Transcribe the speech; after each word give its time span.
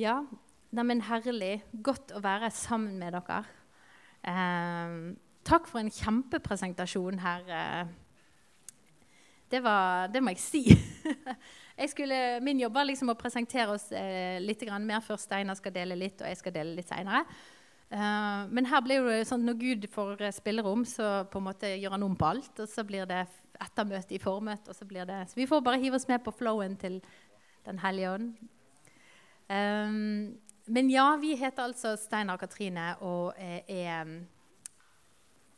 Ja, 0.00 0.22
neimen 0.72 1.02
herlig. 1.04 1.58
Godt 1.84 2.14
å 2.16 2.20
være 2.24 2.48
sammen 2.56 2.94
med 2.96 3.12
dere. 3.12 3.42
Eh, 4.24 4.94
takk 5.44 5.66
for 5.68 5.82
en 5.82 5.92
kjempepresentasjon 5.92 7.20
her. 7.20 7.42
eh. 7.52 7.90
Det, 9.52 9.60
var, 9.60 10.08
det 10.08 10.22
må 10.24 10.32
jeg 10.32 10.40
si. 10.40 10.62
jeg 11.82 11.90
skulle, 11.92 12.40
min 12.40 12.62
jobb 12.62 12.78
var 12.78 12.88
liksom 12.88 13.12
å 13.12 13.18
presentere 13.20 13.74
oss 13.74 13.90
eh, 13.92 14.40
litt 14.40 14.64
mer 14.80 15.04
før 15.04 15.20
Steinar 15.20 15.60
skal 15.60 15.74
dele 15.76 15.98
litt, 16.00 16.22
og 16.22 16.30
jeg 16.30 16.40
skal 16.40 16.56
dele 16.56 16.72
litt 16.78 16.88
seinere. 16.88 17.26
Eh, 17.92 18.48
men 18.48 18.70
her 18.72 18.80
blir 18.80 19.04
det 19.10 19.28
sånn 19.28 19.44
når 19.44 19.60
Gud 19.60 19.86
får 19.92 20.24
eh, 20.24 20.32
spillerom, 20.32 20.86
så 20.88 21.26
på 21.28 21.36
en 21.42 21.48
måte 21.50 21.74
gjør 21.76 21.98
han 21.98 22.08
om 22.08 22.16
på 22.16 22.30
alt. 22.30 22.64
Og 22.64 22.72
så 22.72 22.80
blir 22.80 23.04
det 23.04 23.26
ettermøte 23.60 24.16
i 24.16 24.24
formøte. 24.24 24.72
og 24.72 24.80
Så 24.80 24.88
blir 24.88 25.04
det, 25.04 25.20
så 25.28 25.36
vi 25.36 25.50
får 25.52 25.60
bare 25.68 25.84
hive 25.84 26.00
oss 26.00 26.08
med 26.08 26.24
på 26.24 26.32
flowen 26.32 26.80
til 26.80 27.02
Den 27.62 27.78
hellige 27.78 28.16
ånd. 28.16 28.32
Um, 29.50 30.38
men 30.66 30.90
ja, 30.90 31.16
vi 31.20 31.34
heter 31.36 31.66
altså 31.66 31.96
Steinar 31.98 32.38
og 32.38 32.44
Katrine 32.44 32.92
og 33.02 33.34
er, 33.36 33.64
er, 33.68 34.12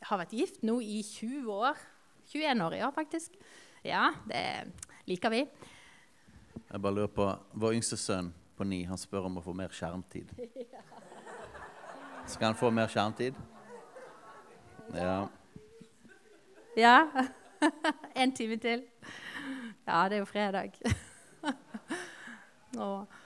har 0.01 0.21
vært 0.21 0.33
gift 0.33 0.63
nå 0.65 0.79
i 0.81 1.01
20 1.05 1.51
år. 1.53 1.79
21 2.33 2.65
år, 2.65 2.75
ja, 2.79 2.89
faktisk. 2.89 3.37
Ja, 3.85 4.09
det 4.25 4.43
liker 5.05 5.29
vi. 5.29 5.43
Jeg 6.71 6.81
bare 6.81 6.93
lurer 6.95 7.11
på, 7.13 7.27
Vår 7.53 7.77
yngste 7.77 7.97
sønn 8.01 8.31
på 8.57 8.65
ni 8.65 8.81
han 8.87 8.97
spør 8.97 9.27
om 9.29 9.37
å 9.37 9.43
få 9.45 9.53
mer 9.53 9.73
skjermtid. 9.75 10.31
Skal 12.31 12.49
han 12.49 12.57
få 12.57 12.71
mer 12.73 12.89
skjermtid? 12.89 13.37
Ja. 14.95 15.27
Ja. 16.77 16.97
en 18.21 18.33
time 18.35 18.57
til. 18.57 18.87
Ja, 19.85 20.07
det 20.09 20.17
er 20.17 20.23
jo 20.23 20.25
fredag. 20.25 20.73
Åh. 22.77 23.21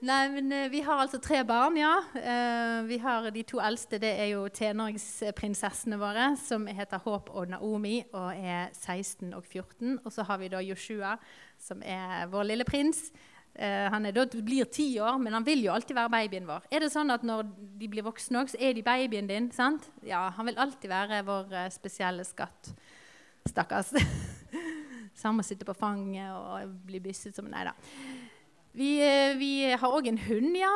Nei, 0.00 0.30
men 0.32 0.52
eh, 0.52 0.68
Vi 0.72 0.80
har 0.80 1.02
altså 1.02 1.18
tre 1.20 1.42
barn, 1.44 1.76
ja. 1.76 1.92
Eh, 2.16 2.78
vi 2.88 2.96
har 3.02 3.26
De 3.34 3.42
to 3.44 3.58
eldste 3.60 3.98
det 4.00 4.12
er 4.16 4.30
jo 4.32 4.46
tenåringsprinsessene 4.48 5.98
våre, 6.00 6.30
som 6.40 6.64
heter 6.66 7.02
Håp 7.04 7.28
og 7.36 7.50
Naomi 7.52 7.98
og 8.08 8.30
er 8.32 8.70
16 8.72 9.34
og 9.36 9.44
14. 9.44 9.98
Og 10.00 10.14
så 10.14 10.24
har 10.24 10.40
vi 10.40 10.48
da 10.48 10.62
Joshua, 10.64 11.18
som 11.60 11.84
er 11.84 12.24
vår 12.32 12.48
lille 12.48 12.64
prins. 12.64 13.10
Eh, 13.52 13.90
han 13.92 14.08
da, 14.16 14.24
blir 14.40 14.70
ti 14.72 14.88
år, 15.04 15.20
men 15.20 15.36
han 15.36 15.44
vil 15.44 15.66
jo 15.66 15.74
alltid 15.74 15.98
være 15.98 16.14
babyen 16.16 16.48
vår. 16.48 16.64
Er 16.72 16.80
det 16.80 16.92
sånn 16.94 17.12
at 17.12 17.26
Når 17.26 17.52
de 17.76 17.92
blir 17.92 18.06
voksne, 18.06 18.40
òg, 18.40 18.54
så 18.54 18.56
er 18.56 18.72
de 18.72 18.86
babyen 18.86 19.28
din? 19.28 19.52
sant? 19.52 19.90
Ja, 20.02 20.30
Han 20.30 20.48
vil 20.48 20.56
alltid 20.56 20.88
være 20.88 21.20
vår 21.28 21.68
spesielle 21.76 22.24
skatt. 22.24 22.72
Stakkars. 23.48 23.92
Så 25.12 25.28
han 25.28 25.36
må 25.36 25.44
sitte 25.44 25.66
på 25.68 25.76
fanget 25.76 26.32
og 26.32 26.70
bli 26.86 27.00
bysset 27.02 27.36
som 27.36 27.50
Nei 27.50 27.66
da. 27.68 27.74
Vi, 28.72 29.00
eh, 29.02 29.34
vi 29.34 29.66
har 29.66 29.90
òg 29.90 30.06
en 30.06 30.18
hund 30.28 30.54
ja, 30.54 30.70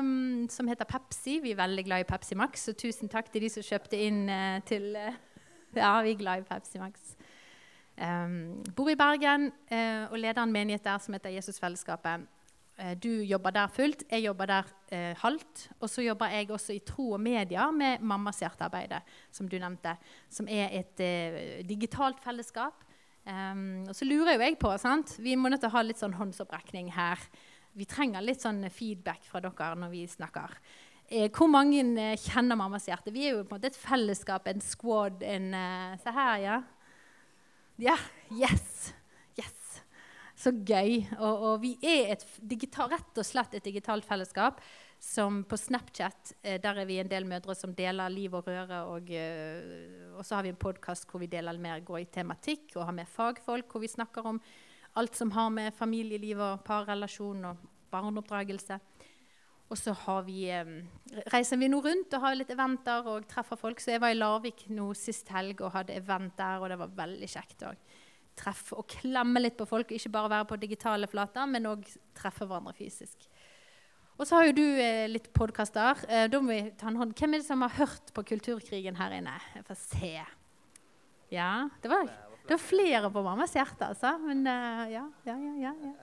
um, 0.00 0.48
som 0.50 0.66
heter 0.66 0.88
Pepsi. 0.90 1.36
Vi 1.44 1.52
er 1.54 1.60
veldig 1.60 1.84
glad 1.86 2.02
i 2.02 2.08
Pepsi 2.08 2.34
Max, 2.34 2.64
så 2.66 2.74
tusen 2.74 3.10
takk 3.10 3.30
til 3.30 3.44
de 3.44 3.50
som 3.54 3.62
kjøpte 3.62 4.00
inn 4.02 4.24
uh, 4.26 4.58
til 4.66 4.96
uh, 4.98 5.14
Ja, 5.78 5.92
vi 6.02 6.16
er 6.16 6.18
glad 6.18 6.42
i 6.42 6.48
Pepsi 6.48 6.82
Max. 6.82 7.14
Um, 8.00 8.58
bor 8.74 8.90
i 8.90 8.98
Bergen 8.98 9.52
uh, 9.70 10.10
og 10.10 10.18
leder 10.18 10.42
en 10.42 10.56
menighet 10.56 10.82
der 10.82 10.98
som 10.98 11.14
heter 11.14 11.36
Jesusfellesskapet. 11.36 12.26
du 13.02 13.10
jobber 13.28 13.50
der 13.50 13.68
fullt, 13.68 14.02
jeg 14.10 14.24
jobber 14.24 14.46
der 14.46 14.64
halvt. 15.20 15.70
Og 15.80 15.90
så 15.90 16.02
jobber 16.02 16.26
jeg 16.32 16.50
også 16.50 16.72
i 16.72 16.78
Tro 16.78 17.10
og 17.12 17.20
Media 17.20 17.70
med 17.70 18.00
Mammas 18.00 18.38
hjertearbeid, 18.40 18.94
som 19.30 19.48
du 19.48 19.58
nevnte. 19.58 19.98
Som 20.30 20.48
er 20.48 20.72
et 20.72 21.68
digitalt 21.68 22.24
fellesskap 22.24 22.89
Um, 23.30 23.86
og 23.86 23.94
så 23.94 24.06
lurer 24.08 24.34
jo 24.34 24.42
jeg 24.42 24.58
på 24.58 24.72
sant? 24.82 25.14
Vi 25.22 25.36
må 25.38 25.50
nødt 25.50 25.62
til 25.62 25.70
å 25.70 25.76
ha 25.76 25.82
litt 25.86 26.00
sånn 26.00 26.16
håndsopprekning 26.18 26.90
her. 26.96 27.20
Vi 27.78 27.86
trenger 27.86 28.24
litt 28.24 28.42
sånn 28.42 28.64
feedback 28.72 29.22
fra 29.28 29.42
dere 29.44 29.76
når 29.78 29.92
vi 29.92 30.02
snakker. 30.10 30.56
Eh, 31.10 31.28
hvor 31.34 31.50
mange 31.50 31.82
eh, 31.98 32.16
kjenner 32.18 32.58
mammas 32.58 32.86
hjerte? 32.86 33.14
Vi 33.14 33.26
er 33.26 33.34
jo 33.34 33.44
på 33.44 33.54
en 33.54 33.60
måte 33.60 33.70
et 33.70 33.78
fellesskap, 33.78 34.46
en 34.50 34.62
squad, 34.62 35.24
en 35.26 35.48
uh, 35.54 35.96
Se 36.02 36.14
her, 36.14 36.36
ja. 36.42 36.58
Ja, 37.80 37.96
yes. 38.34 38.92
Yes. 39.38 39.80
Så 40.38 40.52
gøy. 40.54 41.00
Og, 41.18 41.46
og 41.50 41.56
vi 41.62 41.74
er 41.82 42.14
et 42.14 42.26
digital, 42.38 42.90
rett 42.92 43.18
og 43.18 43.26
slett 43.26 43.54
et 43.58 43.66
digitalt 43.66 44.06
fellesskap 44.06 44.62
som 45.00 45.44
på 45.44 45.56
Snapchat. 45.56 46.34
Eh, 46.42 46.60
der 46.60 46.82
er 46.82 46.84
vi 46.84 46.98
en 47.00 47.08
del 47.08 47.24
mødre 47.24 47.54
som 47.56 47.72
deler 47.74 48.12
liv 48.12 48.34
og 48.36 48.46
røre. 48.46 48.82
Og, 48.92 49.10
eh, 49.10 50.12
og 50.12 50.24
så 50.24 50.36
har 50.36 50.44
vi 50.44 50.52
en 50.52 50.60
podkast 50.60 51.08
hvor 51.08 51.22
vi 51.22 51.30
deler 51.32 51.58
mer, 51.58 51.80
går 51.80 52.02
i 52.02 52.10
tematikk 52.12 52.76
og 52.76 52.84
har 52.84 52.92
med 52.92 53.08
fagfolk 53.08 53.72
hvor 53.72 53.80
vi 53.80 53.88
snakker 53.88 54.26
om 54.28 54.40
alt 55.00 55.16
som 55.16 55.30
har 55.32 55.48
med 55.50 55.72
familieliv 55.74 56.40
og 56.44 56.64
parrelasjon 56.66 57.44
og 57.48 57.64
barneoppdragelse. 57.90 58.78
Og 59.70 59.78
så 59.78 59.94
vi, 60.26 60.50
eh, 60.50 60.64
reiser 61.32 61.56
vi 61.56 61.68
nå 61.68 61.80
rundt 61.80 62.12
og 62.12 62.20
har 62.20 62.34
litt 62.34 62.50
eventer 62.50 63.06
og 63.06 63.26
treffer 63.26 63.56
folk. 63.56 63.80
Så 63.80 63.92
jeg 63.92 64.00
var 64.00 64.10
i 64.10 64.18
Larvik 64.18 64.68
nå 64.68 64.92
sist 64.94 65.28
helg 65.28 65.62
og 65.62 65.72
hadde 65.72 65.96
event 65.96 66.36
der, 66.36 66.60
og 66.60 66.68
det 66.68 66.78
var 66.78 66.88
veldig 67.06 67.28
kjekt 67.28 67.62
å 67.62 67.72
treffe 68.36 68.76
og 68.76 68.86
klemme 68.86 69.40
litt 69.40 69.56
på 69.56 69.66
folk. 69.66 69.88
Ikke 69.88 70.12
bare 70.12 70.28
være 70.28 70.48
på 70.50 70.60
digitale 70.60 71.06
flater, 71.06 71.46
men 71.46 71.70
òg 71.70 71.86
treffe 72.12 72.44
hverandre 72.44 72.74
fysisk. 72.76 73.29
Og 74.20 74.26
så 74.28 74.36
har 74.36 74.50
jo 74.50 74.56
du 74.58 74.66
eh, 74.76 75.06
litt 75.08 75.30
podkaster. 75.32 76.02
Eh, 76.04 76.26
da 76.28 76.38
må 76.44 76.52
vi 76.52 76.74
ta 76.76 76.90
en 76.90 76.98
hånd. 77.00 77.14
Hvem 77.16 77.38
er 77.38 77.40
det 77.40 77.46
som 77.46 77.62
har 77.64 77.72
hørt 77.78 78.10
på 78.12 78.24
Kulturkrigen 78.28 78.98
her 78.98 79.14
inne? 79.16 79.32
Jeg 79.56 79.64
får 79.64 79.78
se. 79.80 80.10
Ja, 81.32 81.70
det 81.80 81.88
var, 81.88 82.04
det 82.44 82.52
var 82.52 82.60
flere 82.60 83.10
på 83.14 83.22
mammas 83.24 83.56
hjerte, 83.56 83.88
altså. 83.88 84.12
Men 84.20 84.44
eh, 84.44 84.92
ja, 84.92 85.06
ja, 85.24 85.38
ja, 85.40 85.72
ja, 85.72 85.96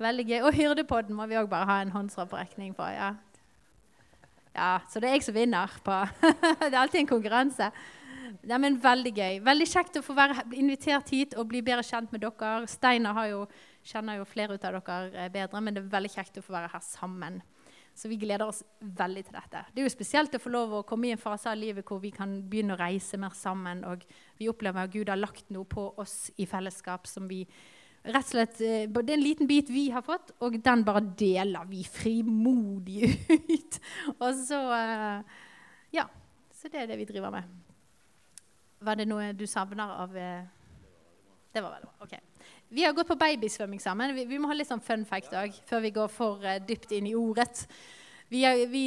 Veldig 0.00 0.24
gøy. 0.24 0.38
Og 0.40 0.56
Hyrdepodden 0.56 1.18
må 1.18 1.28
vi 1.28 1.36
òg 1.36 1.50
bare 1.52 1.68
ha 1.68 1.78
en 1.84 1.92
håndsopprekning 1.92 2.72
på. 2.78 2.88
Ja. 2.96 3.12
ja, 4.56 4.72
Så 4.88 4.96
det 4.96 5.10
er 5.10 5.18
jeg 5.18 5.28
som 5.28 5.36
vinner 5.36 5.78
på. 5.84 6.00
det 6.64 6.72
er 6.72 6.80
alltid 6.80 7.02
en 7.02 7.12
konkurranse. 7.12 7.68
Ja, 8.48 8.56
men 8.56 8.80
Veldig 8.80 9.12
gøy. 9.12 9.42
Veldig 9.44 9.68
kjekt 9.68 10.00
å 10.00 10.06
få 10.06 10.16
være 10.16 10.48
invitert 10.56 11.12
hit 11.12 11.36
og 11.36 11.52
bli 11.52 11.60
bedre 11.66 11.84
kjent 11.84 12.08
med 12.08 12.24
dere. 12.24 12.64
Steinar 12.72 13.20
har 13.20 13.34
jo 13.34 13.48
kjenner 13.88 14.18
jo 14.18 14.26
flere 14.28 14.56
ut 14.56 14.66
av 14.68 14.76
dere 14.78 14.98
eh, 15.24 15.30
bedre, 15.32 15.62
men 15.64 15.76
det 15.76 15.84
er 15.84 15.94
veldig 15.94 16.10
kjekt 16.12 16.40
å 16.40 16.44
få 16.44 16.54
være 16.56 16.72
her 16.74 16.84
sammen. 16.84 17.40
Så 17.98 18.10
vi 18.10 18.18
gleder 18.20 18.46
oss 18.46 18.60
veldig 18.78 19.24
til 19.26 19.34
dette. 19.34 19.64
Det 19.74 19.82
er 19.82 19.88
jo 19.88 19.90
spesielt 19.90 20.36
å 20.36 20.40
få 20.42 20.52
lov 20.54 20.74
å 20.76 20.84
komme 20.86 21.08
i 21.08 21.14
en 21.16 21.20
fase 21.20 21.50
av 21.50 21.58
livet 21.58 21.86
hvor 21.88 21.98
vi 22.02 22.12
kan 22.14 22.36
begynne 22.46 22.76
å 22.76 22.78
reise 22.78 23.18
mer 23.18 23.34
sammen. 23.34 23.82
Og 23.88 24.04
vi 24.38 24.46
opplever 24.50 24.86
at 24.86 24.92
Gud 24.94 25.10
har 25.10 25.18
lagt 25.18 25.50
noe 25.54 25.66
på 25.66 25.88
oss 25.98 26.28
i 26.38 26.46
fellesskap 26.46 27.10
som 27.10 27.26
vi 27.30 27.40
rett 28.06 28.22
og 28.22 28.30
slett, 28.30 28.60
eh, 28.62 28.86
Det 28.86 29.10
er 29.10 29.16
en 29.16 29.24
liten 29.24 29.50
bit 29.50 29.70
vi 29.70 29.88
har 29.90 30.02
fått, 30.06 30.30
og 30.40 30.60
den 30.62 30.84
bare 30.84 31.02
deler 31.02 31.66
vi 31.66 31.82
frimodig 31.82 33.10
ut. 33.34 33.80
og 34.22 34.30
så 34.46 34.62
eh, 34.78 35.36
Ja. 35.98 36.08
Så 36.58 36.66
det 36.66 36.80
er 36.82 36.86
det 36.90 36.96
vi 36.98 37.04
driver 37.06 37.30
med. 37.30 37.44
Var 38.82 38.96
det 38.98 39.06
noe 39.06 39.32
du 39.32 39.46
savner 39.46 39.90
av 40.02 40.10
Det 40.10 41.62
var 41.62 41.70
veldig 41.70 41.86
bra. 41.86 41.94
ok. 42.02 42.27
Vi 42.68 42.84
har 42.84 42.92
gått 42.92 43.08
på 43.08 43.16
babysvømming 43.16 43.80
sammen. 43.80 44.12
Vi, 44.16 44.26
vi, 44.28 44.38
må 44.40 44.50
ha 44.50 44.56
litt 44.56 44.68
sånn 44.68 44.84
fun 44.84 45.06
fact 45.08 45.32
òg 45.36 45.54
før 45.68 45.84
vi 45.86 45.92
går 45.96 46.10
for 46.12 46.44
uh, 46.44 46.58
dypt 46.60 46.92
inn 46.92 47.08
i 47.08 47.14
ordet. 47.16 47.64
Vi, 48.28 48.42
vi, 48.68 48.82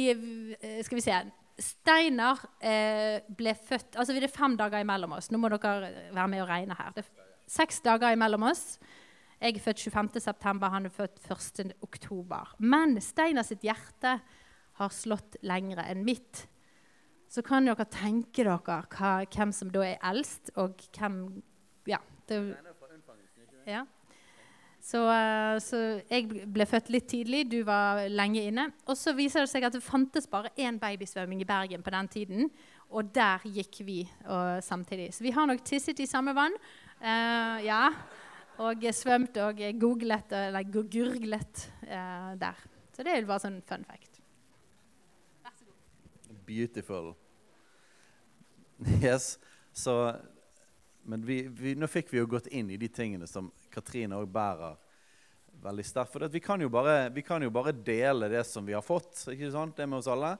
eh, 0.54 0.82
skal 0.86 1.00
vi 1.00 1.02
se 1.02 1.16
Steinar 1.62 2.38
eh, 2.62 3.24
ble 3.26 3.52
født 3.58 3.96
Altså 3.98 4.14
det 4.14 4.22
er 4.22 4.30
fem 4.32 4.54
dager 4.58 4.84
imellom 4.84 5.16
oss. 5.16 5.32
Nå 5.34 5.40
må 5.42 5.50
dere 5.50 5.90
være 6.14 6.28
med 6.30 6.44
og 6.44 6.48
regne 6.50 6.76
her. 6.78 6.92
Det 6.94 7.02
er 7.02 7.26
seks 7.50 7.82
dager 7.82 8.14
imellom 8.14 8.46
oss. 8.48 8.78
Jeg 9.42 9.58
er 9.58 9.64
født 9.64 9.82
25.9., 9.90 10.70
han 10.70 10.86
er 10.86 10.94
født 10.94 11.18
1.10. 11.26 12.54
Men 12.62 12.94
Steinar 13.02 13.46
sitt 13.46 13.66
hjerte 13.66 14.14
har 14.78 14.94
slått 14.94 15.40
lengre 15.42 15.84
enn 15.90 16.04
mitt. 16.06 16.44
Så 17.32 17.42
kan 17.42 17.66
dere 17.66 17.88
tenke 17.90 18.44
dere 18.46 18.60
hva, 18.62 19.12
hvem 19.26 19.52
som 19.56 19.74
da 19.74 19.82
er 19.88 19.98
eldst, 20.12 20.54
og 20.54 20.78
hvem 20.94 21.42
Ja. 21.90 21.98
Det, 22.30 22.38
ja. 23.66 23.84
Så, 24.82 24.98
uh, 25.06 25.60
så, 25.62 25.78
jeg 26.10 26.46
ble 26.50 26.66
født 26.66 26.90
litt 26.90 27.06
tidlig, 27.12 27.44
du 27.52 27.60
var 27.66 28.02
lenge 28.10 28.42
inne. 28.48 28.66
Og 28.90 28.98
så 28.98 29.14
viser 29.14 29.44
det 29.44 29.52
seg 29.52 29.66
at 29.68 29.76
det 29.76 29.84
fantes 29.84 30.26
bare 30.30 30.50
én 30.58 30.80
babysvømming 30.82 31.44
i 31.44 31.46
Bergen 31.46 31.84
på 31.86 31.92
den 31.94 32.10
tiden. 32.10 32.50
Og 32.90 33.12
der 33.14 33.44
gikk 33.46 33.78
vi 33.86 34.00
og, 34.26 34.58
samtidig. 34.64 35.12
Så 35.14 35.24
vi 35.24 35.32
har 35.32 35.46
nok 35.48 35.62
tisset 35.64 36.02
i 36.02 36.08
samme 36.10 36.34
vann. 36.36 36.58
Uh, 36.98 37.62
ja. 37.62 37.84
Og 38.62 38.82
svømt 38.94 39.38
og 39.40 39.62
googlet, 39.80 40.34
eller 40.36 40.66
gurglet 40.68 41.62
der. 42.38 42.58
Så 42.92 43.02
det 43.06 43.14
bare 43.26 43.40
sånn 43.40 43.62
fun 43.64 43.86
fact. 43.88 44.20
Vær 45.42 45.54
så 45.56 45.64
god. 45.70 46.42
Beautiful. 46.46 47.14
Yes. 49.02 49.38
Så 49.72 49.94
men 51.02 51.24
vi, 51.26 51.42
vi, 51.48 51.74
nå 51.74 51.88
fikk 51.90 52.12
vi 52.12 52.20
jo 52.20 52.28
gått 52.30 52.48
inn 52.54 52.70
i 52.70 52.78
de 52.78 52.88
tingene 52.92 53.26
som 53.26 53.50
Katrine 53.72 54.18
òg 54.20 54.28
bærer 54.32 54.78
veldig 55.62 55.84
sterkt. 55.86 56.12
For 56.12 56.28
vi 56.28 56.40
kan, 56.42 56.62
bare, 56.70 57.10
vi, 57.14 57.22
kan 57.22 57.42
jo 57.42 57.50
bare, 57.54 57.72
dele 57.72 58.30
det 58.32 58.44
som 58.48 58.66
vi 58.66 58.74
har 58.76 58.84
fått. 58.84 59.26
ikke 59.32 59.52
sant? 59.52 59.76
Det 59.76 59.86
med 59.86 60.00
oss 60.00 60.10
alle. 60.10 60.36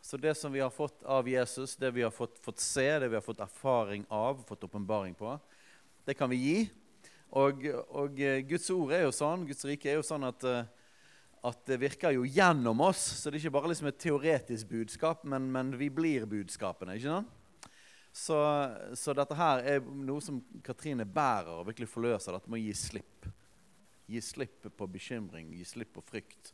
Så 0.00 0.16
det 0.16 0.34
som 0.38 0.52
vi 0.52 0.62
har 0.62 0.72
fått 0.72 1.02
av 1.04 1.28
Jesus, 1.28 1.76
det 1.76 1.90
vi 1.92 2.02
har 2.02 2.12
fått, 2.12 2.38
fått 2.40 2.60
se, 2.60 2.86
det 2.98 3.08
vi 3.08 3.18
har 3.18 3.24
fått 3.24 3.40
erfaring 3.44 4.06
av, 4.08 4.40
fått 4.48 4.64
åpenbaring 4.64 5.14
på, 5.14 5.34
det 6.08 6.16
kan 6.16 6.30
vi 6.32 6.38
gi. 6.40 6.60
Og, 7.36 7.66
og, 7.92 8.20
eh, 8.20 8.40
Guds 8.48 8.70
ord 8.72 8.94
er 8.96 9.04
jo 9.04 9.12
sånn, 9.14 9.44
Guds 9.46 9.66
rike 9.68 9.90
er 9.92 10.00
jo 10.00 10.06
sånn 10.06 10.24
at, 10.26 10.46
eh, 10.48 10.64
at 11.46 11.60
det 11.68 11.78
virker 11.84 12.16
jo 12.16 12.24
gjennom 12.24 12.80
oss. 12.88 13.02
Så 13.20 13.28
det 13.28 13.38
er 13.38 13.44
ikke 13.44 13.58
bare 13.58 13.70
liksom 13.74 13.90
et 13.92 14.00
teoretisk 14.00 14.72
budskap, 14.72 15.22
men, 15.28 15.50
men 15.52 15.76
vi 15.78 15.90
blir 15.92 16.26
budskapene. 16.28 16.96
ikke 16.96 17.12
sant? 17.12 17.39
Så, 18.12 18.36
så, 18.98 19.14
dette 19.14 19.36
her 19.38 19.62
er 19.76 19.84
noe 19.84 20.22
som 20.24 20.40
Katrine 20.66 21.06
bærer 21.06 21.60
og 21.60 21.68
virkelig 21.68 21.90
forløser. 21.92 22.34
Dette 22.34 22.50
med 22.50 22.58
å 22.58 22.64
gi 22.64 22.74
slipp. 22.74 23.28
Gi 24.10 24.22
slipp 24.24 24.66
på 24.76 24.88
bekymring, 24.90 25.52
gi 25.54 25.66
slipp 25.68 25.94
på 25.94 26.02
frykt. 26.02 26.52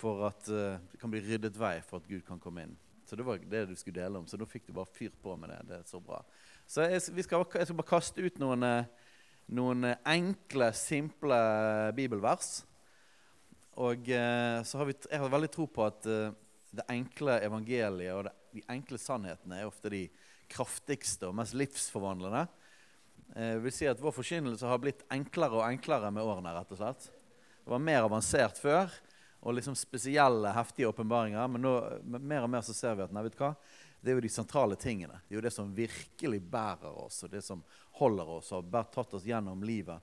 For 0.00 0.26
at 0.26 0.48
uh, 0.50 0.82
det 0.90 0.98
kan 1.00 1.12
bli 1.12 1.22
ryddet 1.22 1.56
vei 1.58 1.78
for 1.86 2.02
at 2.02 2.10
Gud 2.10 2.24
kan 2.26 2.42
komme 2.42 2.66
inn. 2.66 2.74
Så 3.06 3.14
det 3.14 3.22
var 3.22 3.38
det 3.38 3.68
du 3.70 3.76
skulle 3.78 4.00
dele 4.00 4.18
om. 4.18 4.26
Så 4.26 4.38
nå 4.38 4.48
fikk 4.50 4.66
du 4.66 4.74
bare 4.74 4.90
fyrt 4.90 5.14
på 5.22 5.36
med 5.38 5.52
det. 5.54 5.60
Det 5.68 5.76
er 5.78 5.84
så 5.86 6.00
bra. 6.02 6.18
Så 6.66 6.88
jeg, 6.90 7.04
skal, 7.22 7.44
jeg 7.54 7.68
skal 7.68 7.78
bare 7.78 7.86
kaste 7.86 8.24
ut 8.24 8.40
noen, 8.42 8.66
eh, 8.66 9.12
noen 9.54 9.86
enkle, 10.02 10.72
simple 10.74 11.38
bibelvers. 11.94 12.64
Og 13.78 14.10
uh, 14.10 14.58
så 14.66 14.80
har 14.80 14.90
vi, 14.90 14.98
jeg 15.06 15.22
har 15.22 15.30
veldig 15.30 15.52
tro 15.54 15.68
på 15.70 15.86
at 15.86 16.10
uh, 16.10 16.34
det 16.74 16.88
enkle 16.90 17.38
evangeliet 17.46 18.16
og 18.16 18.26
det, 18.26 18.34
de 18.56 18.64
enkle 18.72 18.98
sannhetene 18.98 19.60
er 19.60 19.68
ofte 19.68 19.92
de 19.92 20.06
kraftigste 20.52 21.30
og 21.30 21.36
mest 21.38 21.56
livsforvandlende. 21.58 22.46
Jeg 23.34 23.56
eh, 23.56 23.62
vil 23.64 23.74
si 23.74 23.88
at 23.90 24.00
Vår 24.02 24.14
forkynnelse 24.16 24.68
har 24.70 24.80
blitt 24.82 25.04
enklere 25.12 25.60
og 25.60 25.66
enklere 25.66 26.12
med 26.14 26.24
årene. 26.24 26.54
rett 26.56 26.72
og 26.72 26.80
slett. 26.80 27.10
Det 27.64 27.72
var 27.72 27.82
mer 27.82 28.06
avansert 28.06 28.60
før 28.62 28.92
og 29.46 29.54
liksom 29.54 29.76
spesielle, 29.78 30.50
heftige 30.54 30.88
åpenbaringer. 30.90 31.50
Men 31.50 31.62
nå, 31.62 31.74
mer 32.18 32.46
og 32.46 32.50
mer 32.50 32.64
så 32.66 32.74
ser 32.74 32.96
vi 32.98 33.04
at 33.04 33.12
nei, 33.14 33.26
vet 33.26 33.36
du 33.36 33.42
hva? 33.44 33.54
det 34.06 34.12
er 34.12 34.20
jo 34.20 34.22
de 34.22 34.30
sentrale 34.30 34.76
tingene. 34.78 35.18
Det 35.26 35.34
er 35.34 35.40
jo 35.40 35.46
det 35.46 35.54
som 35.54 35.72
virkelig 35.74 36.38
bærer 36.46 36.98
oss, 37.02 37.24
og 37.26 37.32
det 37.32 37.40
som 37.42 37.62
holder 37.98 38.28
oss 38.36 38.52
og 38.54 38.68
har 38.70 38.86
tatt 38.94 39.16
oss 39.18 39.26
gjennom 39.26 39.64
livet. 39.66 39.98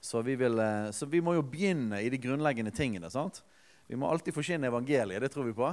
Så 0.00 0.22
vi, 0.24 0.38
vil, 0.38 0.56
eh, 0.62 0.88
så 0.94 1.08
vi 1.10 1.20
må 1.20 1.34
jo 1.36 1.44
begynne 1.44 2.00
i 2.00 2.08
de 2.08 2.20
grunnleggende 2.22 2.72
tingene. 2.72 3.10
sant? 3.10 3.42
Vi 3.86 3.96
må 3.96 4.08
alltid 4.08 4.32
forkynne 4.32 4.70
evangeliet. 4.70 5.20
Det 5.20 5.28
tror 5.34 5.50
vi 5.50 5.56
på. 5.58 5.68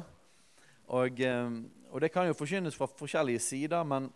Og, 0.97 1.21
eh, 1.21 1.49
og 1.91 2.01
det 2.01 2.11
kan 2.13 2.27
jo 2.27 2.37
forkynnes 2.37 2.77
fra 2.77 2.87
forskjellige 2.89 3.41
sider, 3.43 3.83
men, 3.87 4.09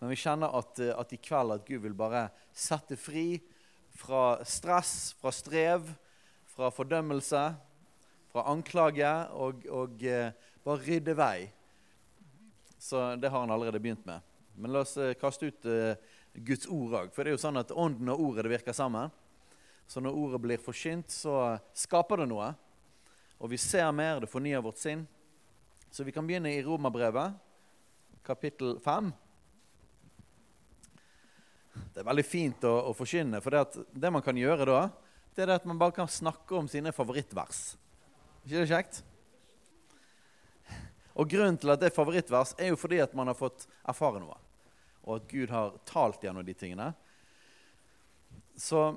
men 0.00 0.12
vi 0.12 0.18
kjenner 0.18 0.54
at, 0.58 0.80
eh, 0.82 0.94
at, 0.94 1.14
i 1.14 1.20
kveld 1.22 1.54
at 1.54 1.64
Gud 1.66 1.84
vil 1.84 1.96
bare 1.96 2.28
sette 2.52 2.98
fri 3.00 3.40
fra 3.98 4.38
stress, 4.46 5.14
fra 5.18 5.32
strev, 5.34 5.88
fra 6.54 6.70
fordømmelse, 6.74 7.44
fra 8.32 8.44
anklage, 8.52 9.12
og, 9.34 9.64
og 9.72 10.04
eh, 10.06 10.34
bare 10.64 10.84
rydde 10.84 11.16
vei. 11.18 11.48
Så 12.78 13.14
det 13.18 13.30
har 13.32 13.42
han 13.42 13.50
allerede 13.50 13.80
begynt 13.82 14.06
med. 14.06 14.22
Men 14.58 14.74
la 14.74 14.82
oss 14.84 14.94
kaste 15.20 15.50
ut 15.50 15.66
Guds 16.46 16.66
ord 16.70 16.94
òg. 16.98 17.10
For 17.14 17.22
det 17.22 17.32
er 17.32 17.36
jo 17.36 17.42
sånn 17.42 17.60
at 17.60 17.74
ånden 17.74 18.10
og 18.12 18.22
ordet 18.28 18.46
det 18.46 18.52
virker 18.52 18.76
sammen. 18.76 19.10
Så 19.88 20.02
når 20.04 20.16
ordet 20.20 20.40
blir 20.44 20.62
forkynt, 20.62 21.10
så 21.10 21.56
skaper 21.76 22.22
det 22.22 22.28
noe. 22.30 22.50
Og 23.38 23.52
vi 23.52 23.58
ser 23.60 23.88
mer, 23.94 24.20
det 24.20 24.30
fornyer 24.30 24.62
vårt 24.64 24.80
sinn. 24.80 25.06
Så 25.90 26.04
vi 26.04 26.12
kan 26.12 26.26
begynne 26.26 26.52
i 26.52 26.62
Romerbrevet, 26.62 27.32
kapittel 28.22 28.76
5. 28.80 29.12
Det 31.94 32.02
er 32.02 32.06
veldig 32.06 32.24
fint 32.26 32.64
å, 32.68 32.74
å 32.90 32.94
forkynne, 32.96 33.40
for 33.40 33.54
det, 33.54 33.84
det, 33.96 34.10
man 34.12 34.24
kan 34.24 34.36
gjøre 34.36 34.66
da, 34.68 34.82
det 35.34 35.46
er 35.46 35.54
at 35.56 35.68
man 35.68 35.80
bare 35.80 35.96
kan 35.96 36.10
snakke 36.10 36.58
om 36.58 36.68
sine 36.68 36.92
favorittvers. 36.92 37.62
ikke 38.44 38.60
det 38.60 38.68
kjekt? 38.68 39.00
Og 41.18 41.30
Grunnen 41.30 41.56
til 41.58 41.72
at 41.72 41.80
det 41.80 41.88
er 41.88 41.96
favorittvers, 41.96 42.54
er 42.58 42.72
jo 42.72 42.78
fordi 42.78 43.00
at 43.02 43.16
man 43.16 43.32
har 43.32 43.38
fått 43.38 43.64
erfare 43.88 44.20
noe. 44.22 44.36
Og 45.08 45.16
at 45.16 45.28
Gud 45.30 45.50
har 45.50 45.78
talt 45.88 46.22
gjennom 46.22 46.44
de 46.46 46.54
tingene. 46.54 46.92
Så 48.58 48.90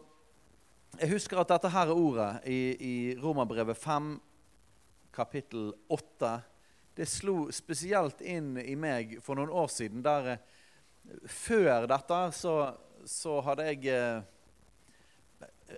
jeg 0.99 1.13
husker 1.15 1.39
at 1.39 1.55
dette 1.55 1.71
her 1.71 1.95
ordet 1.95 2.31
i, 2.51 2.61
i 2.75 2.95
Romerbrevet 3.21 3.79
5, 3.79 4.15
kapittel 5.15 5.71
8 5.89 6.35
det 6.95 7.05
slo 7.05 7.51
spesielt 7.51 8.21
inn 8.21 8.57
i 8.59 8.75
meg 8.75 9.17
for 9.23 9.39
noen 9.39 9.51
år 9.53 9.69
siden. 9.71 10.03
der 10.03 10.33
eh, 10.33 10.43
Før 11.25 11.87
dette 11.89 12.19
så, 12.35 12.55
så 13.05 13.39
hadde 13.45 13.67
jeg 13.71 13.87
eh, 13.95 14.21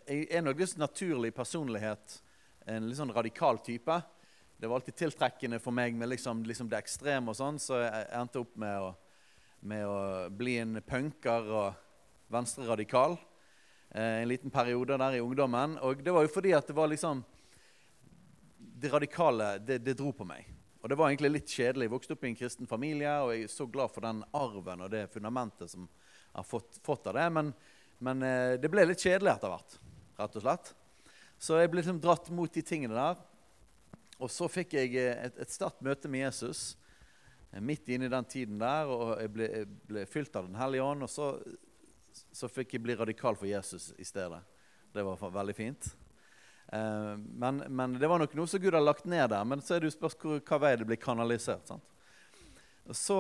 Jeg 0.07 0.27
er 0.31 0.42
nok 0.42 0.60
en 0.60 0.80
naturlig 0.81 1.33
personlighet. 1.36 2.18
En 2.65 2.88
litt 2.88 2.98
sånn 2.98 3.13
radikal 3.13 3.60
type. 3.62 4.00
Det 4.57 4.68
var 4.68 4.80
alltid 4.80 4.95
tiltrekkende 4.95 5.60
for 5.60 5.75
meg 5.75 5.95
med 5.95 6.10
liksom, 6.10 6.44
liksom 6.48 6.69
det 6.71 6.80
ekstreme, 6.80 7.30
og 7.30 7.36
sånn, 7.36 7.59
så 7.59 7.81
jeg 7.83 8.06
endte 8.16 8.39
opp 8.39 8.54
med 8.57 8.80
å, 8.80 8.94
med 9.59 9.86
å 9.86 9.98
bli 10.31 10.56
en 10.62 10.80
punker 10.88 11.50
og 11.51 11.81
venstreradikal 12.31 13.18
eh, 13.92 14.21
en 14.24 14.31
liten 14.31 14.54
periode 14.54 14.98
der 14.98 15.18
i 15.18 15.21
ungdommen. 15.21 15.77
Og 15.83 16.01
det 16.04 16.16
var 16.16 16.25
jo 16.25 16.31
fordi 16.31 16.56
at 16.56 16.68
det 16.68 16.77
var 16.77 16.89
liksom 16.92 17.24
Det 18.83 18.92
radikale, 18.92 19.57
det, 19.63 19.77
det 19.80 19.94
dro 19.95 20.12
på 20.12 20.25
meg. 20.27 20.52
Og 20.83 20.89
det 20.91 20.97
var 21.00 21.07
egentlig 21.09 21.30
litt 21.31 21.47
kjedelig. 21.47 21.85
Jeg 21.85 21.91
vokste 21.94 22.15
opp 22.18 22.25
i 22.25 22.27
en 22.27 22.35
kristen 22.35 22.68
familie, 22.68 23.12
og 23.24 23.30
jeg 23.31 23.45
er 23.45 23.51
så 23.53 23.68
glad 23.71 23.91
for 23.94 24.03
den 24.03 24.18
arven 24.35 24.83
og 24.83 24.89
det 24.91 25.06
fundamentet 25.13 25.71
som 25.71 25.85
jeg 25.88 26.35
har 26.35 26.44
fått, 26.44 26.80
fått 26.83 27.07
av 27.07 27.15
det. 27.15 27.27
Men, 27.38 27.51
men, 28.03 28.25
eh, 28.27 28.56
det 28.59 28.68
ble 28.71 28.83
litt 28.89 29.00
kjedelig 29.00 29.31
etter 29.31 29.53
hvert, 29.53 29.77
rett 30.19 30.35
og 30.35 30.44
slett. 30.44 30.74
Så 31.39 31.62
jeg 31.62 31.71
ble 31.71 31.80
liksom 31.80 32.03
dratt 32.03 32.27
mot 32.35 32.51
de 32.51 32.65
tingene 32.68 33.00
der. 33.00 33.24
Og 34.19 34.27
så 34.27 34.51
fikk 34.51 34.75
jeg 34.75 34.91
eh, 35.00 35.24
et, 35.30 35.39
et 35.45 35.56
sterkt 35.56 35.80
møte 35.88 36.12
med 36.12 36.25
Jesus 36.25 36.74
eh, 37.53 37.63
midt 37.63 37.88
inne 37.88 38.12
i 38.12 38.15
den 38.18 38.27
tiden 38.35 38.59
der. 38.59 38.91
Og 38.91 39.15
jeg 39.24 39.35
ble, 39.39 39.51
jeg 39.63 39.71
ble 39.88 40.07
fylt 40.12 40.35
av 40.35 40.51
Den 40.51 40.59
hellige 40.59 40.83
ånd. 40.83 41.07
Og 41.07 41.15
så, 41.15 41.31
så 42.35 42.51
fikk 42.51 42.75
jeg 42.75 42.83
bli 42.83 43.00
radikal 43.00 43.39
for 43.39 43.47
Jesus 43.47 43.94
i 43.95 44.09
stedet. 44.12 44.44
Det 44.91 45.07
var 45.07 45.30
veldig 45.31 45.56
fint. 45.63 45.94
Eh, 46.73 47.17
men, 47.17 47.63
men, 47.67 47.99
det 47.99 48.09
var 48.09 48.21
nok 48.21 48.33
noe 48.37 48.49
som 48.49 48.61
Gud 48.61 48.73
har 48.73 48.81
lagt 48.81 49.05
ned 49.05 49.29
der. 49.29 49.45
Men 49.45 49.61
så 49.61 49.75
er 49.75 49.83
det 49.83 49.91
jo 49.91 49.97
spørsmål 49.97 50.41
hva 50.47 50.61
vei 50.63 50.73
det 50.79 50.87
blir 50.89 51.01
kanalisert. 51.01 51.73
Så, 52.91 53.17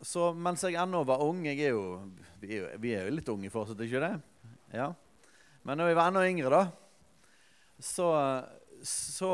så, 0.00 0.30
mens 0.32 0.64
jeg 0.64 0.78
ennå 0.80 1.04
var 1.06 1.24
ung 1.24 1.44
jeg 1.46 1.60
er 1.68 1.76
jo, 1.76 2.00
vi, 2.40 2.56
er 2.56 2.62
jo, 2.62 2.70
vi 2.82 2.94
er 2.96 3.06
jo 3.06 3.16
litt 3.18 3.28
unge 3.32 3.52
fortsatt, 3.52 3.84
ikke 3.84 4.02
det? 4.02 4.14
Ja. 4.74 4.90
Men 5.66 5.80
når 5.80 5.92
jeg 5.92 5.98
var 5.98 6.10
enda 6.10 6.24
yngre, 6.26 6.50
da, 6.54 6.62
så, 7.82 8.08
så 8.86 9.30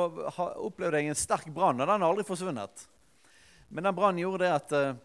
opplevde 0.66 1.00
jeg 1.00 1.12
en 1.12 1.22
sterk 1.22 1.48
brann. 1.54 1.78
Og 1.78 1.86
den 1.86 1.94
har 1.94 2.08
aldri 2.08 2.26
forsvunnet. 2.26 2.88
Men 3.72 3.86
den 3.86 3.96
brannen 3.96 4.20
gjorde 4.20 4.44
det 4.44 4.52
at 4.52 4.74
uh, 4.76 5.00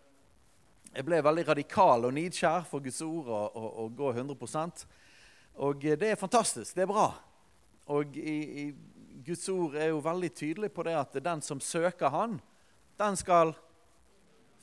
jeg 0.98 1.06
ble 1.06 1.22
veldig 1.24 1.46
radikal 1.52 2.08
og 2.08 2.16
nidkjær 2.16 2.66
for 2.68 2.84
Guds 2.84 3.00
ord 3.06 3.30
og, 3.30 3.60
og, 3.60 3.68
og 3.84 3.94
gå 3.96 4.10
100% 4.16 4.82
Og 5.68 5.86
det 6.02 6.10
er 6.10 6.20
fantastisk. 6.20 6.74
Det 6.76 6.84
er 6.84 6.90
bra. 6.90 7.12
Og 7.88 8.18
i, 8.20 8.38
i, 8.62 8.66
Guds 9.26 9.48
ord 9.50 9.76
er 9.80 9.92
jo 9.92 10.04
veldig 10.04 10.30
tydelig 10.36 10.70
på 10.76 10.84
det 10.88 10.96
at 11.00 11.16
den 11.24 11.42
som 11.44 11.60
søker 11.64 12.12
Han, 12.12 12.38
den 13.00 13.16
skal 13.20 13.54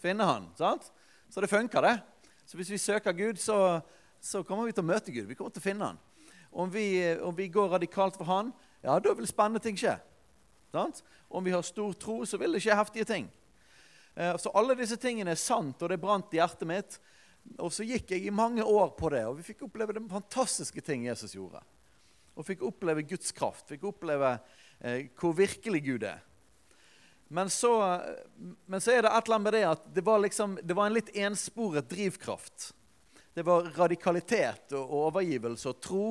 finne 0.00 0.26
Han. 0.28 0.50
sant? 0.58 0.90
Så 1.30 1.40
det 1.40 1.50
funker, 1.50 1.80
det. 1.80 1.98
Så 2.46 2.56
hvis 2.56 2.70
vi 2.70 2.78
søker 2.78 3.12
Gud, 3.12 3.40
så, 3.40 3.80
så 4.20 4.42
kommer 4.44 4.68
vi 4.68 4.74
til 4.76 4.84
å 4.84 4.90
møte 4.92 5.12
Gud. 5.12 5.26
Vi 5.26 5.34
kommer 5.34 5.54
til 5.54 5.64
å 5.64 5.68
finne 5.68 5.88
Han. 5.88 6.00
Om 6.52 6.70
vi, 6.70 6.86
om 7.24 7.34
vi 7.34 7.48
går 7.48 7.72
radikalt 7.78 8.16
for 8.20 8.28
Han, 8.28 8.52
ja, 8.84 8.98
da 9.00 9.14
vil 9.16 9.28
spennende 9.28 9.62
ting 9.64 9.78
skje. 9.80 9.96
Sant? 10.74 11.00
Om 11.28 11.44
vi 11.46 11.54
har 11.54 11.64
stor 11.64 11.96
tro, 11.96 12.20
så 12.28 12.38
vil 12.38 12.54
det 12.54 12.62
skje 12.62 12.76
heftige 12.76 13.08
ting. 13.08 13.30
Eh, 14.14 14.36
så 14.36 14.52
alle 14.54 14.76
disse 14.78 14.98
tingene 15.00 15.32
er 15.32 15.40
sant, 15.40 15.80
og 15.80 15.90
det 15.90 16.00
brant 16.02 16.34
i 16.34 16.42
hjertet 16.42 16.68
mitt. 16.68 16.98
Og 17.58 17.72
så 17.72 17.86
gikk 17.88 18.12
jeg 18.14 18.28
i 18.28 18.34
mange 18.34 18.64
år 18.64 18.92
på 18.98 19.10
det, 19.12 19.24
og 19.28 19.38
vi 19.40 19.48
fikk 19.48 19.64
oppleve 19.66 19.96
de 19.96 20.04
fantastiske 20.10 20.84
ting 20.84 21.08
Jesus 21.08 21.34
gjorde 21.36 21.64
og 22.34 22.46
fikk 22.46 22.64
oppleve 22.66 23.04
Guds 23.08 23.32
kraft. 23.36 23.68
Fikk 23.70 23.86
oppleve 23.90 24.36
eh, 24.80 25.10
hvor 25.18 25.34
virkelig 25.38 25.82
Gud 25.86 26.06
er. 26.08 26.22
Men 27.34 27.50
så, 27.50 28.00
men 28.66 28.80
så, 28.80 28.92
er 28.92 29.02
det 29.02 29.10
et 29.10 29.26
eller 29.26 29.38
annet 29.38 29.46
med 29.46 29.56
det 29.56 29.64
at 29.66 29.86
det 29.96 30.04
var, 30.06 30.20
liksom, 30.22 30.58
det 30.62 30.76
var 30.76 30.86
en 30.86 30.96
litt 30.98 31.10
ensporet 31.16 31.88
drivkraft. 31.90 32.72
Det 33.34 33.42
var 33.42 33.70
radikalitet 33.74 34.74
og 34.76 34.92
overgivelse 35.08 35.72
og 35.72 35.80
tro. 35.82 36.06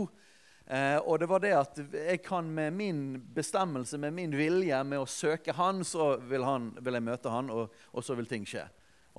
Eh, 0.65 0.97
og 0.97 1.19
det 1.19 1.27
var 1.27 1.43
det 1.43 1.53
at 1.55 1.79
jeg 1.79 2.21
kan 2.23 2.47
med 2.55 2.75
min 2.75 3.03
bestemmelse, 3.35 3.99
med 3.99 4.15
min 4.15 4.35
vilje, 4.35 4.79
med 4.87 5.03
å 5.03 5.09
søke 5.09 5.55
Han, 5.55 5.83
så 5.87 6.15
vil, 6.23 6.43
han, 6.47 6.71
vil 6.79 6.97
jeg 6.99 7.05
møte 7.07 7.31
Han, 7.31 7.51
og, 7.51 7.75
og, 7.91 8.03
så 8.03 8.15
vil 8.19 8.29
ting 8.29 8.47
skje. 8.47 8.65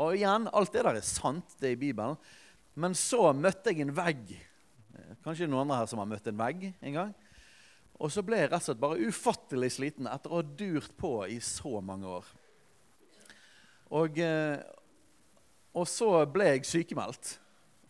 Og 0.01 0.17
igjen, 0.17 0.49
alt 0.53 0.73
det 0.75 0.83
der 0.87 0.99
er 0.99 1.07
sant, 1.07 1.57
det 1.61 1.71
er 1.71 1.77
i 1.77 1.83
Bibelen. 1.87 2.17
Men 2.81 2.97
så 2.99 3.29
møtte 3.37 3.71
jeg 3.71 3.85
en 3.85 3.95
vegg 3.95 4.33
Kanskje 5.25 5.49
noen 5.49 5.65
andre 5.65 5.81
her 5.81 5.89
som 5.89 6.01
har 6.03 6.09
møtt 6.09 6.27
en 6.29 6.37
vegg 6.37 6.67
en 6.69 6.97
gang. 6.99 7.13
Og 8.03 8.11
så 8.13 8.25
ble 8.27 8.43
jeg 8.43 8.51
rett 8.51 8.61
og 8.61 8.67
slett 8.67 8.83
bare 8.83 9.07
ufattelig 9.09 9.71
sliten 9.77 10.09
etter 10.11 10.33
å 10.33 10.41
ha 10.41 10.47
durt 10.61 10.93
på 11.01 11.13
i 11.31 11.39
så 11.41 11.79
mange 11.85 12.11
år. 12.11 12.27
Og, 13.95 14.19
eh, 14.19 14.59
og 15.73 15.87
så 15.89 16.11
ble 16.29 16.51
jeg 16.51 16.69
sykemeldt, 16.69 17.39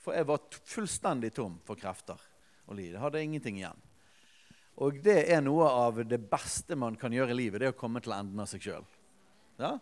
for 0.04 0.14
jeg 0.14 0.28
var 0.28 0.44
fullstendig 0.68 1.32
tom 1.34 1.56
for 1.64 1.80
krefter 1.80 2.20
og 2.68 2.76
liv. 2.78 2.92
Jeg 2.92 3.02
hadde 3.02 3.24
ingenting 3.24 3.58
igjen. 3.58 3.82
Og 4.84 5.00
det 5.02 5.24
er 5.32 5.42
noe 5.42 5.66
av 5.70 6.02
det 6.06 6.20
beste 6.30 6.76
man 6.78 6.98
kan 7.00 7.14
gjøre 7.14 7.32
i 7.32 7.40
livet, 7.40 7.60
det 7.60 7.70
er 7.70 7.74
å 7.74 7.78
komme 7.78 8.02
til 8.04 8.14
enden 8.14 8.42
av 8.42 8.50
seg 8.50 8.62
sjøl. 8.62 8.86
Ja? 9.58 9.78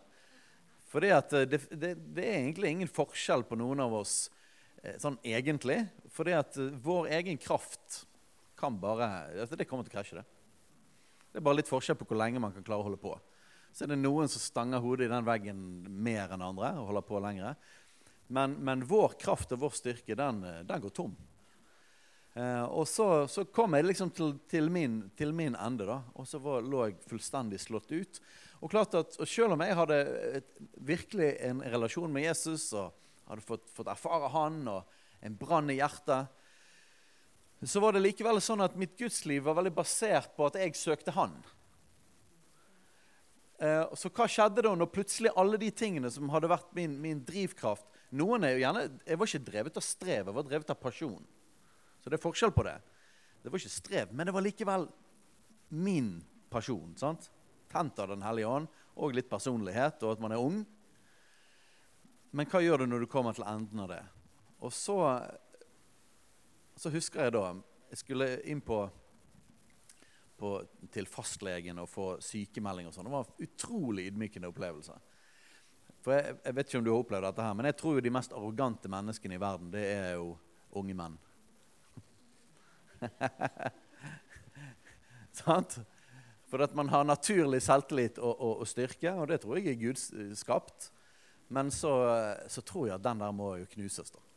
For 0.93 1.05
det, 1.05 1.17
det, 1.49 1.65
det, 1.73 1.97
det, 1.97 2.25
er 2.25 2.39
egentlig 2.39 2.71
ingen 2.77 2.93
forskjell 2.93 3.45
på 3.49 3.57
noen 3.61 3.81
av 3.81 3.97
oss 4.03 4.31
Eh, 4.83 4.99
sånn 4.99 5.19
egentlig. 5.23 5.79
Fordi 6.13 6.37
at 6.37 6.57
eh, 6.61 6.73
vår 6.85 7.11
egen 7.19 7.41
kraft 7.41 8.05
kan 8.59 8.77
bare 8.79 9.09
altså 9.43 9.59
Det 9.59 9.67
kommer 9.67 9.87
til 9.87 9.91
å 9.91 9.97
krasje, 9.97 10.21
det. 10.21 10.27
er 11.35 11.45
bare 11.45 11.59
litt 11.59 11.71
forskjell 11.71 11.97
på 11.99 12.07
hvor 12.07 12.21
lenge 12.21 12.43
man 12.43 12.53
kan 12.55 12.65
klare 12.67 12.85
å 12.85 12.87
holde 12.87 13.01
på. 13.01 13.17
Så 13.73 13.87
er 13.87 13.95
det 13.95 14.03
noen 14.03 14.29
som 14.31 14.43
stanger 14.43 14.83
hodet 14.85 15.09
i 15.09 15.13
den 15.13 15.27
veggen 15.27 15.61
mer 16.05 16.35
enn 16.35 16.45
andre 16.45 16.75
og 16.79 16.91
holder 16.93 17.07
på 17.09 17.23
lenger. 17.25 17.57
Men, 18.33 18.55
men 18.65 18.85
vår 18.89 19.17
kraft 19.21 19.53
og 19.57 19.65
vår 19.65 19.75
styrke, 19.77 20.17
den, 20.17 20.45
den 20.69 20.85
går 20.85 20.95
tom. 20.95 21.17
Eh, 22.35 22.65
og 22.65 22.87
så, 22.89 23.27
så, 23.29 23.45
kom 23.45 23.75
jeg 23.77 23.85
liksom 23.85 24.13
til, 24.17 24.37
til, 24.49 24.71
min, 24.73 25.03
til 25.19 25.35
min, 25.37 25.57
ende, 25.59 25.85
da, 25.89 25.99
og 26.17 26.29
så 26.29 26.41
var, 26.41 26.65
lå 26.65 26.87
jeg 26.87 27.01
fullstendig 27.11 27.61
slått 27.61 27.93
ut. 27.93 28.21
Og 28.63 28.73
klart 28.73 28.95
at, 28.97 29.19
og 29.21 29.29
Selv 29.29 29.57
om 29.57 29.65
jeg 29.65 29.77
hadde 29.77 29.99
et, 30.39 30.51
virkelig 30.81 31.33
en 31.49 31.61
relasjon 31.75 32.13
med 32.13 32.29
Jesus 32.29 32.71
og 32.79 32.95
hadde 33.29 33.45
fått, 33.45 33.69
fått 33.75 33.91
erfare 33.93 34.31
han 34.33 34.63
og 34.71 35.01
en 35.23 35.37
brann 35.39 35.71
i 35.71 35.79
hjertet, 35.79 36.31
så 37.63 37.81
var 37.81 37.95
det 37.95 38.03
likevel 38.03 38.41
sånn 38.43 38.65
at 38.65 38.75
mitt 38.79 38.97
gudsliv 38.99 39.45
var 39.47 39.55
veldig 39.61 39.75
basert 39.77 40.33
på 40.35 40.49
at 40.49 40.59
jeg 40.59 40.75
søkte 40.75 41.15
Han. 41.15 41.37
Eh, 43.63 43.85
så 43.95 44.11
hva 44.11 44.27
skjedde 44.27 44.65
da 44.67 44.73
når 44.75 44.91
plutselig 44.91 45.31
alle 45.39 45.61
de 45.63 45.71
tingene 45.71 46.11
som 46.11 46.31
hadde 46.35 46.51
vært 46.51 46.73
min, 46.75 46.97
min 46.99 47.21
drivkraft 47.23 47.87
noen 48.19 48.45
er 48.45 48.57
jo 48.57 48.65
gjerne, 48.65 48.83
Jeg 49.07 49.19
var 49.19 49.31
ikke 49.31 49.47
drevet 49.47 49.79
av 49.79 49.85
strev, 49.87 50.27
jeg 50.27 50.37
var 50.37 50.45
drevet 50.45 50.71
av 50.75 50.81
pasjon. 50.81 51.23
Så 52.03 52.11
det 52.11 52.19
er 52.19 52.25
forskjell 52.25 52.53
på 52.53 52.65
det. 52.67 52.77
Det 53.43 53.51
var 53.51 53.63
ikke 53.63 53.73
strev, 53.73 54.13
men 54.13 54.27
det 54.27 54.35
var 54.35 54.45
likevel 54.45 54.89
min 55.71 56.19
pasjon. 56.51 56.93
sant? 56.97 57.31
Tent 57.73 57.99
av 57.99 58.09
Den 58.09 58.23
hellige 58.23 58.49
ånd 58.49 58.69
og 58.97 59.15
litt 59.15 59.31
personlighet 59.31 60.03
og 60.03 60.13
at 60.13 60.21
man 60.21 60.33
er 60.33 60.43
ung. 60.43 60.67
Men 62.33 62.47
hva 62.47 62.61
gjør 62.61 62.83
du 62.83 62.87
når 62.87 63.01
du 63.01 63.07
kommer 63.07 63.33
til 63.33 63.49
enden 63.49 63.81
av 63.81 63.89
det? 63.89 64.03
Og 64.63 64.73
så 64.73 64.97
så 66.77 66.91
husker 66.91 67.27
jeg 67.27 67.35
da 67.37 67.53
Jeg 67.93 68.01
skulle 68.01 68.27
inn 68.49 68.61
på, 68.65 68.79
på 70.41 70.53
til 70.93 71.07
fastlegen 71.07 71.79
og 71.83 71.91
få 71.91 72.07
sykemelding 72.25 72.89
og 72.89 72.95
sånn. 72.95 73.05
Det 73.05 73.13
var 73.13 73.27
en 73.29 73.45
utrolig 73.45 74.07
ydmykende 74.09 74.49
opplevelse. 74.49 74.97
For 76.03 76.17
jeg, 76.17 76.39
jeg, 76.41 76.57
vet 76.57 76.71
ikke 76.71 76.81
om 76.81 76.87
du 76.87 76.91
har 76.91 77.03
opplevd 77.05 77.27
dette 77.29 77.45
her, 77.45 77.59
men 77.59 77.69
jeg 77.69 77.77
tror 77.83 77.99
jo 77.99 78.05
de 78.07 78.15
mest 78.17 78.33
arrogante 78.33 78.91
menneskene 78.91 79.37
i 79.37 79.43
verden, 79.45 79.69
det 79.75 79.85
er 79.93 80.09
jo 80.17 80.33
unge 80.81 80.97
menn. 80.97 81.21
Sant? 85.43 85.79
For 86.49 86.65
at 86.65 86.75
man 86.75 86.89
har 86.97 87.05
naturlig 87.05 87.61
selvtillit 87.63 88.19
og, 88.19 88.33
og, 88.33 88.65
og, 88.65 88.67
styrke, 88.73 89.13
og 89.13 89.29
det 89.29 89.43
tror 89.45 89.61
jeg 89.61 89.77
er 89.77 89.81
gudskapt. 89.85 90.89
Men 91.53 91.69
så, 91.71 91.93
så 92.49 92.65
tror 92.65 92.89
jeg 92.89 92.97
at 92.97 93.05
den 93.05 93.21
der 93.21 93.37
må 93.37 93.53
jo 93.61 93.69
knuses. 93.77 94.11
da 94.17 94.32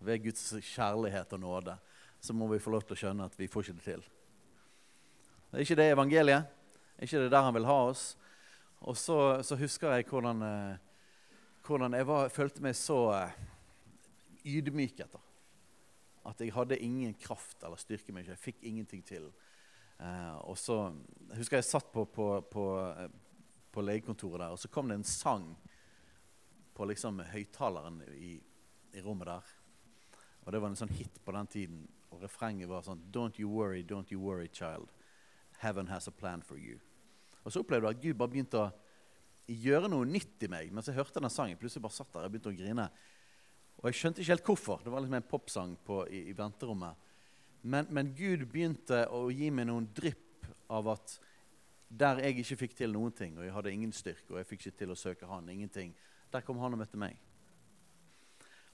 ved 0.00 0.22
Guds 0.24 0.54
kjærlighet 0.74 1.32
og 1.36 1.40
nåde, 1.40 1.76
så 2.20 2.32
må 2.36 2.48
vi 2.48 2.60
få 2.60 2.72
lov 2.72 2.84
til 2.84 2.96
å 2.96 3.00
skjønne 3.00 3.28
at 3.28 3.36
vi 3.38 3.48
får 3.48 3.68
ikke 3.68 3.78
det 3.78 3.86
til. 3.86 4.02
Det 5.50 5.58
er 5.58 5.66
ikke 5.66 5.80
det 5.80 5.88
evangeliet. 5.92 6.50
Det 6.96 7.02
Er 7.02 7.08
ikke 7.08 7.22
det 7.24 7.32
der 7.32 7.42
han 7.42 7.54
vil 7.54 7.68
ha 7.68 7.78
oss? 7.88 8.04
Og 8.80 8.96
så, 8.96 9.42
så 9.42 9.56
husker 9.60 9.92
jeg 9.92 10.06
hvordan, 10.08 10.42
eh, 10.42 10.76
hvordan 11.66 11.96
jeg 11.96 12.06
var, 12.06 12.28
følte 12.32 12.62
meg 12.64 12.76
så 12.76 12.98
eh, 13.16 13.38
ydmyk 14.44 15.00
etter. 15.04 15.24
At 16.28 16.40
jeg 16.40 16.52
hadde 16.52 16.78
ingen 16.78 17.14
kraft 17.20 17.64
eller 17.64 17.80
styrke 17.80 18.12
meg. 18.12 18.28
Jeg 18.28 18.40
fikk 18.40 18.60
ingenting 18.68 19.02
til. 19.04 19.30
Eh, 20.00 20.36
og 20.44 20.56
så 20.60 20.92
husker 21.36 21.58
jeg 21.58 21.68
satt 21.68 21.90
på, 21.92 22.04
på, 22.04 22.28
på, 22.52 22.66
på 23.72 23.84
legekontoret 23.84 24.44
der, 24.44 24.54
og 24.54 24.60
så 24.60 24.68
kom 24.72 24.88
det 24.88 25.00
en 25.00 25.08
sang 25.08 25.50
på 26.76 26.86
liksom 26.88 27.20
høyttaleren 27.32 28.00
i, 28.16 28.36
i 28.96 29.02
rommet 29.04 29.28
der. 29.28 29.50
Og 30.50 30.54
det 30.56 30.58
var 30.64 30.72
en 30.72 30.78
sånn 30.80 30.90
hit 30.98 31.20
på 31.22 31.30
den 31.30 31.46
tiden. 31.46 31.82
Og 32.10 32.24
refrenget 32.24 32.66
var 32.66 32.82
sånn 32.82 33.04
Don't 33.14 33.36
you 33.38 33.46
worry, 33.46 33.84
don't 33.86 34.10
you 34.10 34.18
worry, 34.18 34.48
child. 34.50 34.90
Heaven 35.62 35.86
has 35.86 36.08
a 36.08 36.10
plan 36.10 36.42
for 36.42 36.58
you. 36.58 36.80
Og 37.44 37.54
så 37.54 37.62
opplevde 37.62 37.86
jeg 37.86 37.96
at 37.96 38.02
Gud 38.02 38.18
bare 38.18 38.32
begynte 38.32 38.58
å 38.58 38.72
gjøre 39.46 39.86
noe 39.92 40.08
nytt 40.10 40.42
i 40.42 40.48
meg. 40.50 40.72
Mens 40.74 40.90
jeg 40.90 40.98
hørte 40.98 41.22
den 41.22 41.30
sangen, 41.30 41.60
plutselig 41.60 41.84
bare 41.86 41.94
satt 42.00 42.10
der 42.16 42.26
og 42.26 42.34
begynte 42.34 42.50
å 42.50 42.58
grine. 42.58 42.88
Og 43.78 43.86
jeg 43.92 44.00
skjønte 44.00 44.24
ikke 44.24 44.34
helt 44.34 44.50
hvorfor. 44.50 44.82
Det 44.82 44.90
var 44.90 45.06
liksom 45.06 45.20
en 45.20 45.30
popsang 45.30 45.78
på, 45.86 46.02
i, 46.10 46.24
i, 46.32 46.34
venterommet. 46.34 47.08
Men, 47.62 47.86
men, 47.94 48.10
Gud 48.18 48.42
begynte 48.50 49.04
å 49.14 49.28
gi 49.30 49.54
meg 49.54 49.70
noen 49.70 49.86
drypp 49.94 50.50
av 50.74 50.90
at 50.96 51.14
der 52.02 52.24
jeg 52.26 52.42
ikke 52.42 52.62
fikk 52.64 52.78
til 52.82 52.98
noen 52.98 53.14
ting, 53.14 53.38
og 53.38 53.46
jeg 53.46 53.54
hadde 53.54 53.78
ingen 53.78 53.94
styrke, 53.94 54.32
og 54.34 54.42
jeg 54.42 54.50
fikk 54.50 54.66
ikke 54.66 54.82
til 54.82 54.92
å 54.94 54.98
søke 54.98 55.30
Han, 55.30 55.46
ingenting, 55.54 55.94
der 56.34 56.42
kom 56.42 56.58
Han 56.58 56.74
og 56.74 56.82
møtte 56.82 56.98
meg. 56.98 57.14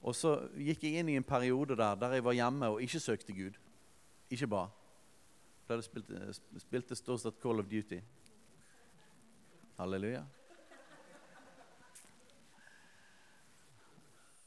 Og 0.06 0.14
så 0.14 0.36
gikk 0.54 0.84
jeg 0.86 1.00
inn 1.00 1.10
i 1.10 1.18
en 1.18 1.26
periode 1.26 1.74
der 1.78 1.98
der 1.98 2.14
jeg 2.14 2.24
var 2.24 2.36
hjemme 2.36 2.68
og 2.70 2.82
ikke 2.82 3.02
søkte 3.02 3.34
Gud. 3.34 3.58
Ikke 4.30 4.46
ba. 4.46 4.66
Jeg 5.68 5.82
spilte, 5.82 6.34
spilte 6.62 6.96
stort 6.98 7.24
sett 7.24 7.40
Call 7.42 7.58
of 7.58 7.66
Duty. 7.66 7.98
Halleluja. 9.76 10.22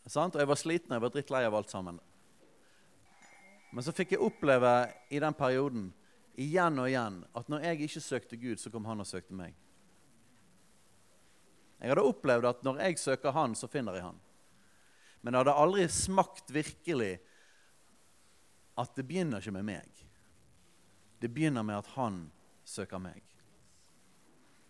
Sant? 0.10 0.36
Og 0.36 0.42
jeg 0.42 0.50
var 0.50 0.58
sliten, 0.58 0.94
jeg 0.96 1.04
var 1.04 1.12
drittlei 1.14 1.44
av 1.46 1.58
alt 1.60 1.70
sammen. 1.70 2.00
Men 3.70 3.86
så 3.86 3.94
fikk 3.94 4.16
jeg 4.16 4.24
oppleve 4.26 4.72
i 5.14 5.20
den 5.22 5.36
perioden 5.38 5.90
igjen 6.40 6.80
og 6.82 6.88
igjen 6.90 7.20
at 7.38 7.52
når 7.52 7.68
jeg 7.68 7.84
ikke 7.86 8.02
søkte 8.02 8.40
Gud, 8.40 8.58
så 8.58 8.72
kom 8.74 8.88
han 8.90 9.04
og 9.04 9.08
søkte 9.08 9.36
meg. 9.38 9.54
Jeg 11.80 11.92
hadde 11.92 12.08
opplevd 12.10 12.48
at 12.50 12.66
når 12.66 12.82
jeg 12.88 13.00
søker 13.00 13.32
Han, 13.32 13.54
så 13.56 13.68
finner 13.72 13.96
jeg 13.96 14.04
Han. 14.08 14.18
Men 15.22 15.34
jeg 15.34 15.44
hadde 15.44 15.60
aldri 15.62 15.86
smakt 15.92 16.52
virkelig 16.54 17.14
at 18.80 18.96
det 18.96 19.06
begynner 19.08 19.44
ikke 19.44 19.56
med 19.58 19.68
meg. 19.68 20.04
Det 21.20 21.32
begynner 21.34 21.66
med 21.68 21.82
at 21.82 21.94
han 21.98 22.22
søker 22.64 23.02
meg. 23.04 23.24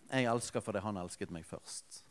Jeg 0.09 0.25
elsker 0.25 0.63
fordi 0.65 0.81
han 0.81 0.97
elsket 0.97 1.33
meg 1.33 1.45
først. 1.45 2.03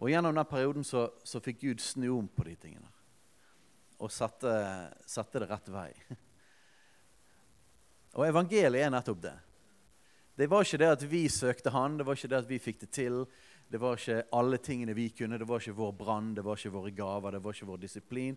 Og 0.00 0.10
Gjennom 0.12 0.36
den 0.36 0.48
perioden 0.48 0.84
så, 0.84 1.10
så 1.24 1.40
fikk 1.44 1.60
Gud 1.64 1.82
snu 1.84 2.08
om 2.18 2.28
på 2.28 2.44
de 2.48 2.56
tingene 2.60 2.92
og 3.96 4.12
sette, 4.12 4.52
sette 5.08 5.40
det 5.40 5.48
rett 5.48 5.68
vei. 5.72 5.90
Og 8.16 8.26
evangeliet 8.26 8.86
er 8.86 8.92
nettopp 8.92 9.22
det. 9.24 9.34
Det 10.36 10.48
var 10.52 10.66
ikke 10.66 10.80
det 10.82 10.90
at 10.92 11.04
vi 11.08 11.22
søkte 11.32 11.72
Han, 11.72 11.96
det 11.96 12.04
var 12.04 12.16
ikke 12.16 12.28
det 12.28 12.38
at 12.42 12.48
vi 12.48 12.58
fikk 12.60 12.82
det 12.82 12.90
til. 12.92 13.22
Det 13.68 13.80
var 13.82 13.98
ikke 13.98 14.22
alle 14.38 14.58
tingene 14.62 14.94
vi 14.94 15.08
kunne, 15.10 15.38
det 15.38 15.48
var 15.48 15.62
ikke 15.62 15.74
vår 15.74 15.92
brann, 15.98 16.34
det 16.36 16.44
var 16.46 16.58
ikke 16.58 16.74
våre 16.74 16.92
gaver, 16.94 17.34
det 17.34 17.42
var 17.42 17.56
ikke 17.56 17.66
vår 17.66 17.80
disiplin. 17.82 18.36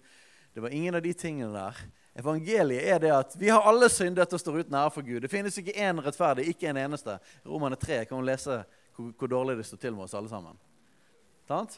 Det 0.54 0.62
var 0.62 0.74
ingen 0.74 0.96
av 0.96 1.02
de 1.06 1.14
tingene 1.14 1.52
der. 1.54 1.82
Evangeliet 2.18 2.88
er 2.90 3.04
det 3.04 3.12
at 3.14 3.36
vi 3.38 3.52
har 3.54 3.68
alle 3.70 3.90
syndet 3.94 4.34
og 4.34 4.42
står 4.42 4.64
uten 4.64 4.76
ære 4.76 4.94
for 4.96 5.06
Gud. 5.06 5.22
Det 5.22 5.30
finnes 5.30 5.58
ikke 5.62 5.78
én 5.78 6.02
rettferdig, 6.02 6.48
ikke 6.50 6.72
en 6.72 6.82
eneste. 6.82 7.20
Romane 7.46 7.78
3 7.78 8.02
kan 8.10 8.18
hun 8.18 8.26
lese 8.26 8.64
hvor, 8.96 9.14
hvor, 9.14 9.30
dårlig 9.30 9.60
det 9.60 9.68
står 9.70 9.84
til 9.86 9.94
med 9.96 10.08
oss 10.08 10.18
alle 10.18 10.32
sammen. 10.32 10.58
Tant? 11.48 11.78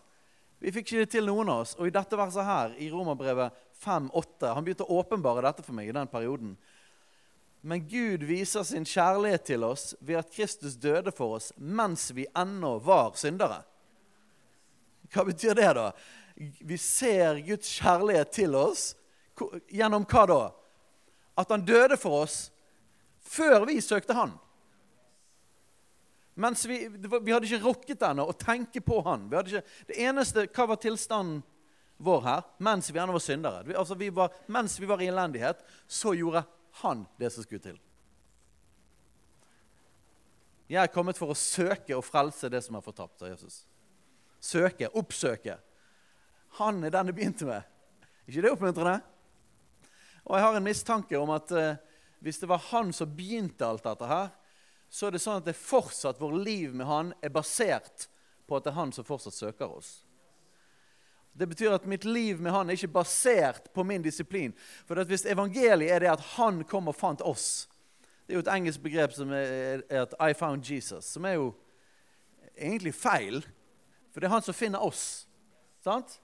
Vi 0.62 0.72
fikk 0.72 0.88
ikke 0.88 1.03
det 1.03 1.12
til, 1.12 1.27
noen 1.27 1.51
av 1.51 1.65
oss. 1.65 1.75
Og 1.77 1.89
i 1.89 1.93
dette 1.93 2.17
verset 2.17 2.48
her, 2.48 2.74
i 2.79 2.88
Romerbrevet 2.93 3.60
5-8 3.84 4.53
Han 4.55 4.65
begynte 4.65 4.86
å 4.88 5.01
åpenbare 5.01 5.43
dette 5.48 5.65
for 5.65 5.75
meg 5.75 5.89
i 5.89 5.96
den 5.96 6.10
perioden. 6.10 6.55
Men 7.62 7.88
Gud 7.88 8.24
viser 8.25 8.63
sin 8.65 8.86
kjærlighet 8.86 9.44
til 9.51 9.63
oss 9.63 9.91
ved 10.01 10.18
at 10.18 10.32
Kristus 10.34 10.74
døde 10.82 11.13
for 11.13 11.38
oss 11.38 11.51
mens 11.58 12.10
vi 12.18 12.25
ennå 12.38 12.77
var 12.82 13.13
syndere. 13.22 13.62
Hva 15.12 15.25
betyr 15.27 15.53
det, 15.58 15.70
da? 15.77 15.91
Vi 16.36 16.77
ser 16.82 17.41
Guds 17.46 17.70
kjærlighet 17.77 18.32
til 18.34 18.56
oss 18.58 18.96
gjennom 19.70 20.08
hva 20.10 20.24
da? 20.30 20.39
At 21.38 21.53
han 21.53 21.65
døde 21.65 21.98
for 22.01 22.24
oss 22.24 22.48
før 23.22 23.68
vi 23.70 23.77
søkte 23.84 24.15
han. 24.18 24.34
Mens 26.41 26.63
vi, 26.65 26.88
vi 26.88 27.34
hadde 27.34 27.46
ikke 27.46 27.62
rukket 27.68 28.06
ennå 28.08 28.25
å 28.25 28.38
tenke 28.39 28.82
på 28.82 29.01
han. 29.06 29.27
Ikke, 29.30 29.62
det 29.86 30.00
eneste, 30.01 30.48
Hva 30.50 30.72
var 30.72 30.82
tilstanden 30.82 31.44
vår 32.01 32.24
her 32.25 32.48
mens 32.63 32.89
vi 32.89 32.98
ennå 32.98 33.13
var 33.13 33.22
syndere? 33.24 33.62
Altså 33.77 34.00
vi 34.00 34.10
var, 34.10 34.34
mens 34.50 34.80
vi 34.82 34.89
var 34.89 35.03
i 35.03 35.12
elendighet, 35.12 35.62
så 35.86 36.15
gjorde 36.18 36.41
han 36.82 37.06
det 37.20 37.32
som 37.34 37.44
skulle 37.44 37.63
til. 37.63 37.80
Jeg 40.72 40.80
er 40.80 40.94
kommet 40.94 41.20
for 41.20 41.34
å 41.34 41.38
søke 41.38 41.98
og 41.98 42.06
frelse 42.08 42.50
det 42.51 42.62
som 42.63 42.78
er 42.80 42.86
fortapt, 42.86 43.20
sa 43.20 43.28
Jesus. 43.28 43.66
Søke, 44.40 44.88
oppsøke. 44.96 45.58
Han 46.62 46.80
er 46.88 46.94
den 46.94 47.12
det 47.12 47.16
begynte 47.18 47.48
med. 47.48 47.66
ikke 48.25 48.42
det 48.46 48.51
oppmuntrende? 48.51 49.01
Og 50.24 50.38
jeg 50.38 50.46
har 50.46 50.56
en 50.56 50.63
mistanke 50.63 51.20
om 51.20 51.34
at 51.34 51.51
eh, 51.51 51.80
hvis 52.22 52.40
det 52.40 52.48
var 52.48 52.63
han 52.70 52.94
som 52.94 53.12
begynte 53.12 53.68
alt 53.68 53.84
dette 53.84 54.08
her, 54.08 54.30
så 54.92 55.08
er 55.08 55.16
det 55.16 55.22
sånn 55.24 55.42
at 55.42 55.48
det 55.48 55.58
fortsatt 55.58 56.20
vår 56.22 56.38
liv 56.46 56.75
med 56.75 56.88
han 56.88 57.12
er 57.24 57.34
basert 57.34 58.08
på 58.48 58.58
at 58.58 58.66
det 58.66 58.74
er 58.74 58.80
han 58.80 58.92
som 58.96 59.08
fortsatt 59.08 59.36
søker 59.36 59.72
oss. 59.72 60.01
Det 61.34 61.48
betyr 61.48 61.74
at 61.74 61.88
mitt 61.88 62.06
liv 62.06 62.42
med 62.42 62.52
han 62.52 62.70
er 62.70 62.76
ikke 62.76 62.92
basert 63.00 63.70
på 63.74 63.84
min 63.88 64.04
disiplin. 64.04 64.54
For 64.86 65.00
hvis 65.08 65.26
evangeliet 65.26 65.92
er 65.92 66.04
det 66.04 66.12
at 66.12 66.26
han 66.36 66.64
kom 66.68 66.92
og 66.92 66.98
fant 66.98 67.22
oss 67.22 67.68
Det 68.28 68.36
er 68.36 68.40
jo 68.40 68.44
et 68.46 68.54
engelsk 68.54 68.84
begrep 68.84 69.12
som 69.12 69.32
er, 69.36 69.82
at 69.90 70.14
'I 70.20 70.34
found 70.34 70.64
Jesus', 70.64 71.02
som 71.02 71.26
er 71.26 71.34
jo 71.34 71.54
egentlig 72.56 72.94
feil. 72.94 73.42
For 74.12 74.20
det 74.20 74.28
er 74.28 74.36
han 74.36 74.42
som 74.42 74.54
finner 74.54 74.80
oss. 74.80 75.28
Sant? 75.84 76.22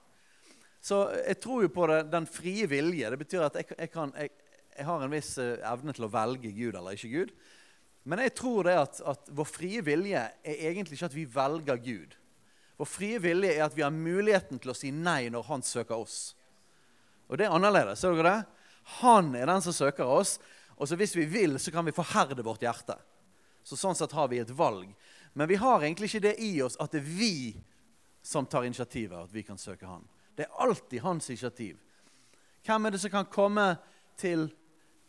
Så 0.82 1.02
jeg 1.28 1.40
tror 1.44 1.62
jo 1.62 1.68
på 1.68 1.88
det, 1.88 2.12
den 2.12 2.28
frie 2.28 2.68
vilje. 2.70 3.10
Det 3.10 3.20
betyr 3.20 3.42
at 3.42 3.56
jeg, 3.56 3.66
jeg, 3.78 3.92
kan, 3.92 4.14
jeg, 4.16 4.30
jeg 4.78 4.86
har 4.86 5.04
en 5.04 5.12
viss 5.12 5.38
eh, 5.38 5.58
evne 5.68 5.96
til 5.96 6.08
å 6.08 6.12
velge 6.14 6.52
Gud 6.52 6.78
eller 6.78 6.96
ikke 6.96 7.12
Gud. 7.12 7.34
Men 8.08 8.22
jeg 8.24 8.36
tror 8.40 8.64
det 8.64 8.78
at, 8.80 9.02
at 9.04 9.32
vår 9.36 9.50
frie 9.50 9.84
vilje 9.84 10.22
er 10.22 10.62
egentlig 10.70 10.96
ikke 10.96 11.10
at 11.10 11.18
vi 11.18 11.26
velger 11.34 11.82
Gud. 11.84 12.16
Vår 12.77 12.89
frie 12.89 13.19
vilje 13.19 13.55
er 13.55 13.65
at 13.65 13.75
vi 13.77 13.86
har 13.86 13.93
muligheten 13.93 14.62
til 14.62 14.72
å 14.74 14.77
si 14.77 14.91
nei 14.93 15.29
når 15.34 15.48
han 15.50 15.65
søker 15.65 15.98
oss. 15.98 16.36
Og 17.27 17.39
det 17.39 17.48
er 17.48 17.55
annerledes. 17.55 18.00
ser 18.00 18.13
dere 18.15 18.29
det? 18.29 18.46
Han 19.01 19.34
er 19.36 19.50
den 19.50 19.62
som 19.62 19.74
søker 19.74 20.05
oss. 20.05 20.38
Og 20.77 20.88
så 20.88 20.96
hvis 20.96 21.15
vi 21.17 21.25
vil, 21.25 21.57
så 21.60 21.72
kan 21.74 21.86
vi 21.86 21.96
forherde 21.96 22.46
vårt 22.46 22.62
hjerte. 22.62 22.96
Så 23.63 23.75
Sånn 23.75 23.98
sett 23.98 24.13
har 24.15 24.29
vi 24.31 24.39
et 24.39 24.53
valg. 24.53 24.93
Men 25.34 25.50
vi 25.50 25.57
har 25.60 25.81
egentlig 25.81 26.12
ikke 26.12 26.27
det 26.29 26.38
i 26.39 26.62
oss 26.62 26.77
at 26.79 26.93
det 26.93 27.01
er 27.01 27.10
vi 27.17 27.36
som 28.24 28.46
tar 28.46 28.63
initiativet, 28.63 29.17
at 29.17 29.34
vi 29.34 29.43
kan 29.43 29.57
søke 29.57 29.88
han. 29.88 30.05
Det 30.36 30.46
er 30.46 30.62
alltid 30.63 31.01
hans 31.01 31.29
initiativ. 31.29 31.77
Hvem 32.65 32.86
er 32.86 32.93
det 32.93 33.01
som 33.01 33.12
kan 33.12 33.27
komme 33.31 33.67
til 34.19 34.50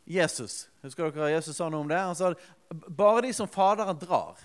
Jesus? 0.09 0.69
Husker 0.83 1.11
dere 1.13 1.35
Jesus 1.35 1.57
sa 1.57 1.69
noe 1.69 1.85
om 1.85 1.91
det? 1.91 1.99
Han 2.01 2.17
sa 2.17 2.33
bare 2.71 3.27
de 3.27 3.33
som 3.37 3.51
Faderen 3.51 3.99
drar. 3.99 4.39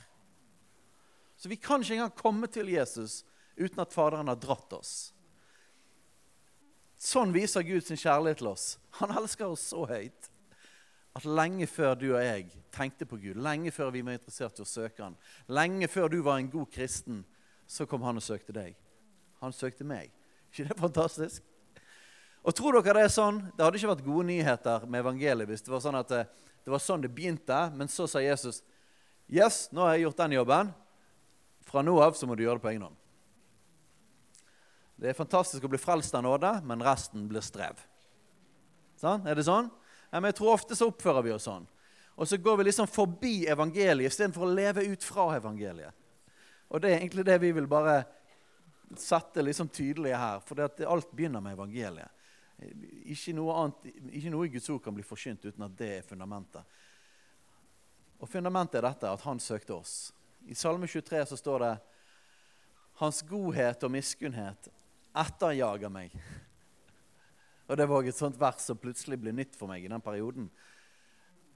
Så 1.44 1.50
vi 1.52 1.60
kan 1.60 1.82
ikke 1.84 1.98
engang 1.98 2.12
komme 2.16 2.48
til 2.48 2.70
Jesus 2.72 3.26
uten 3.60 3.82
at 3.84 3.92
Faderen 3.92 4.30
har 4.32 4.38
dratt 4.40 4.72
oss. 4.78 4.92
Sånn 6.96 7.34
viser 7.36 7.66
Gud 7.68 7.84
sin 7.84 8.00
kjærlighet 8.00 8.40
til 8.40 8.48
oss. 8.48 8.78
Han 9.02 9.12
elsker 9.12 9.52
oss 9.52 9.66
så 9.74 9.82
høyt 9.90 10.30
at 11.20 11.26
lenge 11.28 11.68
før 11.68 11.98
du 12.00 12.06
og 12.14 12.22
jeg 12.24 12.46
tenkte 12.72 13.04
på 13.04 13.20
Gud, 13.20 13.42
lenge 13.44 13.74
før 13.76 13.92
vi 13.92 14.06
var 14.08 14.16
interessert 14.16 14.62
i 14.62 14.64
å 14.64 14.70
søke 14.72 15.04
Han, 15.04 15.18
lenge 15.52 15.90
før 15.92 16.08
du 16.14 16.22
var 16.24 16.40
en 16.40 16.48
god 16.54 16.72
kristen, 16.72 17.26
så 17.68 17.84
kom 17.92 18.08
han 18.08 18.22
og 18.22 18.24
søkte 18.24 18.56
deg. 18.56 18.78
Han 19.44 19.52
søkte 19.52 19.84
meg. 19.84 20.14
ikke 20.54 20.70
det 20.72 20.80
fantastisk? 20.80 21.44
Og 22.40 22.56
tror 22.56 22.80
dere 22.80 23.02
det 23.02 23.10
er 23.10 23.12
sånn? 23.18 23.44
Det 23.52 23.68
hadde 23.68 23.82
ikke 23.82 23.92
vært 23.92 24.08
gode 24.08 24.30
nyheter 24.32 24.88
med 24.88 25.04
evangeliet 25.04 25.52
hvis 25.52 25.68
det 25.68 25.76
var 25.76 25.84
sånn 25.84 26.00
at 26.00 26.16
det, 26.16 26.24
det 26.64 26.72
var 26.72 26.82
sånn 26.88 27.04
det 27.04 27.12
begynte, 27.12 27.60
men 27.76 27.92
så 27.92 28.08
sa 28.08 28.24
Jesus 28.24 28.64
Yes, 29.28 29.68
nå 29.76 29.84
har 29.84 29.98
jeg 29.98 30.08
gjort 30.08 30.24
den 30.24 30.40
jobben. 30.40 30.72
Fra 31.68 31.82
nå 31.86 31.96
av 32.04 32.18
så 32.18 32.28
må 32.28 32.36
du 32.36 32.44
gjøre 32.46 32.60
det 32.60 32.66
på 32.66 32.72
egen 32.74 32.86
hånd. 32.88 33.00
Det 35.04 35.10
er 35.12 35.18
fantastisk 35.18 35.66
å 35.66 35.72
bli 35.72 35.82
frelst 35.82 36.16
av 36.16 36.24
nåde, 36.24 36.52
men 36.68 36.84
resten 36.86 37.26
blir 37.28 37.44
strev. 37.44 37.80
Sånn? 39.02 39.26
Er 39.28 39.36
det 39.36 39.48
sånn? 39.48 39.70
Ja, 40.12 40.20
men 40.20 40.30
jeg 40.30 40.38
tror 40.38 40.54
ofte 40.54 40.78
så 40.78 40.88
oppfører 40.92 41.26
vi 41.26 41.34
oss 41.36 41.48
sånn. 41.50 41.66
Og 42.14 42.30
så 42.30 42.38
går 42.38 42.60
vi 42.60 42.68
liksom 42.70 42.88
forbi 42.88 43.36
evangeliet 43.50 44.12
istedenfor 44.14 44.46
å 44.46 44.54
leve 44.54 44.86
ut 44.86 45.04
fra 45.04 45.32
evangeliet. 45.36 45.96
Og 46.70 46.82
det 46.82 46.92
er 46.92 47.00
egentlig 47.00 47.26
det 47.26 47.40
vi 47.42 47.52
vil 47.58 47.68
bare 47.70 48.04
sette 48.98 49.42
liksom 49.42 49.72
tydelig 49.74 50.14
her. 50.14 50.42
For 50.46 50.62
alt 50.62 51.12
begynner 51.12 51.42
med 51.42 51.58
evangeliet. 51.58 52.22
Ikke 53.10 53.34
noe, 53.36 53.58
annet, 53.60 53.90
ikke 54.14 54.32
noe 54.32 54.48
i 54.48 54.54
Guds 54.54 54.70
ord 54.72 54.84
kan 54.86 54.96
bli 54.96 55.06
forkynt 55.06 55.50
uten 55.50 55.66
at 55.66 55.78
det 55.78 55.90
er 55.98 56.08
fundamentet. 56.08 56.78
Og 58.22 58.30
fundamentet 58.30 58.80
er 58.80 58.88
dette, 58.88 59.10
at 59.10 59.26
han 59.26 59.42
søkte 59.42 59.76
oss. 59.76 60.14
I 60.46 60.56
Salme 60.56 60.88
23 60.88 61.26
så 61.26 61.38
står 61.38 61.60
det 61.60 61.74
Hans 63.00 63.22
godhet 63.26 63.84
og 63.84 63.92
miskunnhet 63.92 64.70
etterjager 65.18 65.92
meg. 65.94 66.14
Og 67.70 67.78
Det 67.80 67.88
var 67.88 68.04
et 68.06 68.18
sånt 68.18 68.38
vers 68.38 68.60
som 68.62 68.78
plutselig 68.78 69.18
ble 69.22 69.32
nytt 69.34 69.56
for 69.56 69.72
meg 69.72 69.86
i 69.86 69.90
den 69.90 70.04
perioden. 70.04 70.50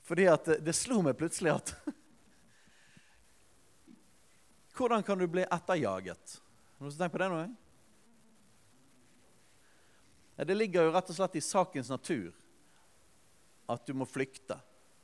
Fordi 0.08 0.28
at 0.32 0.46
det, 0.48 0.62
det 0.64 0.76
slo 0.76 1.02
meg 1.04 1.18
plutselig 1.20 1.52
at 1.58 1.74
Hvordan 4.78 5.04
kan 5.04 5.18
du 5.20 5.26
bli 5.28 5.44
etterjaget? 5.44 6.38
Har 6.78 6.86
du 6.86 6.96
tenkt 6.96 7.16
på 7.16 7.22
det 7.22 7.30
nå? 7.34 7.40
Det 10.38 10.56
ligger 10.56 10.86
jo 10.86 10.94
rett 10.94 11.10
og 11.10 11.18
slett 11.18 11.38
i 11.40 11.42
sakens 11.42 11.90
natur 11.90 12.30
at 13.68 13.88
du 13.90 13.96
må 13.98 14.06
flykte 14.06 14.60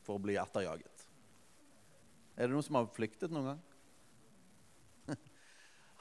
for 0.06 0.16
å 0.16 0.22
bli 0.22 0.38
etterjaget. 0.38 1.08
Er 2.38 2.48
det 2.48 2.54
noen 2.54 2.66
som 2.66 2.78
har 2.78 2.92
flyktet 2.94 3.34
noen 3.34 3.54
gang? 3.54 3.64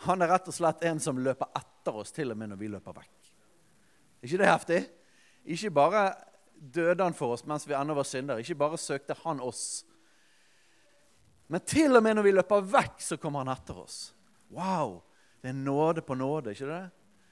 Han 0.07 0.23
er 0.23 0.33
rett 0.33 0.49
og 0.51 0.57
slett 0.57 0.83
en 0.89 1.01
som 1.03 1.21
løper 1.23 1.51
etter 1.59 1.99
oss 2.03 2.15
til 2.15 2.33
og 2.33 2.39
med 2.39 2.53
når 2.53 2.61
vi 2.61 2.71
løper 2.73 2.97
vekk. 2.97 3.33
Ikke 4.23 4.41
det 4.41 4.51
heftig? 4.51 4.81
Ikke 5.55 5.73
bare 5.75 6.03
døde 6.55 7.03
han 7.03 7.17
for 7.17 7.35
oss 7.35 7.45
mens 7.47 7.67
vi 7.67 7.75
ennå 7.79 7.95
var 7.99 8.07
syndere. 8.07 8.43
Ikke 8.43 8.59
bare 8.59 8.79
søkte 8.81 9.17
han 9.25 9.43
oss. 9.43 9.85
Men 11.51 11.63
til 11.67 11.97
og 11.97 12.03
med 12.05 12.17
når 12.17 12.27
vi 12.27 12.35
løper 12.35 12.65
vekk, 12.65 13.01
så 13.03 13.19
kommer 13.21 13.43
han 13.43 13.53
etter 13.53 13.83
oss. 13.83 14.15
Wow! 14.55 15.01
Det 15.43 15.51
er 15.51 15.59
nåde 15.59 16.05
på 16.07 16.15
nåde, 16.15 16.55
ikke 16.55 16.69
det? 16.71 16.83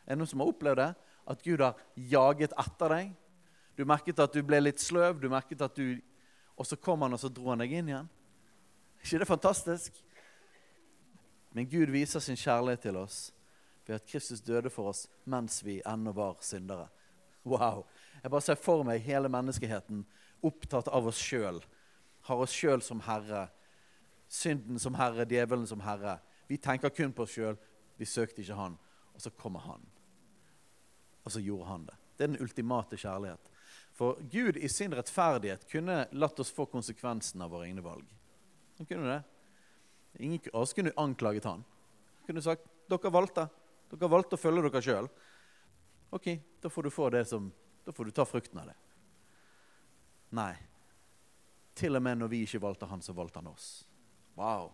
Er 0.05 0.17
det 0.17 0.19
noen 0.19 0.31
som 0.31 0.43
har 0.43 0.51
opplevd 0.51 0.81
det? 0.83 0.91
At 1.31 1.43
Gud 1.47 1.63
har 1.63 1.79
jaget 1.95 2.55
etter 2.59 2.95
deg? 2.97 3.13
Du 3.79 3.85
merket 3.89 4.19
at 4.21 4.35
du 4.35 4.43
ble 4.45 4.59
litt 4.61 4.83
sløv, 4.83 5.21
du 5.23 5.29
merket 5.31 5.63
at 5.63 5.77
du 5.79 6.01
Og 6.61 6.67
så 6.69 6.77
kom 6.77 7.01
han, 7.01 7.15
og 7.17 7.21
så 7.23 7.31
dro 7.33 7.49
han 7.49 7.63
deg 7.63 7.73
inn 7.73 7.87
igjen. 7.89 8.09
Er 9.01 9.07
ikke 9.07 9.19
det 9.23 9.29
fantastisk? 9.31 10.03
Men 11.53 11.69
Gud 11.71 11.91
viser 11.91 12.23
sin 12.23 12.39
kjærlighet 12.39 12.85
til 12.87 12.97
oss 13.01 13.33
ved 13.87 13.97
at 13.97 14.07
Kristus 14.07 14.41
døde 14.41 14.71
for 14.71 14.93
oss 14.93 15.07
mens 15.25 15.61
vi 15.67 15.81
ennå 15.87 16.13
var 16.15 16.39
syndere. 16.47 16.89
Wow. 17.45 17.87
Jeg 18.23 18.31
bare 18.31 18.45
ser 18.45 18.61
for 18.61 18.85
meg 18.87 19.03
hele 19.03 19.31
menneskeheten 19.33 20.05
opptatt 20.47 20.89
av 20.93 21.09
oss 21.11 21.19
sjøl. 21.19 21.61
Har 22.29 22.43
oss 22.45 22.55
sjøl 22.55 22.83
som 22.85 23.01
herre. 23.07 23.49
Synden 24.31 24.79
som 24.79 24.95
herre, 24.95 25.27
djevelen 25.27 25.67
som 25.67 25.81
herre. 25.83 26.19
Vi 26.47 26.61
tenker 26.61 26.93
kun 26.95 27.15
på 27.17 27.25
oss 27.27 27.35
sjøl. 27.35 27.59
Vi 27.99 28.07
søkte 28.07 28.45
ikke 28.45 28.59
han. 28.59 28.77
Og 29.15 29.25
så 29.25 29.33
kommer 29.35 29.65
han. 29.65 29.83
Og 31.25 31.33
så 31.35 31.43
gjorde 31.43 31.69
han 31.69 31.89
det. 31.89 31.97
Det 32.17 32.25
er 32.25 32.33
den 32.35 32.43
ultimate 32.45 32.97
kjærlighet. 33.01 33.51
For 33.97 34.21
Gud 34.33 34.57
i 34.57 34.69
sin 34.69 34.95
rettferdighet 34.97 35.67
kunne 35.69 36.05
latt 36.13 36.41
oss 36.41 36.53
få 36.55 36.69
konsekvensen 36.71 37.43
av 37.43 37.51
våre 37.53 37.67
egne 37.69 37.85
valg. 37.85 38.07
Han 38.79 38.89
kunne 38.89 39.09
det. 39.11 39.21
Ingen 40.19 40.41
av 40.53 40.63
oss 40.63 40.73
kunne 40.73 40.93
anklaget 40.97 41.45
han. 41.45 41.65
Kunne 42.27 42.43
sagt 42.43 42.67
dere 42.91 43.13
valgte. 43.13 43.47
Dere 43.91 44.11
valgte 44.11 44.37
å 44.37 44.41
følge 44.41 44.67
dere 44.67 44.83
sjøl. 44.85 45.09
OK, 46.11 46.33
da 46.63 46.71
får 46.71 46.83
du 46.83 46.91
få 46.91 47.11
det 47.11 47.25
som 47.31 47.53
Da 47.81 47.93
får 47.97 48.05
du 48.05 48.11
ta 48.11 48.25
frukten 48.29 48.59
av 48.61 48.67
det. 48.69 48.75
Nei. 50.37 50.53
Til 51.75 51.97
og 51.97 52.03
med 52.05 52.21
når 52.21 52.29
vi 52.29 52.43
ikke 52.45 52.61
valgte 52.63 52.87
han, 52.87 53.01
så 53.03 53.15
valgte 53.17 53.41
han 53.41 53.49
oss. 53.49 53.87
Wow. 54.37 54.69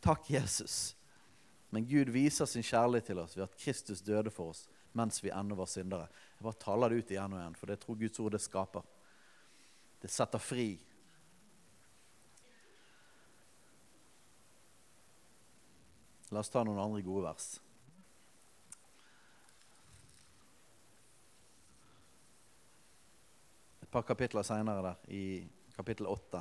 Takk, 0.00 0.30
Jesus. 0.30 0.94
Men 1.74 1.88
Gud 1.90 2.12
viser 2.14 2.46
sin 2.46 2.62
kjærlighet 2.62 3.10
til 3.10 3.18
oss 3.18 3.34
ved 3.36 3.48
at 3.48 3.58
Kristus 3.58 4.04
døde 4.06 4.30
for 4.30 4.54
oss 4.54 4.68
mens 4.94 5.18
vi 5.24 5.32
ennå 5.34 5.56
var 5.58 5.66
syndere. 5.66 6.06
Jeg 6.38 6.46
bare 6.46 6.62
taler 6.62 6.92
det 6.92 7.02
ut 7.02 7.08
igjen 7.10 7.32
og 7.34 7.40
igjen, 7.40 7.56
for 7.58 7.70
det 7.70 7.80
tror 7.82 7.96
Guds 7.98 8.20
ord 8.22 8.36
det 8.36 8.40
skaper. 8.44 8.84
Det 9.98 10.10
setter 10.12 10.38
fri. 10.38 10.68
La 16.34 16.40
oss 16.42 16.50
ta 16.50 16.64
noen 16.66 16.80
andre 16.82 16.98
gode 17.06 17.22
vers. 17.22 17.44
Et 23.84 23.90
par 23.94 24.02
kapitler 24.08 24.42
seinere 24.42 24.82
der, 24.82 25.04
i 25.14 25.76
kapittel 25.76 26.08
8. 26.10 26.40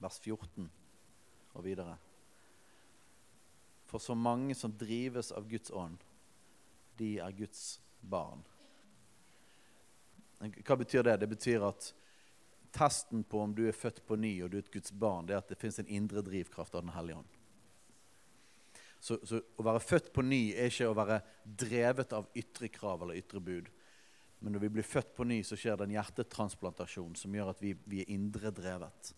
Vers 0.00 0.18
14 0.24 0.70
og 1.52 1.68
videre. 1.68 1.98
For 3.92 4.00
så 4.00 4.16
mange 4.16 4.56
som 4.56 4.72
drives 4.72 5.34
av 5.36 5.44
Guds 5.52 5.68
ånd, 5.68 6.00
de 6.96 7.12
er 7.20 7.36
Guds 7.44 7.76
barn. 8.00 8.40
Hva 10.40 10.80
betyr 10.80 11.04
det? 11.04 11.18
Det 11.20 11.32
betyr 11.36 11.68
at 11.68 11.92
testen 12.76 13.24
på 13.24 13.40
om 13.40 13.54
du 13.56 13.64
er 13.68 13.76
født 13.76 14.02
på 14.06 14.18
ny 14.20 14.34
og 14.44 14.52
du 14.52 14.58
er 14.58 14.64
et 14.64 14.72
Guds 14.72 14.92
barn, 14.92 15.26
det 15.26 15.36
er 15.36 15.42
at 15.42 15.50
det 15.50 15.58
fins 15.60 15.80
en 15.80 15.88
indre 15.88 16.22
drivkraft 16.24 16.76
av 16.76 16.84
Den 16.84 16.94
hellige 16.96 17.22
ånd. 17.22 17.32
Så, 19.00 19.18
så, 19.28 19.40
å 19.56 19.64
være 19.64 19.82
født 19.84 20.12
på 20.14 20.24
ny 20.24 20.40
er 20.56 20.70
ikke 20.70 20.88
å 20.90 20.96
være 20.96 21.20
drevet 21.44 22.14
av 22.16 22.28
ytre 22.36 22.70
krav 22.72 23.04
eller 23.04 23.20
ytre 23.20 23.42
bud. 23.44 23.68
Men 24.40 24.56
når 24.56 24.64
vi 24.66 24.70
blir 24.76 24.86
født 24.86 25.14
på 25.16 25.24
ny, 25.28 25.40
så 25.46 25.56
skjer 25.58 25.78
det 25.78 25.86
en 25.86 25.94
hjertetransplantasjon 25.96 27.14
som 27.18 27.34
gjør 27.36 27.52
at 27.52 27.62
vi, 27.62 27.72
vi 27.88 28.02
er 28.02 28.12
indre 28.12 28.52
drevet. 28.54 29.12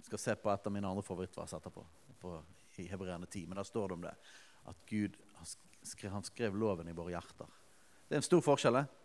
Jeg 0.00 0.08
skal 0.08 0.22
se 0.24 0.36
på 0.40 0.50
et 0.52 0.66
av 0.66 0.74
mine 0.74 0.88
andre 0.88 1.04
favorittvers 1.06 1.54
etterpå, 1.56 1.84
på, 2.20 2.34
i 2.82 2.88
Hebreerne 2.90 3.28
10. 3.28 3.46
Men 3.48 3.60
der 3.60 3.68
står 3.68 3.88
det 3.88 3.98
om 3.98 4.04
det. 4.08 4.14
At 4.72 4.82
Gud 4.88 5.16
skrev, 5.86 6.12
han 6.12 6.26
skrev 6.26 6.58
loven 6.58 6.90
i 6.90 6.96
våre 6.96 7.14
hjerter. 7.14 7.48
Det 8.08 8.16
er 8.16 8.24
en 8.24 8.26
stor 8.26 8.42
forskjell. 8.44 8.80
Eh? 8.82 8.99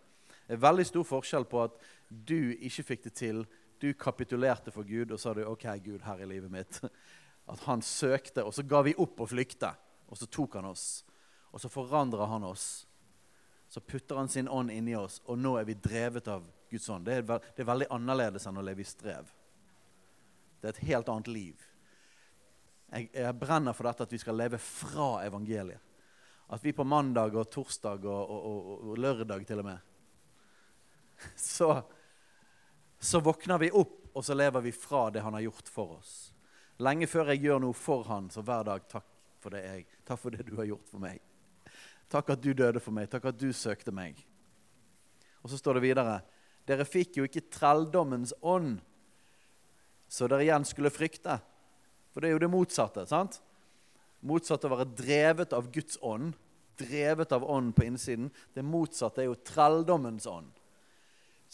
Det 0.46 0.56
er 0.56 0.62
veldig 0.62 0.86
stor 0.86 1.06
forskjell 1.10 1.48
på 1.50 1.62
at 1.64 1.78
du 2.10 2.54
ikke 2.54 2.86
fikk 2.92 3.06
det 3.08 3.14
til. 3.18 3.44
Du 3.82 3.90
kapitulerte 3.98 4.74
for 4.74 4.88
Gud 4.88 5.12
og 5.12 5.20
sa 5.22 5.34
du, 5.34 5.44
OK, 5.48 5.66
Gud, 5.84 6.04
her 6.06 6.22
i 6.22 6.30
livet 6.30 6.52
mitt. 6.54 6.80
At 7.52 7.62
han 7.68 7.82
søkte, 7.82 8.44
og 8.46 8.54
så 8.54 8.64
ga 8.66 8.82
vi 8.86 8.96
opp 8.98 9.20
og 9.22 9.30
flykte. 9.30 9.70
Og 10.10 10.18
så 10.18 10.26
tok 10.30 10.58
han 10.58 10.70
oss. 10.70 11.04
Og 11.54 11.62
så 11.62 11.70
forandrer 11.70 12.30
han 12.30 12.46
oss. 12.46 12.86
Så 13.70 13.82
putter 13.82 14.18
han 14.18 14.30
sin 14.30 14.50
ånd 14.50 14.72
inni 14.72 14.96
oss, 14.98 15.20
og 15.26 15.40
nå 15.42 15.56
er 15.60 15.66
vi 15.68 15.76
drevet 15.78 16.28
av 16.30 16.46
Guds 16.70 16.90
ånd. 16.90 17.06
Det 17.06 17.18
er, 17.18 17.26
det 17.26 17.64
er 17.64 17.70
veldig 17.70 17.90
annerledes 17.94 18.46
enn 18.48 18.62
å 18.62 18.66
leve 18.66 18.86
i 18.86 18.88
strev. 18.88 19.32
Det 20.62 20.70
er 20.70 20.76
et 20.76 20.86
helt 20.92 21.10
annet 21.10 21.32
liv. 21.34 21.66
Jeg, 22.94 23.10
jeg 23.14 23.38
brenner 23.42 23.74
for 23.74 23.90
dette 23.90 24.06
at 24.06 24.14
vi 24.14 24.22
skal 24.22 24.38
leve 24.38 24.62
fra 24.62 25.26
evangeliet. 25.26 25.82
at 26.48 26.64
vi 26.64 26.74
på 26.74 26.84
mandag 26.84 27.36
og 27.36 27.50
torsdag 27.50 28.06
og, 28.06 28.30
og, 28.30 28.46
og, 28.46 28.90
og 28.90 28.98
lørdag 28.98 29.46
til 29.48 29.60
og 29.60 29.66
med 29.66 29.95
så, 31.36 31.82
så 33.00 33.22
våkner 33.24 33.62
vi 33.62 33.72
opp, 33.72 34.02
og 34.16 34.24
så 34.26 34.36
lever 34.38 34.64
vi 34.68 34.72
fra 34.72 35.10
det 35.12 35.24
han 35.26 35.36
har 35.36 35.46
gjort 35.48 35.72
for 35.72 35.98
oss. 35.98 36.16
Lenge 36.84 37.08
før 37.08 37.32
jeg 37.32 37.46
gjør 37.46 37.62
noe 37.64 37.76
for 37.76 38.04
han, 38.10 38.30
så 38.32 38.44
hver 38.44 38.68
dag 38.68 38.86
takk 38.92 39.08
for 39.44 39.56
det 39.56 39.64
jeg, 39.64 39.86
takk 40.08 40.20
for 40.20 40.36
det 40.36 40.48
du 40.48 40.56
har 40.60 40.68
gjort 40.68 40.90
for 40.92 41.04
meg. 41.04 41.22
Takk 42.12 42.32
at 42.36 42.42
du 42.44 42.52
døde 42.54 42.82
for 42.84 42.96
meg. 42.96 43.10
Takk 43.12 43.30
at 43.32 43.40
du 43.40 43.50
søkte 43.56 43.94
meg. 43.96 44.20
Og 45.44 45.52
så 45.52 45.60
står 45.60 45.78
det 45.78 45.88
videre 45.88 46.20
Dere 46.66 46.88
fikk 46.88 47.20
jo 47.20 47.28
ikke 47.28 47.46
trelldommens 47.54 48.32
ånd, 48.42 48.80
så 50.10 50.26
dere 50.30 50.46
igjen 50.48 50.66
skulle 50.66 50.94
frykte. 50.94 51.38
For 52.10 52.24
det 52.24 52.30
er 52.30 52.34
jo 52.34 52.42
det 52.42 52.50
motsatte. 52.50 53.04
sant? 53.06 53.38
Motsatt 54.26 54.66
å 54.66 54.72
være 54.72 54.88
drevet 54.98 55.54
av 55.54 55.70
Guds 55.74 56.00
ånd, 56.02 56.34
drevet 56.80 57.32
av 57.36 57.46
ånd 57.46 57.76
på 57.78 57.86
innsiden. 57.86 58.32
Det 58.56 58.66
motsatte 58.66 59.22
er 59.22 59.30
jo 59.30 59.38
trelldommens 59.46 60.26
ånd, 60.26 60.50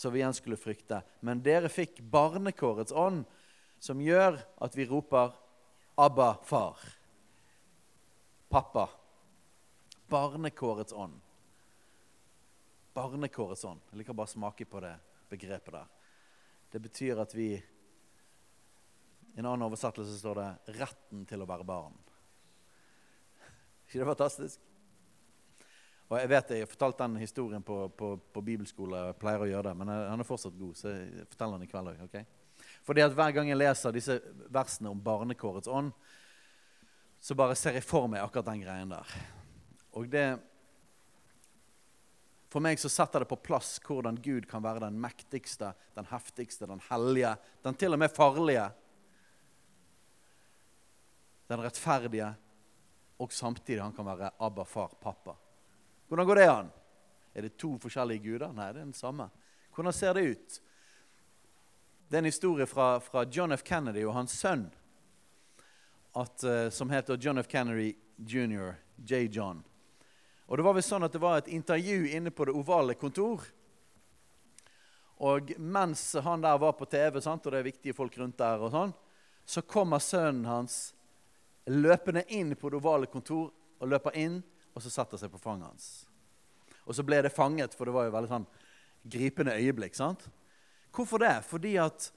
så 0.01 0.09
vi 0.09 0.19
igjen 0.19 0.33
skulle 0.33 0.57
frykte. 0.57 1.03
Men 1.19 1.43
dere 1.45 1.69
fikk 1.69 1.99
barnekårets 2.01 2.93
ånd, 2.97 3.21
som 3.77 3.99
gjør 4.01 4.39
at 4.57 4.77
vi 4.77 4.87
roper 4.89 5.35
'Abba, 5.95 6.37
far'. 6.43 6.97
Pappa. 8.49 8.89
Barnekårets 10.09 10.93
ånd. 10.93 11.19
Barnekårets 12.93 13.65
ånd. 13.65 13.81
Jeg 13.91 14.01
liker 14.01 14.17
bare 14.17 14.31
å 14.31 14.33
smake 14.33 14.65
på 14.65 14.81
det 14.81 14.95
begrepet 15.29 15.73
der. 15.73 15.85
Det 16.71 16.81
betyr 16.81 17.21
at 17.21 17.35
vi 17.35 17.53
I 19.31 19.39
en 19.39 19.45
annen 19.45 19.69
oversettelse 19.69 20.17
står 20.17 20.35
det 20.35 20.79
'retten 20.81 21.25
til 21.25 21.41
å 21.41 21.45
være 21.45 21.63
barn'. 21.63 22.01
ikke 23.85 23.99
det 23.99 24.09
fantastisk? 24.15 24.70
Og 26.11 26.19
Jeg 26.19 26.27
vet 26.27 26.49
jeg 26.51 26.65
har 26.65 26.67
fortalt 26.67 26.97
den 26.99 27.13
historien 27.21 27.63
på, 27.63 27.85
på, 27.95 28.07
på 28.19 28.41
bibelskole, 28.43 28.99
jeg 29.07 29.19
pleier 29.19 29.43
å 29.45 29.47
gjøre 29.47 29.69
det, 29.69 29.75
men 29.79 29.91
han 29.95 30.19
er 30.19 30.27
fortsatt 30.27 30.57
god, 30.59 30.75
så 30.75 30.91
jeg 30.91 31.27
forteller 31.31 31.55
den 31.55 31.67
i 31.69 31.71
kveld 31.71 31.91
òg. 31.93 32.01
Okay? 32.09 32.25
Fordi 32.83 33.03
at 33.05 33.13
Hver 33.15 33.35
gang 33.37 33.47
jeg 33.47 33.59
leser 33.59 33.93
disse 33.95 34.17
versene 34.51 34.91
om 34.91 34.99
barnekårets 34.99 35.71
ånd, 35.71 35.93
så 37.21 37.37
bare 37.37 37.55
ser 37.55 37.77
jeg 37.77 37.85
for 37.87 38.09
meg 38.11 38.25
akkurat 38.25 38.49
den 38.49 38.63
greien 38.65 38.91
der. 38.91 39.13
Og 39.95 40.09
det 40.11 40.25
For 42.51 42.59
meg 42.59 42.81
så 42.81 42.89
setter 42.91 43.23
det 43.23 43.29
på 43.29 43.37
plass 43.39 43.77
hvordan 43.79 44.17
Gud 44.19 44.43
kan 44.51 44.59
være 44.59 44.81
den 44.83 44.97
mektigste, 44.99 45.69
den 45.95 46.09
heftigste, 46.09 46.67
den 46.67 46.81
hellige, 46.89 47.37
den 47.63 47.77
til 47.79 47.95
og 47.95 48.01
med 48.01 48.11
farlige. 48.11 48.65
Den 51.47 51.63
rettferdige, 51.63 52.33
og 53.23 53.31
samtidig 53.31 53.79
han 53.79 53.95
kan 53.95 54.09
være 54.09 54.33
Abba, 54.43 54.67
far, 54.67 54.91
pappa. 54.99 55.37
Hvordan 56.11 56.27
går 56.27 56.35
det 56.35 56.49
an? 56.51 56.71
Er 57.33 57.41
det 57.41 57.57
to 57.57 57.77
forskjellige 57.79 58.19
guder? 58.25 58.49
Nei, 58.51 58.65
det 58.75 58.81
er 58.81 58.83
den 58.89 58.93
samme. 58.93 59.29
Hvordan 59.71 59.93
ser 59.95 60.17
det 60.17 60.23
ut? 60.27 60.57
Det 62.09 62.17
er 62.17 62.19
en 62.19 62.27
historie 62.27 62.67
fra, 62.67 62.99
fra 62.99 63.23
John 63.31 63.55
F. 63.55 63.63
Kennedy 63.63 64.03
og 64.03 64.17
hans 64.17 64.35
sønn, 64.35 64.65
at, 66.11 66.43
uh, 66.43 66.67
som 66.67 66.91
heter 66.91 67.15
John 67.15 67.39
F. 67.39 67.47
Kennedy 67.47 67.93
jr., 68.17 68.73
J. 68.97 69.29
John. 69.31 69.63
Og 70.51 70.57
Det 70.57 70.67
var 70.67 70.75
vel 70.75 70.83
sånn 70.89 71.07
at 71.07 71.15
det 71.15 71.23
var 71.23 71.39
et 71.39 71.47
intervju 71.47 72.11
inne 72.11 72.35
på 72.35 72.49
det 72.49 72.59
ovale 72.59 72.99
kontor. 72.99 73.47
Og 75.23 75.55
mens 75.55 76.09
han 76.27 76.43
der 76.43 76.59
var 76.59 76.75
på 76.75 76.91
TV, 76.91 77.23
sant, 77.23 77.47
og 77.47 77.55
det 77.55 77.63
er 77.63 77.71
viktige 77.71 77.95
folk 77.95 78.19
rundt 78.19 78.35
der, 78.43 78.59
og 78.59 78.75
sånn, 78.75 78.91
så 79.47 79.63
kommer 79.63 80.03
sønnen 80.03 80.43
hans 80.43 80.89
løpende 81.71 82.27
inn 82.35 82.51
på 82.59 82.67
det 82.67 82.83
ovale 82.83 83.07
kontor 83.07 83.53
og 83.79 83.95
løper 83.95 84.19
inn, 84.19 84.41
og 84.75 84.83
så 84.83 84.91
setter 84.93 85.19
seg 85.19 85.31
på 85.33 85.41
fanget 85.41 85.67
hans. 85.67 85.87
Og 86.85 86.95
så 86.97 87.05
ble 87.05 87.21
det 87.23 87.33
fanget, 87.33 87.75
for 87.77 87.87
det 87.87 87.95
var 87.95 88.07
jo 88.07 88.15
veldig 88.15 88.31
sånn 88.31 88.47
gripende 89.11 89.55
øyeblikk. 89.57 89.95
sant? 89.95 90.29
Hvorfor 90.91 91.19
det? 91.19 91.43
Fordi 91.47 91.77
at 91.77 92.11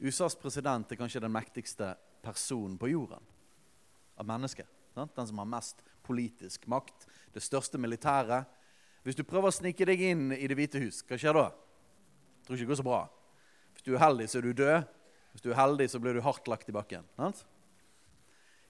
USAs 0.00 0.36
president 0.36 0.92
er 0.92 0.96
kanskje 0.96 1.20
den 1.20 1.32
mektigste 1.32 1.94
personen 2.22 2.78
på 2.78 2.90
jorden 2.90 3.22
av 4.16 4.26
mennesker. 4.26 4.66
Sant? 4.94 5.14
Den 5.16 5.26
som 5.26 5.38
har 5.38 5.48
mest 5.48 5.82
politisk 6.04 6.66
makt, 6.66 7.06
det 7.32 7.42
største 7.42 7.78
militæret. 7.78 8.48
Hvis 9.04 9.16
du 9.16 9.24
prøver 9.24 9.48
å 9.48 9.54
snike 9.54 9.86
deg 9.88 10.00
inn 10.10 10.32
i 10.32 10.48
Det 10.48 10.56
hvite 10.58 10.80
hus, 10.82 11.02
hva 11.06 11.16
skjer 11.16 11.36
da? 11.36 11.46
Jeg 11.50 12.46
tror 12.46 12.56
ikke 12.56 12.66
det 12.66 12.72
går 12.72 12.80
så 12.80 12.88
bra. 12.88 13.02
Hvis 13.72 13.86
du 13.86 13.94
er 13.94 14.02
heldig, 14.02 14.28
så 14.28 14.38
er 14.38 14.42
du 14.42 14.52
død. 14.52 14.88
Hvis 15.32 15.44
du 15.44 15.50
er 15.52 15.60
heldig, 15.60 15.86
så 15.88 16.00
blir 16.02 16.16
du 16.16 16.24
hardt 16.24 16.48
lagt 16.50 16.68
i 16.68 16.74
bakken. 16.74 17.06
Sant? 17.16 17.44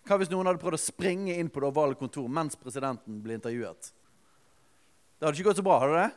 Hva 0.09 0.17
hvis 0.19 0.31
noen 0.33 0.49
hadde 0.49 0.61
prøvd 0.63 0.79
å 0.79 0.83
springe 0.83 1.37
inn 1.37 1.51
på 1.53 1.63
det 1.63 1.69
ovale 1.71 1.99
kontor 1.99 2.29
mens 2.33 2.57
presidenten 2.59 3.21
ble 3.25 3.37
intervjuet? 3.37 3.93
Det 5.19 5.27
hadde 5.27 5.37
ikke 5.37 5.51
gått 5.51 5.61
så 5.61 5.67
bra, 5.67 5.79
hadde 5.83 6.01
det? 6.01 6.11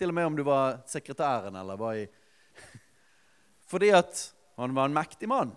Til 0.00 0.10
og 0.10 0.16
med 0.16 0.26
om 0.30 0.36
du 0.38 0.42
var 0.46 0.80
sekretæren 0.90 1.56
eller 1.60 1.78
var 1.78 1.98
i 2.00 2.06
Fordi 3.70 3.92
at 3.94 4.22
han 4.58 4.74
var 4.74 4.88
en 4.88 4.96
mektig 4.96 5.28
mann. 5.30 5.54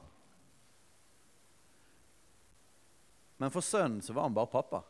Men 3.42 3.52
for 3.52 3.66
sønnen 3.66 4.02
så 4.06 4.14
var 4.14 4.30
han 4.30 4.36
bare 4.38 4.52
pappa. 4.52 4.84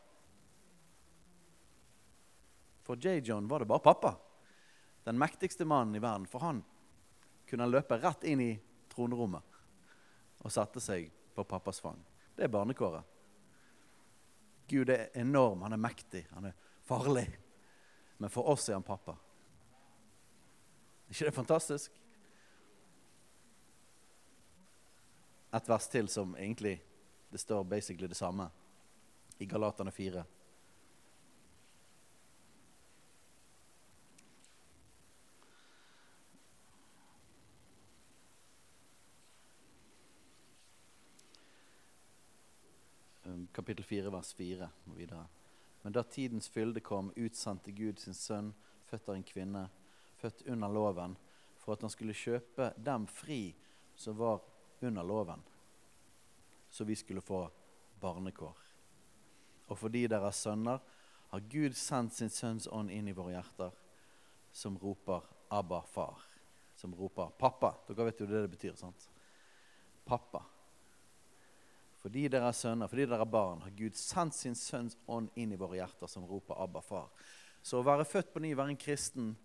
For 2.84 3.00
J. 3.00 3.22
John 3.24 3.48
var 3.48 3.64
det 3.64 3.66
bare 3.72 3.80
pappa. 3.80 4.16
Den 5.08 5.18
mektigste 5.18 5.66
mannen 5.66 5.96
i 5.96 6.04
verden. 6.04 6.28
For 6.28 6.44
han 6.44 6.60
kunne 7.50 7.72
løpe 7.72 7.98
rett 8.04 8.28
inn 8.28 8.44
i 8.44 8.52
tronrommet 8.94 9.60
og 10.44 10.52
sette 10.52 10.84
seg 10.84 11.08
på 11.34 11.46
pappas 11.48 11.80
fang. 11.82 11.98
Det 12.36 12.44
er 12.44 12.54
barnekåret. 12.54 13.04
Gud 14.68 14.90
er 14.90 15.10
enorm, 15.14 15.62
han 15.62 15.74
er 15.74 15.82
mektig, 15.82 16.26
han 16.32 16.50
er 16.50 16.56
farlig. 16.88 17.28
Men 18.18 18.30
for 18.30 18.50
oss 18.50 18.70
er 18.70 18.80
han 18.80 18.86
pappa. 18.86 19.16
Ikke 21.10 21.28
det 21.28 21.36
fantastisk? 21.36 22.00
Et 25.54 25.70
vers 25.70 25.88
til 25.88 26.10
som 26.10 26.34
egentlig 26.36 26.80
det 27.34 27.38
står 27.38 27.64
basically 27.64 28.08
det 28.08 28.18
samme 28.18 28.50
i 29.38 29.46
Galatane 29.46 29.92
4. 29.92 30.24
Um, 43.26 43.43
kapittel 43.54 43.86
4, 43.86 44.12
vers 44.12 44.34
4 44.34 44.70
og 44.90 44.98
videre. 44.98 45.28
Men 45.84 45.94
da 45.94 46.04
tidens 46.04 46.50
fylde 46.50 46.82
kom, 46.84 47.12
utsendte 47.16 47.72
Gud 47.76 48.00
sin 48.00 48.18
sønn, 48.18 48.54
født 48.90 49.10
av 49.10 49.16
en 49.16 49.28
kvinne, 49.28 49.64
født 50.22 50.46
under 50.48 50.72
loven, 50.72 51.18
for 51.64 51.76
at 51.76 51.82
han 51.82 51.92
skulle 51.92 52.18
kjøpe 52.18 52.74
dem 52.78 53.08
fri 53.08 53.42
som 53.96 54.18
var 54.20 54.42
under 54.82 55.04
loven 55.04 55.44
så 56.74 56.84
vi 56.84 56.96
skulle 56.96 57.22
få 57.22 57.52
barnekår. 58.00 58.58
Og 59.68 59.78
fordi 59.78 60.08
dere 60.10 60.26
er 60.26 60.34
sønner, 60.34 60.80
har 61.30 61.44
Gud 61.50 61.76
sendt 61.78 62.16
sin 62.18 62.32
sønns 62.34 62.66
ånd 62.66 62.90
inn 62.90 63.12
i 63.12 63.14
våre 63.14 63.36
hjerter, 63.36 63.76
som 64.52 64.78
roper 64.82 65.22
'Abba, 65.50 65.84
far'. 65.94 66.26
Som 66.76 66.96
roper 66.96 67.30
'pappa'. 67.38 67.76
Dere 67.88 68.06
vet 68.06 68.20
jo 68.20 68.26
det 68.26 68.42
det 68.42 68.50
betyr, 68.50 68.76
sant? 68.76 69.10
Pappa. 70.06 70.42
Fordi 72.04 72.28
dere 72.28 72.50
er 72.52 72.58
sønner, 72.58 72.90
fordi 72.92 73.06
dere 73.08 73.24
er 73.24 73.32
barn, 73.32 73.64
har 73.64 73.76
Gud 73.78 73.96
sendt 73.96 74.36
sin 74.36 74.58
sønns 74.60 74.98
ånd 75.08 75.30
inn 75.40 75.54
i 75.56 75.60
våre 75.60 75.80
hjerter, 75.80 76.08
som 76.12 76.26
roper 76.28 76.60
'Abba, 76.60 76.82
far'. 76.82 77.10
Så 77.64 77.80
å 77.80 77.86
være 77.86 78.06
født 78.06 78.34
på 78.34 78.42
ny, 78.44 78.54
være 78.56 78.76
en 78.76 78.78
kristen, 78.78 79.38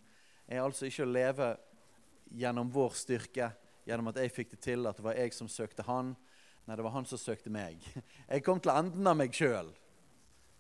er 0.49 0.62
altså 0.62 0.87
ikke 0.87 1.07
å 1.07 1.12
leve 1.12 1.57
gjennom 2.35 2.71
vår 2.71 2.97
styrke, 2.99 3.53
gjennom 3.87 4.09
at 4.09 4.16
jeg 4.16 4.33
fikk 4.33 4.51
det 4.51 4.61
til, 4.61 4.87
at 4.87 4.97
det 4.97 5.05
var 5.05 5.14
jeg 5.14 5.33
som 5.33 5.49
søkte 5.49 5.87
Han, 5.87 6.16
Nei, 6.68 6.77
det 6.77 6.85
var 6.85 6.92
han 6.92 7.07
som 7.09 7.16
søkte 7.16 7.49
meg. 7.49 7.81
Jeg 8.29 8.42
kom 8.44 8.59
til 8.61 8.75
enden 8.75 9.07
av 9.09 9.16
meg 9.16 9.33
sjøl. 9.33 9.71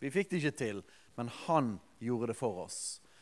Vi 0.00 0.08
fikk 0.08 0.30
det 0.30 0.38
ikke 0.40 0.56
til, 0.56 0.78
men 1.18 1.28
han 1.44 1.74
gjorde 2.00 2.30
det 2.30 2.36
for 2.38 2.62
oss. 2.62 2.78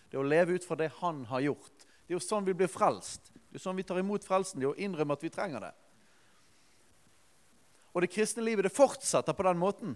Det 0.07 0.21
å 0.21 0.23
leve 0.23 0.55
ut 0.55 0.67
fra 0.67 0.77
det 0.79 0.93
han 1.01 1.25
har 1.27 1.43
gjort. 1.49 1.83
Det 2.07 2.15
er 2.15 2.15
jo 2.15 2.23
sånn 2.23 2.47
vi 2.47 2.55
blir 2.55 2.71
frelst. 2.71 3.33
Det 3.35 3.57
er 3.57 3.59
jo 3.59 3.65
sånn 3.65 3.81
vi 3.81 3.87
tar 3.89 3.99
imot 3.99 4.23
frelsen. 4.23 4.63
Det 4.63 4.69
er 4.69 4.71
å 4.71 4.85
innrømme 4.87 5.17
at 5.19 5.27
vi 5.27 5.33
trenger 5.35 5.67
det. 5.67 5.73
Og 7.97 8.05
det 8.05 8.13
kristne 8.13 8.45
livet 8.45 8.67
det 8.67 8.75
fortsetter 8.77 9.33
på 9.33 9.47
den 9.47 9.57
måten. 9.57 9.95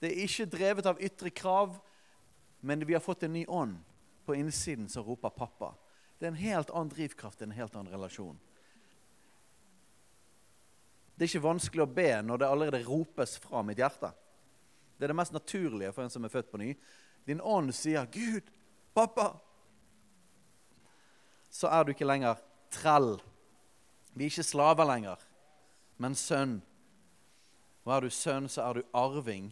Det 0.00 0.08
er 0.08 0.22
ikke 0.24 0.46
drevet 0.48 0.86
av 0.88 1.00
ytre 1.04 1.28
krav, 1.28 1.74
men 2.64 2.86
vi 2.88 2.96
har 2.96 3.04
fått 3.04 3.26
en 3.26 3.34
ny 3.36 3.44
ånd 3.44 3.76
på 4.24 4.36
innsiden 4.38 4.88
som 4.88 5.04
roper 5.04 5.28
'pappa'. 5.28 5.74
Det 6.18 6.26
er 6.26 6.32
en 6.32 6.40
helt 6.40 6.70
annen 6.70 6.88
drivkraft, 6.88 7.42
en 7.42 7.50
helt 7.50 7.76
annen 7.76 7.92
relasjon. 7.92 8.38
Det 11.14 11.24
er 11.24 11.28
ikke 11.28 11.50
vanskelig 11.50 11.82
å 11.82 11.92
be 11.92 12.22
når 12.22 12.38
det 12.38 12.48
allerede 12.48 12.86
ropes 12.86 13.36
fra 13.42 13.62
mitt 13.62 13.78
hjerte. 13.78 14.12
Det 14.96 15.04
er 15.04 15.12
det 15.12 15.16
mest 15.18 15.32
naturlige 15.32 15.92
for 15.92 16.02
en 16.02 16.10
som 16.10 16.24
er 16.24 16.32
født 16.32 16.50
på 16.50 16.58
ny. 16.58 16.74
Din 17.26 17.40
ånd 17.40 17.74
sier 17.74 18.06
'Gud, 18.06 18.48
pappa'. 18.94 19.36
Så 21.50 21.68
er 21.68 21.84
du 21.84 21.90
ikke 21.90 22.08
lenger 22.08 22.38
trell. 22.70 23.20
Vi 24.14 24.24
er 24.24 24.30
ikke 24.30 24.42
slaver 24.42 24.84
lenger, 24.84 25.18
men 25.98 26.14
sønn. 26.14 26.62
Og 27.88 27.94
er 27.94 28.04
du 28.04 28.12
sønn, 28.12 28.50
så 28.52 28.66
er 28.66 28.76
du 28.76 28.88
arving 28.92 29.46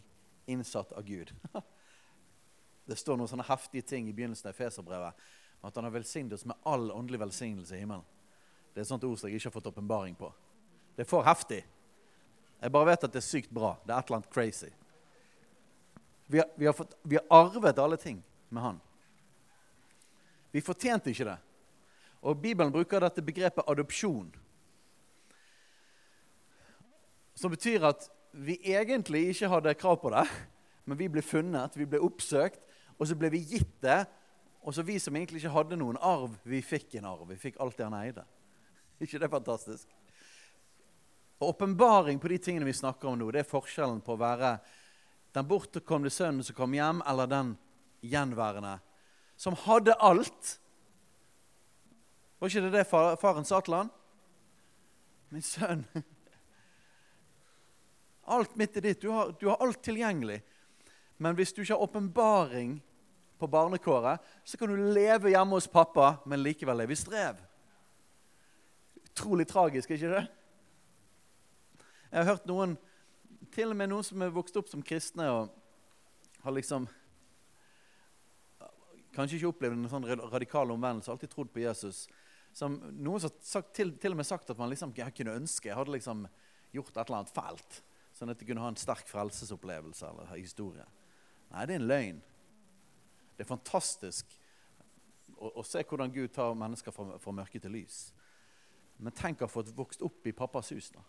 innsatt 0.45 0.91
av 0.93 1.05
Gud. 1.07 1.31
Det 2.87 2.95
står 2.95 3.17
noen 3.17 3.29
sånne 3.31 3.47
heftige 3.47 3.83
ting 3.83 4.05
i 4.07 4.13
begynnelsen 4.13 4.51
av 4.51 4.55
Feserbrevet. 4.55 5.23
At 5.65 5.75
han 5.75 5.87
har 5.87 5.95
velsignet 5.95 6.35
oss 6.37 6.45
med 6.45 6.55
all 6.61 6.91
åndelig 6.93 7.17
velsignelse 7.23 7.73
i 7.73 7.79
himmelen. 7.81 8.05
Det 8.71 8.83
er 8.83 8.85
et 8.85 8.91
sånt 8.91 9.07
ord 9.09 9.17
som 9.17 9.27
jeg 9.27 9.39
ikke 9.41 9.49
har 9.49 9.55
fått 9.55 9.69
åpenbaring 9.71 10.13
på. 10.15 10.29
Det 10.93 11.01
er 11.01 11.09
for 11.09 11.25
heftig. 11.25 11.63
Jeg 12.61 12.73
bare 12.75 12.91
vet 12.91 13.07
at 13.07 13.15
det 13.15 13.19
er 13.19 13.25
sykt 13.25 13.49
bra. 13.57 13.71
Det 13.81 13.89
er 13.89 13.97
et 13.97 14.11
eller 14.11 14.19
annet 14.19 14.35
crazy. 14.35 14.69
Vi 16.29 16.43
har, 16.43 16.51
vi 16.55 16.69
har, 16.69 16.75
fått, 16.77 16.93
vi 17.01 17.17
har 17.17 17.25
arvet 17.33 17.81
alle 17.81 17.97
ting 17.97 18.19
med 18.53 18.63
han. 18.63 18.77
Vi 20.53 20.61
fortjente 20.61 21.09
ikke 21.09 21.25
det. 21.31 21.39
Og 22.21 22.37
Bibelen 22.37 22.73
bruker 22.75 23.01
dette 23.01 23.25
begrepet 23.25 23.65
adopsjon. 23.65 24.29
Som 27.33 27.57
betyr 27.57 27.89
at 27.89 28.07
vi 28.31 28.57
egentlig 28.73 29.27
ikke 29.31 29.49
hadde 29.51 29.75
krav 29.79 29.99
på 30.01 30.11
det, 30.13 30.25
men 30.87 30.99
vi 30.99 31.09
ble 31.11 31.23
funnet, 31.25 31.75
vi 31.77 31.87
ble 31.89 32.01
oppsøkt, 32.03 32.61
og 32.97 33.07
så 33.09 33.17
ble 33.19 33.31
vi 33.33 33.43
gitt 33.45 33.75
det. 33.83 33.99
Og 34.67 34.75
så 34.75 34.83
vi 34.83 34.97
som 34.99 35.15
egentlig 35.15 35.41
ikke 35.41 35.53
hadde 35.53 35.77
noen 35.79 35.99
arv, 36.03 36.33
vi 36.43 36.59
fikk 36.65 36.97
en 36.99 37.07
arv. 37.07 37.27
Vi 37.29 37.37
fikk 37.39 37.59
alt 37.63 37.77
det 37.77 37.85
han 37.85 37.95
eide. 37.99 38.25
ikke 39.03 39.19
det 39.19 39.27
er 39.27 39.31
fantastisk? 39.31 39.93
Og 41.37 41.53
Åpenbaring 41.53 42.19
på 42.19 42.31
de 42.31 42.39
tingene 42.41 42.67
vi 42.67 42.75
snakker 42.75 43.11
om 43.11 43.19
nå, 43.19 43.29
det 43.31 43.43
er 43.43 43.49
forskjellen 43.49 44.01
på 44.03 44.15
å 44.15 44.21
være 44.21 44.57
den 45.37 45.47
bortkomne 45.47 46.09
sønnen 46.11 46.43
som 46.43 46.57
kom 46.57 46.73
hjem, 46.73 47.03
eller 47.05 47.29
den 47.29 47.53
gjenværende 48.01 48.77
som 49.37 49.55
hadde 49.67 49.93
alt. 50.01 50.57
Var 52.39 52.49
ikke 52.49 52.65
det 52.65 52.73
det 52.73 52.87
faren 52.89 53.45
sa 53.45 53.61
til 53.61 53.77
han? 53.77 53.91
Min 55.29 55.45
sønn 55.45 55.85
Alt 58.27 58.55
midt 58.59 58.77
i 58.77 58.83
ditt. 58.89 59.01
Du 59.01 59.09
har, 59.13 59.33
du 59.39 59.47
har 59.47 59.61
alt 59.63 59.79
tilgjengelig. 59.85 60.41
Men 61.17 61.37
hvis 61.37 61.53
du 61.55 61.61
ikke 61.63 61.73
har 61.73 61.85
åpenbaring 61.85 62.77
på 63.37 63.47
barnekåret, 63.47 64.19
så 64.43 64.57
kan 64.57 64.69
du 64.69 64.89
leve 64.93 65.31
hjemme 65.31 65.57
hos 65.57 65.69
pappa, 65.69 66.17
men 66.25 66.43
likevel 66.43 66.81
leve 66.81 66.93
i 66.93 66.99
strev. 66.99 67.39
Utrolig 69.05 69.47
tragisk, 69.49 69.93
ikke 69.93 70.11
det? 70.11 70.25
Jeg 72.11 72.19
har 72.19 72.29
hørt 72.33 72.47
noen, 72.49 72.75
til 73.53 73.71
og 73.71 73.79
med 73.79 73.91
noen 73.91 74.05
som 74.05 74.21
er 74.21 74.33
vokst 74.33 74.57
opp 74.59 74.69
som 74.69 74.83
kristne 74.83 75.27
og 75.31 75.53
har 76.43 76.55
liksom 76.55 76.87
Kanskje 79.17 79.39
ikke 79.39 79.49
opplevd 79.49 79.73
en 79.79 79.89
sånn 79.89 80.03
radikal 80.29 80.69
omvendelse, 80.69 81.09
alltid 81.09 81.31
trodd 81.31 81.47
på 81.49 81.63
Jesus. 81.63 82.03
Som 82.53 82.75
noen 83.01 83.23
har 83.23 83.63
til, 83.73 83.95
til, 83.97 84.13
og 84.13 84.19
med 84.19 84.27
sagt 84.29 84.51
at 84.53 84.59
man 84.59 84.69
liksom, 84.69 84.91
jeg 84.93 85.15
kunne 85.17 85.33
ønske 85.39 85.71
jeg 85.71 85.77
hadde 85.79 85.95
liksom 85.95 86.27
gjort 86.75 86.91
et 86.91 86.99
eller 87.01 87.17
annet 87.23 87.33
fælt. 87.33 87.79
Sånn 88.17 88.33
at 88.33 88.39
de 88.39 88.47
kunne 88.49 88.63
ha 88.63 88.71
en 88.71 88.79
sterk 88.79 89.05
frelsesopplevelse 89.11 90.07
eller 90.09 90.31
historie. 90.39 90.85
Nei, 91.51 91.65
det 91.69 91.75
er 91.75 91.81
en 91.81 91.89
løgn. 91.91 92.21
Det 93.37 93.45
er 93.45 93.49
fantastisk 93.51 94.31
å, 95.37 95.51
å 95.61 95.65
se 95.65 95.83
hvordan 95.85 96.13
Gud 96.15 96.33
tar 96.33 96.57
mennesker 96.57 96.95
fra, 96.95 97.19
fra 97.21 97.35
mørke 97.35 97.61
til 97.61 97.75
lys. 97.77 98.07
Men 98.97 99.13
tenk 99.13 99.41
å 99.41 99.45
ha 99.45 99.53
fått 99.53 99.69
vokst 99.77 100.01
opp 100.01 100.25
i 100.25 100.33
pappas 100.33 100.73
hus. 100.73 100.89
da. 100.95 101.03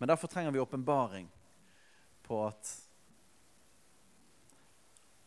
Men 0.00 0.08
derfor 0.08 0.32
trenger 0.32 0.54
vi 0.54 0.62
åpenbaring 0.62 1.28
på 2.24 2.38
at 2.46 2.76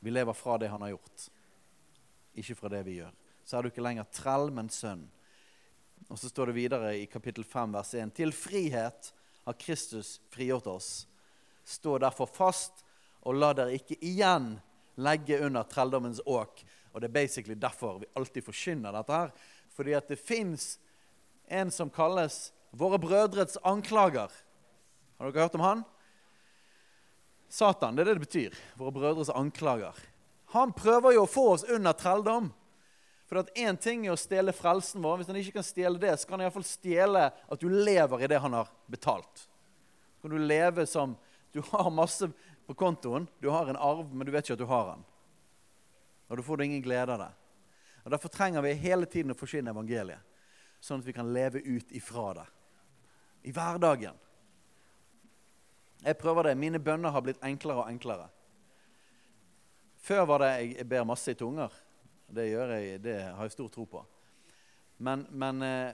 vi 0.04 0.12
lever 0.12 0.34
fra 0.34 0.58
det 0.58 0.72
han 0.74 0.82
har 0.82 0.96
gjort, 0.96 1.28
ikke 2.34 2.56
fra 2.58 2.72
det 2.74 2.82
vi 2.88 2.98
gjør. 2.98 3.14
Så 3.46 3.58
er 3.58 3.64
du 3.64 3.70
ikke 3.70 3.86
lenger 3.86 4.10
trell, 4.10 4.50
men 4.52 4.72
sønn. 4.74 5.06
Og 6.10 6.18
så 6.20 6.32
står 6.32 6.50
det 6.50 6.58
videre 6.58 6.96
i 6.98 7.06
kapittel 7.12 7.46
5, 7.46 7.76
vers 7.78 7.94
1.: 7.94 8.16
Til 8.18 8.34
frihet 8.36 9.14
har 9.44 9.54
Kristus 9.60 10.20
frigjort 10.30 10.68
oss. 10.68 11.08
Stå 11.64 11.98
derfor 11.98 12.28
fast 12.28 12.84
og 13.24 13.38
la 13.40 13.54
dere 13.56 13.78
ikke 13.78 13.98
igjen 14.04 14.58
legge 15.00 15.40
under 15.46 15.64
trelldommens 15.64 16.22
åk. 16.26 16.64
Og 16.92 17.02
Det 17.02 17.08
er 17.08 17.14
basically 17.14 17.56
derfor 17.56 18.00
vi 18.00 18.12
alltid 18.16 18.44
forkynner 18.44 18.92
dette. 18.92 19.14
her. 19.14 19.32
Fordi 19.70 19.94
at 19.94 20.08
det 20.08 20.20
fins 20.20 20.80
en 21.48 21.72
som 21.72 21.90
kalles 21.90 22.52
våre 22.72 23.00
brødrets 23.00 23.58
anklager. 23.64 24.30
Har 25.18 25.32
dere 25.32 25.42
hørt 25.42 25.56
om 25.56 25.62
han? 25.62 25.84
Satan, 27.50 27.96
det 27.96 28.02
er 28.02 28.06
det 28.06 28.14
det 28.14 28.28
betyr. 28.28 28.56
Våre 28.78 28.92
brødres 28.92 29.30
anklager. 29.30 29.94
Han 30.54 30.74
prøver 30.74 31.14
jo 31.14 31.24
å 31.24 31.30
få 31.30 31.52
oss 31.54 31.64
under 31.70 31.94
trelldom. 31.94 32.52
For 33.34 33.40
at 33.40 33.56
Én 33.58 33.78
ting 33.82 34.04
er 34.06 34.14
å 34.14 34.20
stjele 34.20 34.54
frelsen 34.54 35.02
vår. 35.02 35.16
Hvis 35.18 35.30
han 35.32 35.38
ikke 35.40 35.56
kan 35.56 35.66
stjele 35.66 35.98
det, 35.98 36.12
så 36.22 36.28
kan 36.30 36.38
han 36.38 36.46
iallfall 36.46 36.66
stjele 36.70 37.24
at 37.34 37.62
du 37.64 37.66
lever 37.66 38.22
i 38.22 38.28
det 38.30 38.38
han 38.38 38.54
har 38.54 38.68
betalt. 38.86 39.48
Så 40.14 40.28
kan 40.28 40.36
du 40.36 40.44
leve 40.44 40.86
som 40.86 41.16
Du 41.54 41.62
har 41.66 41.90
masse 41.90 42.28
på 42.68 42.76
kontoen. 42.78 43.26
Du 43.42 43.48
har 43.50 43.66
en 43.70 43.78
arv, 43.78 44.14
men 44.14 44.26
du 44.26 44.32
vet 44.34 44.46
ikke 44.46 44.54
at 44.54 44.62
du 44.62 44.70
har 44.70 44.86
den. 44.92 45.02
Og 46.30 46.38
da 46.38 46.46
får 46.46 46.58
du 46.58 46.64
ingen 46.64 46.84
glede 46.86 47.14
av 47.14 47.24
det. 47.24 47.30
Og 48.04 48.14
Derfor 48.14 48.34
trenger 48.34 48.62
vi 48.62 48.74
hele 48.84 49.10
tiden 49.10 49.34
å 49.34 49.38
forsyne 49.38 49.74
evangeliet, 49.74 50.22
sånn 50.78 51.02
at 51.02 51.10
vi 51.10 51.16
kan 51.18 51.32
leve 51.34 51.62
ut 51.62 51.94
ifra 51.94 52.36
det. 52.38 52.46
I 53.50 53.54
hverdagen. 53.54 54.18
Jeg 56.06 56.20
prøver 56.22 56.52
det. 56.52 56.54
Mine 56.62 56.82
bønner 56.82 57.18
har 57.18 57.26
blitt 57.26 57.42
enklere 57.42 57.82
og 57.82 57.90
enklere. 57.90 58.30
Før 60.06 60.30
var 60.30 60.46
det 60.46 60.54
jeg 60.60 60.90
ber 60.94 61.10
masse 61.10 61.34
i 61.34 61.42
tunger. 61.42 61.74
Det, 62.34 62.48
jeg, 62.50 63.02
det 63.04 63.18
har 63.36 63.46
jeg 63.46 63.54
stor 63.54 63.70
tro 63.70 63.86
på. 63.90 64.02
Men, 64.98 65.26
men, 65.30 65.62
eh, 65.62 65.94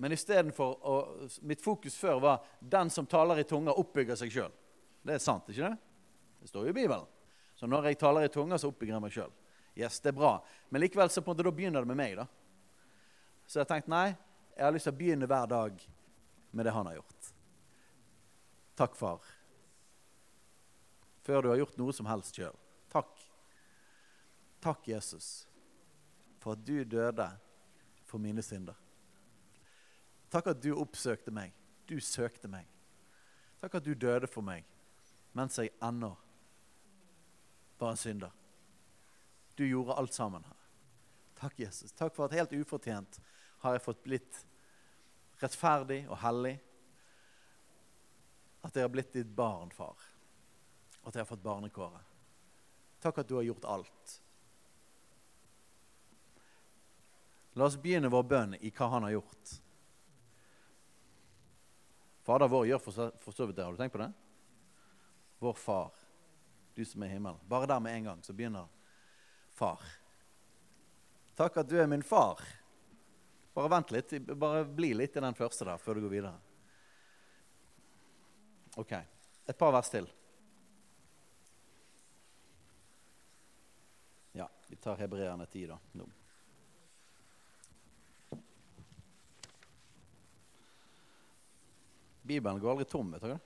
men 0.00 0.12
istedenfor 0.12 1.28
Mitt 1.48 1.62
fokus 1.62 1.96
før 1.96 2.20
var 2.20 2.44
'den 2.60 2.90
som 2.90 3.06
taler 3.06 3.38
i 3.38 3.44
tunga, 3.44 3.72
oppbygger 3.72 4.16
seg 4.16 4.32
sjøl'. 4.32 4.52
Det 5.02 5.14
er 5.14 5.18
sant, 5.18 5.48
ikke 5.48 5.68
det? 5.68 5.76
Det 6.40 6.48
står 6.48 6.64
jo 6.64 6.70
i 6.70 6.72
Bibelen. 6.72 7.06
Så 7.54 7.66
når 7.66 7.84
jeg 7.84 7.98
taler 7.98 8.24
i 8.24 8.28
tunga, 8.28 8.58
så 8.58 8.68
oppbygger 8.68 8.94
jeg 8.94 9.02
meg 9.02 9.12
sjøl. 9.12 9.32
Yes, 9.76 10.00
det 10.00 10.08
er 10.08 10.18
bra. 10.18 10.44
Men 10.68 10.80
likevel 10.80 11.10
så 11.10 11.22
på 11.22 11.30
en 11.30 11.36
måte 11.36 11.44
da 11.44 11.52
begynner 11.52 11.80
det 11.80 11.88
med 11.88 11.96
meg. 11.96 12.16
da. 12.16 12.26
Så 13.46 13.58
jeg 13.58 13.66
har 13.66 13.74
tenkt 13.74 13.88
nei, 13.88 14.16
jeg 14.56 14.64
har 14.64 14.72
lyst 14.72 14.88
til 14.88 14.92
å 14.92 14.96
begynne 14.96 15.26
hver 15.26 15.46
dag 15.46 15.84
med 16.50 16.66
det 16.66 16.72
han 16.72 16.86
har 16.86 16.94
gjort. 16.94 17.30
Takk, 18.76 18.96
far. 18.96 19.20
Før 21.22 21.42
du 21.42 21.48
har 21.48 21.60
gjort 21.60 21.78
noe 21.78 21.92
som 21.92 22.08
helst 22.08 22.36
sjøl. 22.36 22.56
Takk. 24.60 24.88
Jesus, 24.88 25.48
for 26.40 26.52
at 26.52 26.66
du 26.66 26.84
døde 26.84 27.30
for 28.04 28.18
mine 28.18 28.42
synder. 28.42 28.76
Takk 30.30 30.52
at 30.52 30.62
du 30.62 30.74
oppsøkte 30.76 31.32
meg. 31.34 31.54
Du 31.88 31.98
søkte 32.00 32.48
meg. 32.48 32.68
Takk 33.60 33.80
at 33.80 33.84
du 33.84 33.94
døde 33.94 34.28
for 34.30 34.46
meg 34.46 34.66
mens 35.36 35.58
jeg 35.60 35.70
ennå 35.86 36.10
var 37.78 37.92
en 37.92 38.00
synder. 38.00 38.32
Du 39.54 39.62
gjorde 39.66 39.94
alt 39.94 40.14
sammen 40.14 40.44
her. 40.44 40.56
Takk, 41.38 41.58
Jesus. 41.60 41.92
Takk 41.92 42.14
for 42.16 42.26
at 42.26 42.34
helt 42.36 42.52
ufortjent 42.52 43.20
har 43.62 43.76
jeg 43.76 43.84
fått 43.84 44.02
blitt 44.04 44.40
rettferdig 45.40 46.02
og 46.08 46.18
hellig. 46.20 46.56
At 48.66 48.76
jeg 48.76 48.84
har 48.84 48.92
blitt 48.92 49.14
ditt 49.14 49.30
barn, 49.36 49.70
far. 49.72 49.96
At 51.04 51.14
jeg 51.14 51.22
har 51.22 51.30
fått 51.30 51.44
barnekåret. 51.44 52.16
Takk 53.00 53.22
at 53.22 53.30
du 53.30 53.38
har 53.38 53.46
gjort 53.46 53.68
alt. 53.70 54.16
La 57.60 57.66
oss 57.68 57.76
begynne 57.76 58.08
vår 58.08 58.22
bønn 58.24 58.54
i 58.64 58.70
hva 58.72 58.86
han 58.88 59.04
har 59.04 59.18
gjort. 59.18 59.50
Fader 62.24 62.48
vår 62.48 62.70
gjør 62.70 62.78
for 62.80 63.34
så 63.36 63.46
vidt 63.46 63.58
det. 63.58 63.66
Har 63.66 63.74
du 63.74 63.80
tenkt 63.80 63.92
på 63.92 64.00
det? 64.00 64.06
Vår 65.44 65.58
far, 65.60 65.90
du 66.72 66.80
som 66.88 67.02
er 67.04 67.10
i 67.10 67.18
himmelen. 67.18 67.42
Bare 67.44 67.68
der 67.68 67.82
med 67.84 67.98
en 67.98 68.06
gang 68.08 68.22
så 68.24 68.32
begynner 68.32 68.64
far. 69.52 69.84
Takk 71.36 71.58
at 71.60 71.68
du 71.68 71.74
er 71.76 71.90
min 71.90 72.04
far. 72.04 72.40
Bare 73.52 73.72
vent 73.74 73.92
litt. 73.92 74.14
Bare 74.40 74.64
bli 74.64 74.94
litt 74.96 75.18
i 75.20 75.24
den 75.26 75.36
første 75.36 75.68
der 75.68 75.82
før 75.84 76.00
du 76.00 76.06
går 76.06 76.14
videre. 76.14 76.32
OK. 78.80 78.94
Et 79.44 79.60
par 79.60 79.76
vers 79.76 79.92
til. 79.92 80.08
Ja, 84.40 84.48
vi 84.72 84.80
tar 84.80 84.96
hebreerne 85.04 85.44
tid 85.52 85.68
da, 85.74 85.78
nå. 86.00 86.08
Bibelen 92.30 92.60
går 92.62 92.70
aldri 92.76 92.86
tom. 92.86 93.10
vet 93.10 93.24
dere. 93.24 93.40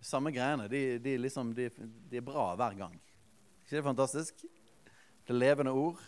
De 0.00 0.04
samme 0.04 0.32
greiene. 0.32 0.68
De, 0.68 0.98
de, 0.98 1.18
liksom, 1.18 1.54
de, 1.54 1.70
er 2.12 2.24
bra 2.24 2.50
hver 2.56 2.76
gang. 2.76 2.96
ikke 3.64 3.78
det 3.78 3.86
fantastisk? 3.86 4.44
Det 5.28 5.36
levende 5.36 5.72
ord. 5.72 6.00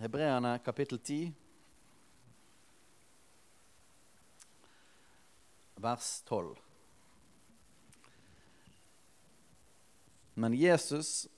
Hebreerne 0.00 0.56
kapittel 0.64 0.98
10, 0.98 1.28
vers 5.78 6.08
12. 6.26 6.56
Men 10.34 10.56
Jesus 10.58 11.28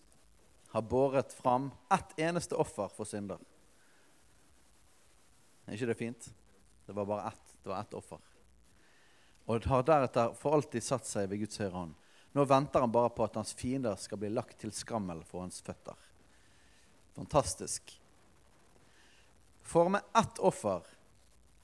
har 0.72 0.83
båret 0.83 1.35
fram 1.37 1.68
ett 1.92 2.16
eneste 2.18 2.57
offer 2.57 2.88
for 2.88 3.05
synder. 3.05 3.42
Er 5.66 5.76
ikke 5.76 5.90
det 5.90 6.00
fint? 6.00 6.31
Det 6.87 6.96
var 6.96 7.05
bare 7.05 7.29
ett. 7.35 7.55
Det 7.62 7.74
var 7.74 7.83
ett 7.83 7.94
offer 7.94 8.36
og 9.47 9.69
har 9.71 9.87
deretter 9.87 10.35
for 10.39 10.57
alltid 10.57 10.83
satt 10.83 11.07
seg 11.07 11.31
ved 11.31 11.45
Guds 11.45 11.61
høyre 11.63 11.75
hånd. 11.75 11.95
Nå 12.37 12.45
venter 12.45 12.83
han 12.83 12.93
bare 12.93 13.13
på 13.15 13.25
at 13.25 13.39
hans 13.39 13.55
fiender 13.57 13.97
skal 14.01 14.21
bli 14.21 14.33
lagt 14.33 14.59
til 14.61 14.75
skammel 14.75 15.23
for 15.25 15.45
hans 15.45 15.63
føtter. 15.65 15.97
Fantastisk. 17.17 17.95
For 19.67 19.89
med 19.89 20.05
ett 20.19 20.39
offer 20.39 20.85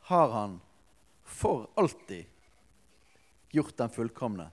har 0.09 0.31
han 0.33 0.61
for 1.23 1.69
alltid 1.75 2.25
gjort 3.53 3.77
den 3.77 3.93
fullkomne 3.93 4.49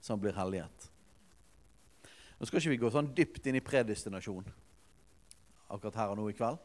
som 0.00 0.20
blir 0.20 0.34
hellighet. 0.36 0.90
Nå 2.38 2.48
skal 2.48 2.60
ikke 2.60 2.74
vi 2.74 2.82
gå 2.82 2.90
sånn 2.92 3.12
dypt 3.16 3.46
inn 3.46 3.60
i 3.60 3.64
predestinasjon 3.64 4.50
akkurat 5.72 6.00
her 6.02 6.12
og 6.12 6.18
nå 6.18 6.28
i 6.28 6.36
kveld. 6.36 6.58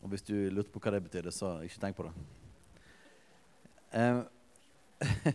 Og 0.00 0.12
hvis 0.12 0.24
du 0.26 0.34
lurte 0.50 0.72
på 0.72 0.82
hva 0.82 0.92
det 0.96 1.04
betydde, 1.06 1.32
så 1.34 1.58
ikke 1.64 1.80
tenk 1.82 1.98
på 1.98 2.08
det. 2.08 2.12
Eh, 3.90 4.20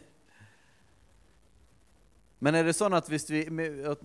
Men 2.46 2.56
er 2.60 2.68
det 2.68 2.76
sånn 2.78 2.94
at, 2.94 3.08
vi, 3.10 3.18
at, 3.89 4.02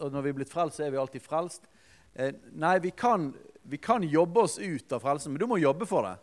når 0.00 0.22
vi 0.24 0.30
er 0.32 0.36
blitt 0.40 0.52
frelst, 0.52 0.80
så 0.80 0.86
er 0.86 0.94
vi 0.94 0.98
alltid 0.98 1.22
frelst? 1.22 1.68
Eh, 2.14 2.32
nei, 2.58 2.78
vi 2.82 2.90
kan, 2.90 3.28
vi 3.62 3.78
kan, 3.78 4.02
jobbe 4.02 4.46
oss 4.48 4.56
ut 4.58 4.92
av 4.96 5.04
frelsen, 5.04 5.34
men 5.34 5.42
du 5.42 5.46
må 5.50 5.60
jobbe 5.62 5.86
for 5.86 6.08
det. 6.08 6.16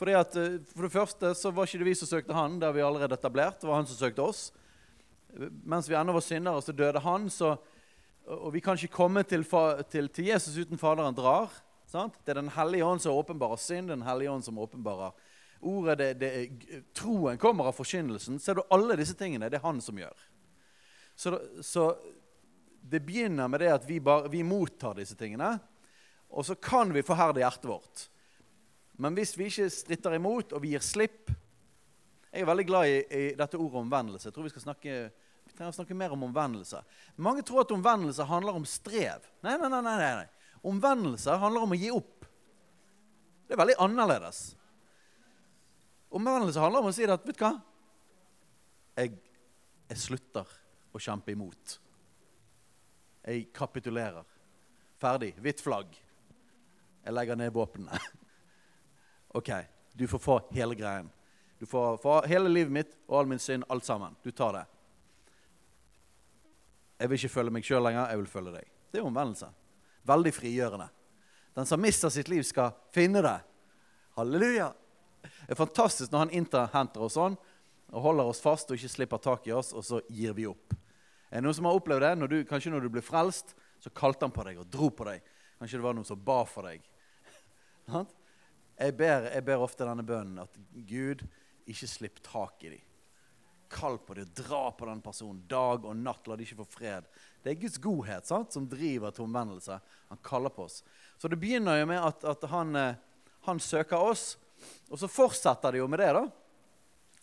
Fordi 0.00 0.16
at, 0.18 0.36
eh, 0.36 0.58
for 0.74 0.86
det 0.86 0.92
første 0.92 1.32
så 1.38 1.52
var 1.54 1.68
ikke 1.68 1.80
det 1.82 1.88
vi 1.88 1.96
som 2.02 2.10
søkte 2.10 2.36
han, 2.36 2.58
det 2.60 2.68
har 2.68 2.76
vi 2.76 2.84
allerede 2.84 3.16
etablert. 3.16 3.60
Det 3.62 3.68
var 3.70 3.80
han 3.80 3.88
som 3.88 3.96
søkte 4.00 4.26
oss. 4.26 4.50
Mens 5.64 5.88
vi 5.88 5.96
ennå 5.96 6.12
var 6.16 6.26
syndere, 6.26 6.62
så 6.64 6.74
døde 6.74 7.00
han. 7.04 7.30
Så, 7.30 7.54
og 8.26 8.50
vi 8.52 8.60
kan 8.64 8.76
ikke 8.76 8.98
komme 8.98 9.22
til, 9.24 9.46
til, 9.92 10.10
til 10.10 10.30
Jesus 10.32 10.58
uten 10.58 10.80
Faderen 10.80 11.16
drar. 11.16 11.54
Sant? 11.88 12.18
Det 12.24 12.34
er 12.34 12.42
Den 12.42 12.52
hellige 12.54 12.86
ånd 12.86 13.02
som 13.02 13.16
åpenbarer 13.16 13.58
synd, 13.58 13.88
Den 13.88 14.04
hellige 14.06 14.30
ånd 14.30 14.44
som 14.46 14.58
åpenbarer 14.58 15.14
ordet. 15.60 15.98
Det, 15.98 16.14
det, 16.14 16.82
troen 16.96 17.38
kommer 17.38 17.70
av 17.70 17.76
forkynnelsen. 17.78 18.38
Ser 18.40 18.58
du 18.58 18.64
alle 18.70 18.96
disse 19.00 19.16
tingene? 19.18 19.50
Det 19.50 19.60
er 19.60 19.66
han 19.66 19.80
som 19.84 19.98
gjør. 19.98 20.26
Så, 21.20 21.34
så, 21.62 21.90
det 22.80 23.02
begynner 23.04 23.48
med 23.48 23.60
det 23.60 23.72
at 23.74 23.84
vi, 23.88 24.00
bare, 24.00 24.30
vi, 24.32 24.42
mottar 24.46 24.96
disse 24.96 25.16
tingene. 25.18 25.58
Og 26.30 26.46
så 26.46 26.56
kan 26.56 26.92
vi 26.94 27.04
forherde 27.04 27.42
hjertet 27.42 27.68
vårt. 27.68 28.06
Men 29.00 29.16
hvis 29.16 29.34
vi 29.36 29.48
ikke 29.50 29.70
stritter 29.72 30.16
imot, 30.16 30.54
og 30.54 30.62
vi 30.62 30.74
gir 30.74 30.84
slipp 30.84 31.30
Jeg 32.30 32.44
er 32.44 32.46
veldig 32.46 32.64
glad 32.68 32.86
i, 32.86 32.98
i 33.10 33.22
dette 33.34 33.58
ordet 33.58 33.80
omvendelse. 33.80 34.28
Jeg 34.28 34.34
tror 34.36 34.44
vi 34.46 34.52
skal 34.52 34.62
snakke, 34.62 34.98
vi 35.48 35.54
trenger 35.56 35.72
å 35.72 35.76
snakke 35.80 35.96
mer 35.98 36.12
om 36.14 36.28
omvendelse. 36.28 36.78
Mange 37.18 37.42
tror 37.42 37.64
at 37.64 37.72
omvendelse 37.74 38.22
handler 38.28 38.54
om 38.54 38.66
strev. 38.70 39.24
Nei, 39.42 39.56
nei, 39.58 39.70
nei. 39.72 39.80
nei, 39.82 39.96
nei. 40.20 40.52
Omvendelse 40.70 41.34
handler 41.42 41.66
om 41.66 41.74
å 41.74 41.78
gi 41.80 41.90
opp. 41.90 42.28
Det 43.48 43.56
er 43.56 43.62
veldig 43.64 43.80
annerledes. 43.82 44.44
Omvendelse 46.10 46.60
handler 46.62 46.82
om 46.82 46.90
å 46.90 46.94
si 46.94 47.06
at 47.06 47.26
vet 47.26 47.38
du 47.38 47.44
hva? 47.44 47.52
Jeg, 48.98 49.14
jeg 49.90 50.02
slutter 50.02 50.48
å 50.90 51.00
kjempe 51.00 51.32
imot. 51.32 51.76
Jeg 53.22 53.46
kapitulerer. 53.54 54.26
Ferdig. 55.00 55.32
Hvitt 55.40 55.62
flagg. 55.62 55.94
Jeg 57.04 57.14
legger 57.14 57.38
ned 57.38 57.54
våpnene. 57.54 58.00
OK, 59.38 59.52
du 59.94 60.06
får 60.10 60.22
få 60.24 60.36
hele 60.56 60.76
greien. 60.76 61.08
Du 61.60 61.66
får 61.68 62.00
få 62.02 62.18
hele 62.28 62.50
livet 62.50 62.72
mitt 62.72 62.92
og 63.06 63.20
all 63.20 63.30
min 63.30 63.40
synd, 63.40 63.64
alt 63.68 63.86
sammen. 63.86 64.16
Du 64.24 64.32
tar 64.32 64.56
det. 64.56 64.66
Jeg 67.00 67.08
vil 67.08 67.20
ikke 67.20 67.32
følge 67.32 67.54
meg 67.54 67.64
sjøl 67.64 67.84
lenger, 67.84 68.10
jeg 68.10 68.20
vil 68.20 68.32
følge 68.32 68.54
deg. 68.58 68.72
Det 68.90 69.00
er 69.00 69.06
omvendelse. 69.08 69.48
Veldig 70.08 70.32
frigjørende. 70.36 70.88
Den 71.56 71.68
som 71.68 71.80
mister 71.80 72.12
sitt 72.12 72.28
liv, 72.32 72.42
skal 72.44 72.74
finne 72.92 73.22
det. 73.24 73.38
Halleluja! 74.18 74.70
Det 75.22 75.54
er 75.54 75.58
fantastisk 75.58 76.12
når 76.12 76.26
han 76.26 76.36
innhenter 76.40 77.04
oss 77.04 77.16
sånn 77.18 77.36
og 77.90 78.04
holder 78.04 78.30
oss 78.30 78.42
fast 78.42 78.70
og 78.70 78.78
ikke 78.78 78.92
slipper 78.92 79.22
tak 79.22 79.48
i 79.50 79.54
oss, 79.54 79.72
og 79.74 79.82
så 79.82 79.98
gir 80.14 80.34
vi 80.36 80.46
opp. 80.46 80.76
Er 81.30 81.40
det 81.40 81.46
noen 81.46 81.56
som 81.56 81.66
har 81.66 81.78
opplevd 81.78 82.04
det? 82.04 82.12
Når 82.20 82.30
du, 82.30 82.36
kanskje 82.46 82.70
når 82.70 82.86
du 82.86 82.92
ble 82.94 83.02
frelst, 83.02 83.54
så 83.82 83.90
kalte 83.94 84.26
han 84.26 84.34
på 84.34 84.44
deg 84.46 84.60
og 84.62 84.68
dro 84.70 84.90
på 84.94 85.06
deg. 85.08 85.24
Kanskje 85.58 85.80
det 85.80 85.86
var 85.86 85.96
noen 85.98 86.06
som 86.06 86.22
ba 86.22 86.40
for 86.48 86.68
deg. 86.70 86.84
jeg, 88.84 88.94
ber, 88.98 89.26
jeg 89.34 89.46
ber 89.46 89.64
ofte 89.64 89.88
denne 89.88 90.06
bønnen 90.06 90.42
at 90.44 90.58
Gud, 90.86 91.26
ikke 91.70 91.90
slipp 91.90 92.22
tak 92.26 92.64
i 92.66 92.72
dem. 92.76 92.86
Kall 93.70 94.00
på 94.02 94.16
dem, 94.18 94.30
dra 94.34 94.64
på 94.74 94.88
den 94.88 95.02
personen 95.04 95.44
dag 95.50 95.84
og 95.86 95.94
natt. 95.94 96.26
La 96.26 96.38
dem 96.38 96.46
ikke 96.46 96.62
få 96.64 96.66
fred. 96.72 97.06
Det 97.42 97.52
er 97.52 97.60
Guds 97.60 97.78
godhet 97.82 98.26
sant, 98.26 98.50
som 98.52 98.66
driver 98.68 99.14
til 99.14 99.28
omvendelse. 99.28 99.78
Han 100.10 100.22
kaller 100.26 100.50
på 100.54 100.66
oss. 100.66 100.80
Så 101.18 101.30
det 101.30 101.38
begynner 101.38 101.78
jo 101.78 101.86
med 101.92 102.02
at, 102.02 102.26
at 102.26 102.46
han, 102.50 102.74
eh, 102.76 102.98
han, 103.46 103.62
søker 103.62 104.02
oss, 104.10 104.34
og 104.90 105.00
så 105.00 105.08
fortsetter 105.10 105.72
det 105.72 105.80
jo 105.82 105.88
med 105.90 106.02
det. 106.02 106.12
da, 106.16 106.26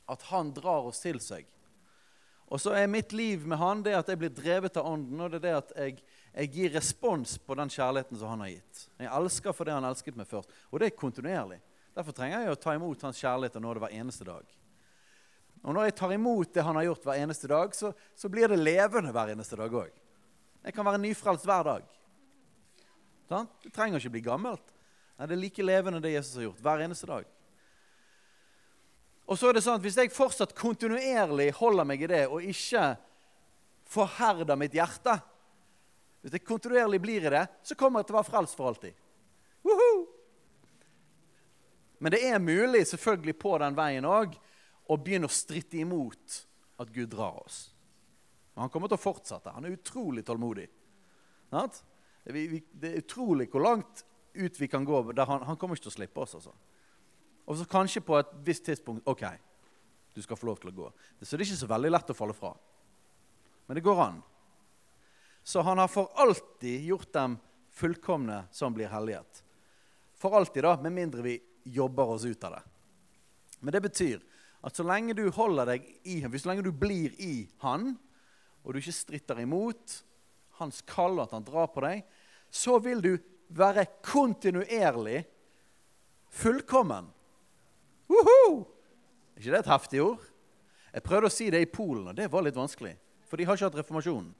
At 0.08 0.26
han 0.32 0.54
drar 0.56 0.88
oss 0.90 1.02
til 1.04 1.20
seg. 1.24 1.48
Og 2.48 2.62
så 2.64 2.72
er 2.80 2.88
mitt 2.88 3.12
liv 3.12 3.44
med 3.48 3.60
han 3.60 3.82
det 3.84 3.96
at 3.98 4.08
jeg 4.08 4.20
blir 4.22 4.32
drevet 4.32 4.78
av 4.80 4.88
Ånden, 4.88 5.20
og 5.20 5.34
det 5.34 5.42
er 5.42 5.46
det 5.48 5.56
at 5.58 5.74
jeg, 5.76 5.98
jeg, 6.32 6.52
gir 6.56 6.76
respons 6.78 7.36
på 7.44 7.58
den 7.60 7.72
kjærligheten 7.74 8.20
som 8.20 8.32
han 8.32 8.46
har 8.46 8.54
gitt. 8.54 8.86
Jeg 9.02 9.12
elsker 9.20 9.56
for 9.56 9.68
det 9.68 9.76
han 9.76 9.88
elsket 9.90 10.16
meg 10.16 10.30
først. 10.30 10.54
Og 10.72 10.80
det 10.80 10.88
er 10.88 11.02
kontinuerlig. 11.02 11.60
Derfor 11.98 12.16
trenger 12.16 12.46
jeg 12.46 12.56
å 12.56 12.62
ta 12.62 12.76
imot 12.78 13.04
hans 13.04 13.20
kjærlighet 13.20 13.60
og 13.60 13.66
nå 13.66 13.74
det 13.76 13.84
hver 13.84 13.98
eneste 14.00 14.28
dag. 14.28 14.56
Og 15.66 15.76
når 15.76 15.90
jeg 15.90 15.98
tar 16.00 16.14
imot 16.16 16.54
det 16.56 16.64
han 16.64 16.80
har 16.80 16.88
gjort 16.88 17.08
hver 17.10 17.20
eneste 17.26 17.50
dag, 17.52 17.76
så, 17.76 17.92
så 18.16 18.32
blir 18.32 18.48
det 18.48 18.62
levende 18.62 19.12
hver 19.12 19.34
eneste 19.34 19.60
dag 19.60 19.74
òg. 19.82 19.92
Jeg 20.64 20.76
kan 20.76 20.88
være 20.88 21.02
nyfrelst 21.04 21.48
hver 21.48 21.68
dag. 21.68 21.94
Sant? 23.28 23.52
Det 23.66 23.74
trenger 23.76 24.00
ikke 24.00 24.14
bli 24.16 24.24
gammelt. 24.24 24.72
Nei, 25.18 25.26
det 25.26 25.34
er 25.34 25.42
like 25.42 25.66
levende 25.66 26.02
det 26.04 26.14
Jesus 26.14 26.38
har 26.38 26.48
gjort 26.48 26.64
hver 26.66 26.84
eneste 26.86 27.10
dag. 27.10 27.30
Og 29.28 29.40
så 29.40 29.50
er 29.50 29.58
det 29.58 29.64
sånn 29.66 29.80
at 29.80 29.84
Hvis 29.84 29.98
jeg 30.00 30.14
fortsatt 30.16 30.56
kontinuerlig 30.56 31.50
holder 31.58 31.88
meg 31.88 32.04
i 32.06 32.10
det 32.12 32.24
og 32.30 32.46
ikke 32.48 32.94
forherder 33.88 34.60
mitt 34.60 34.76
hjerte 34.78 35.18
Hvis 36.22 36.38
jeg 36.38 36.46
kontinuerlig 36.48 37.02
blir 37.04 37.28
i 37.28 37.34
det, 37.34 37.44
så 37.64 37.76
kommer 37.76 38.02
jeg 38.02 38.10
til 38.10 38.16
å 38.16 38.20
være 38.22 38.30
frelst 38.30 38.58
for 38.58 38.72
alltid. 38.72 38.96
Woohoo! 39.68 40.06
Men 42.00 42.14
det 42.14 42.22
er 42.30 42.40
mulig 42.40 42.84
selvfølgelig 42.88 43.36
på 43.42 43.56
den 43.62 43.78
veien 43.78 44.06
òg 44.06 44.36
å 44.88 44.98
begynne 45.02 45.30
å 45.30 45.34
stritte 45.34 45.80
imot 45.82 46.42
at 46.78 46.92
Gud 46.94 47.10
drar 47.12 47.40
oss. 47.42 47.72
Men 48.54 48.66
han 48.66 48.74
kommer 48.74 48.92
til 48.92 49.00
å 49.00 49.02
fortsette. 49.02 49.54
Han 49.56 49.66
er 49.66 49.74
utrolig 49.78 50.24
tålmodig. 50.26 50.68
Det 51.50 52.92
er 52.92 53.00
utrolig 53.02 53.48
hvor 53.52 53.66
langt 53.66 54.04
ut 54.38 54.60
vi 54.62 54.70
kan 54.72 54.86
gå. 54.86 55.02
Han, 55.18 55.44
han, 55.44 55.58
kommer 55.58 55.78
ikke 55.78 55.88
til 55.88 55.94
å 55.94 55.98
slippe 55.98 56.24
oss. 56.24 56.36
altså. 56.38 56.54
Og 57.48 57.58
så 57.58 57.68
kanskje 57.70 58.04
på 58.04 58.18
et 58.20 58.32
visst 58.46 58.66
tidspunkt 58.68 59.08
OK, 59.08 59.24
du 60.14 60.22
skal 60.22 60.40
få 60.40 60.50
lov 60.50 60.62
til 60.62 60.72
å 60.72 60.78
gå. 60.78 60.88
Så 61.22 61.36
det 61.36 61.44
er 61.44 61.50
ikke 61.50 61.62
så 61.64 61.70
veldig 61.70 61.92
lett 61.94 62.14
å 62.14 62.18
falle 62.18 62.36
fra. 62.38 62.54
Men 63.68 63.80
det 63.80 63.86
går 63.86 64.02
an. 64.04 64.22
Så 65.48 65.64
han 65.64 65.80
har 65.80 65.92
for 65.92 66.12
alltid 66.20 66.88
gjort 66.90 67.12
dem 67.16 67.38
fullkomne 67.78 68.42
som 68.52 68.74
blir 68.76 68.90
hellighet. 68.92 69.44
For 70.18 70.34
alltid, 70.36 70.66
da, 70.66 70.74
med 70.82 70.96
mindre 70.96 71.24
vi 71.24 71.38
jobber 71.64 72.16
oss 72.16 72.26
ut 72.26 72.44
av 72.48 72.58
det. 72.58 72.64
Men 73.60 73.76
det 73.76 73.84
betyr 73.86 74.24
at 74.66 74.76
så 74.76 74.84
lenge 74.86 75.16
du 75.16 75.28
holder 75.34 75.72
deg 75.72 75.86
i 76.10 76.20
ham, 76.24 76.34
så 76.36 76.50
lenge 76.50 76.66
du 76.66 76.74
blir 76.74 77.14
i 77.22 77.48
han, 77.62 77.94
og 78.64 78.74
du 78.74 78.82
ikke 78.82 78.96
stritter 78.96 79.40
imot 79.44 80.02
hans 80.58 80.82
kall 80.90 81.20
og 81.20 81.28
at 81.28 81.36
han 81.38 81.46
drar 81.46 81.70
på 81.72 81.84
deg, 81.86 82.02
så 82.52 82.78
vil 82.84 83.04
du 83.04 83.12
være 83.48 83.86
kontinuerlig 84.06 85.22
fullkommen. 86.30 87.08
Woohoo! 88.08 88.66
Er 89.36 89.44
ikke 89.44 89.54
det 89.54 89.60
et 89.60 89.72
heftig 89.72 90.02
ord? 90.04 90.26
Jeg 90.94 91.06
prøvde 91.06 91.30
å 91.30 91.34
si 91.34 91.50
det 91.54 91.62
i 91.62 91.70
Polen, 91.70 92.08
og 92.10 92.18
det 92.18 92.30
var 92.32 92.46
litt 92.46 92.58
vanskelig. 92.58 92.96
For 93.28 93.38
de 93.38 93.46
har 93.46 93.58
ikke 93.58 93.68
hatt 93.68 93.80
reformasjonen. 93.82 94.32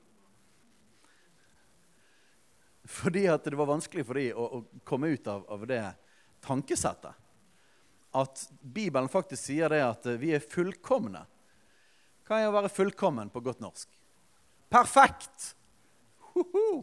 Fordi 2.88 3.26
at 3.28 3.44
det 3.44 3.58
var 3.58 3.68
vanskelig 3.68 4.04
for 4.08 4.16
dem 4.16 4.38
å, 4.38 4.46
å, 4.58 4.82
komme 4.88 5.12
ut 5.12 5.26
av, 5.28 5.44
av, 5.52 5.66
det 5.68 5.82
tankesettet. 6.44 7.12
At 8.16 8.46
Bibelen 8.62 9.10
faktisk 9.12 9.50
sier 9.50 9.68
det 9.68 9.82
at 9.84 10.08
vi 10.18 10.32
er 10.32 10.44
fullkomne. 10.44 11.26
Hva 12.24 12.40
er 12.40 12.48
å 12.48 12.54
være 12.56 12.72
fullkommen 12.72 13.28
på 13.32 13.42
godt 13.44 13.60
norsk? 13.60 13.92
Perfekt! 14.72 15.52
Woohoo! 16.32 16.80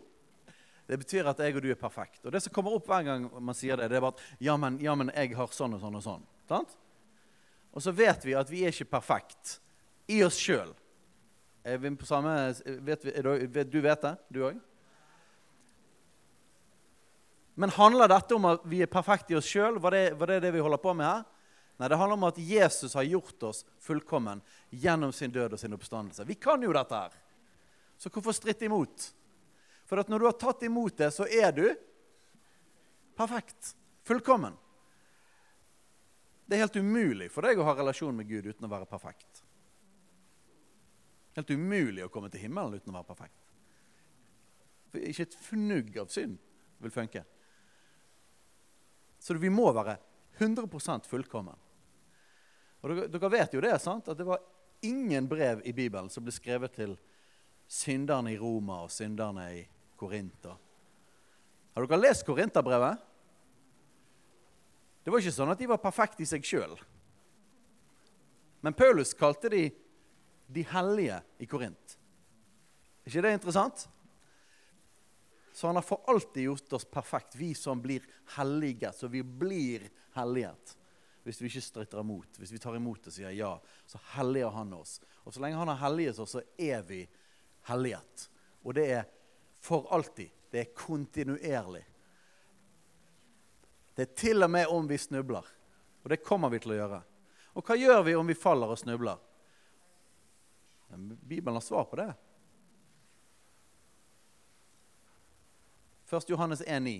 Det 0.85 0.99
betyr 1.01 1.27
at 1.29 1.39
jeg 1.41 1.55
og 1.57 1.63
du 1.65 1.69
er 1.73 1.79
perfekt. 1.79 2.21
Og 2.25 2.33
det 2.33 2.43
som 2.45 2.53
kommer 2.53 2.75
opp 2.77 2.87
hver 2.89 3.05
gang 3.07 3.27
man 3.41 3.57
sier 3.57 3.79
det, 3.79 3.89
det 3.89 3.97
er 3.97 4.05
bare 4.05 4.13
at 4.13 4.43
ja, 4.43 4.55
men, 4.61 4.77
ja, 4.83 4.93
men 4.97 5.09
jeg 5.15 5.33
har 5.37 5.53
sånn 5.53 5.77
og 5.77 5.81
sånn 5.81 5.97
og 5.97 6.05
sånn. 6.05 6.25
Sant? 6.49 6.75
Og 7.75 7.83
så 7.83 7.91
vet 7.95 8.25
vi 8.25 8.35
at 8.37 8.51
vi 8.51 8.63
er 8.63 8.75
ikke 8.75 8.93
perfekt 8.93 9.57
i 10.13 10.21
oss 10.23 10.37
sjøl. 10.39 10.71
Du 11.65 12.79
vet 12.85 14.01
det, 14.05 14.15
du 14.29 14.43
òg? 14.45 14.59
Men 17.55 17.71
handler 17.73 18.11
dette 18.11 18.35
om 18.35 18.45
at 18.51 18.65
vi 18.67 18.83
er 18.83 18.91
perfekte 18.91 19.33
i 19.33 19.37
oss 19.39 19.47
sjøl? 19.49 19.79
Var, 19.81 19.97
var, 20.19 20.29
det 20.29 20.43
det 20.43 20.53
vi 20.53 20.61
holder 20.63 20.81
på 20.83 20.93
med 20.93 21.07
her? 21.07 21.23
Nei, 21.75 21.89
det 21.91 21.97
handler 21.99 22.19
om 22.19 22.27
at 22.29 22.39
Jesus 22.39 22.93
har 22.95 23.07
gjort 23.07 23.43
oss 23.49 23.65
fullkommen 23.83 24.41
gjennom 24.69 25.11
sin 25.15 25.33
død 25.33 25.55
og 25.55 25.59
sin 25.59 25.75
oppstandelse. 25.75 26.27
Vi 26.27 26.37
kan 26.39 26.61
jo 26.63 26.71
dette 26.75 26.99
her. 26.99 27.15
Så 27.97 28.11
hvorfor 28.11 28.35
stritte 28.35 28.67
imot? 28.67 29.09
For 29.85 30.01
at 30.01 30.09
når 30.09 30.21
du 30.21 30.27
har 30.29 30.37
tatt 30.41 30.63
imot 30.65 30.97
det, 30.97 31.11
så 31.13 31.27
er 31.29 31.51
du 31.53 31.65
perfekt. 33.17 33.75
Fullkommen. 34.05 34.57
Det 36.45 36.57
er 36.57 36.65
helt 36.65 36.77
umulig 36.77 37.31
for 37.33 37.45
deg 37.45 37.57
å 37.57 37.65
ha 37.65 37.73
relasjon 37.77 38.15
med 38.17 38.29
Gud 38.29 38.45
uten 38.45 38.67
å 38.67 38.71
være 38.71 38.89
perfekt. 38.89 39.41
Helt 41.35 41.51
umulig 41.51 42.05
å 42.05 42.11
komme 42.13 42.29
til 42.33 42.45
himmelen 42.45 42.77
uten 42.77 42.93
å 42.93 42.99
være 42.99 43.09
perfekt. 43.09 43.41
For 44.93 45.01
ikke 45.01 45.25
et 45.25 45.39
fnugg 45.47 45.97
av 45.99 46.11
synd 46.13 46.37
vil 46.83 46.93
funke. 46.93 47.25
Så 49.19 49.33
vi 49.41 49.49
må 49.49 49.65
være 49.73 49.97
100% 50.37 51.09
fullkommen. 51.09 51.57
Og 52.83 52.91
dere, 52.91 53.07
dere, 53.09 53.31
vet 53.33 53.55
jo 53.55 53.63
det, 53.63 53.73
sant? 53.81 54.07
at 54.11 54.17
det 54.19 54.27
var 54.27 54.43
ingen 54.85 55.27
brev 55.27 55.63
i 55.65 55.73
Bibelen 55.73 56.11
som 56.13 56.23
ble 56.23 56.33
skrevet 56.35 56.75
til 56.77 56.93
synderne 57.65 58.35
i 58.35 58.37
Roma 58.37 58.83
og 58.85 58.93
synderne 58.93 59.47
i 59.55 59.63
Korint. 60.05 60.45
Har 61.75 61.85
dere 61.85 62.01
lest 62.05 62.25
Korinterbrevet? 62.27 63.01
Det 65.03 65.13
var 65.13 65.21
ikke 65.21 65.33
sånn 65.33 65.53
at 65.53 65.59
de 65.61 65.69
var 65.69 65.81
perfekte 65.81 66.23
i 66.23 66.29
seg 66.29 66.45
sjøl. 66.45 66.77
Men 68.65 68.73
Paulus 68.73 69.11
kalte 69.17 69.51
de 69.53 69.65
de 70.47 70.61
hellige 70.69 71.19
i 71.41 71.47
Korint. 71.49 71.97
Er 73.05 73.09
ikke 73.09 73.23
det 73.25 73.33
interessant? 73.37 73.87
Så 75.55 75.67
han 75.67 75.77
har 75.79 75.85
for 75.85 76.03
alltid 76.11 76.43
gjort 76.43 76.73
oss 76.77 76.85
perfekt, 76.85 77.35
vi 77.39 77.53
som 77.55 77.81
blir 77.81 78.05
hellige. 78.35 78.91
Så 78.93 79.07
vi 79.07 79.23
blir 79.23 79.87
helliget 80.17 80.75
hvis 81.25 81.39
vi 81.41 81.49
ikke 81.49 81.63
stritter 81.65 82.03
imot. 82.03 82.37
Hvis 82.37 82.51
vi 82.53 82.61
tar 82.61 82.75
imot 82.77 83.07
og 83.09 83.13
sier 83.13 83.33
ja, 83.33 83.55
så 83.89 84.01
helliger 84.13 84.53
han 84.53 84.73
oss. 84.77 84.99
Og 85.25 85.33
så 85.33 85.41
lenge 85.41 85.57
han 85.57 85.71
har 85.73 85.79
helliget 85.87 86.19
oss, 86.21 86.35
så 86.35 86.43
er 86.61 86.83
vi 86.85 86.99
helliget. 87.65 88.27
Og 88.61 88.75
det 88.77 88.85
er 88.93 89.07
for 89.65 89.93
alltid. 89.93 90.29
Det 90.51 90.59
er 90.59 90.73
kontinuerlig. 90.77 91.85
Det 93.95 94.01
er 94.01 94.13
til 94.15 94.43
og 94.43 94.51
med 94.51 94.67
om 94.69 94.87
vi 94.87 94.97
snubler. 94.97 95.45
Og 96.03 96.09
det 96.09 96.21
kommer 96.21 96.51
vi 96.53 96.59
til 96.61 96.75
å 96.75 96.77
gjøre. 96.77 96.99
Og 97.57 97.65
hva 97.65 97.77
gjør 97.79 98.03
vi 98.05 98.13
om 98.19 98.29
vi 98.29 98.37
faller 98.37 98.69
og 98.69 98.77
snubler? 98.77 99.17
Bibelen 100.95 101.57
har 101.57 101.65
svar 101.65 101.89
på 101.89 101.97
det. 101.97 102.11
1. 106.13 106.29
Johannes 106.29 106.61
1,9. 106.61 106.95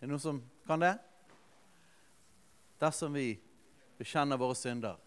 Er 0.00 0.08
det 0.08 0.10
noen 0.10 0.22
som 0.22 0.42
kan 0.66 0.82
det? 0.82 0.96
Dersom 2.80 3.14
vi 3.14 3.36
bekjenner 4.00 4.40
våre 4.40 4.56
synder, 4.58 4.98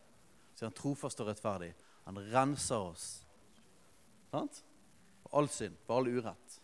så 0.56 0.64
er 0.64 0.72
han 0.72 0.78
trofast 0.78 1.20
og 1.20 1.34
rettferdig. 1.34 1.74
Han 2.06 2.22
renser 2.32 2.92
oss 2.94 3.08
sant? 4.32 4.64
for 5.24 5.38
all 5.38 5.50
synd, 5.50 5.76
for 5.86 5.98
all 5.98 6.08
urett. 6.08 6.63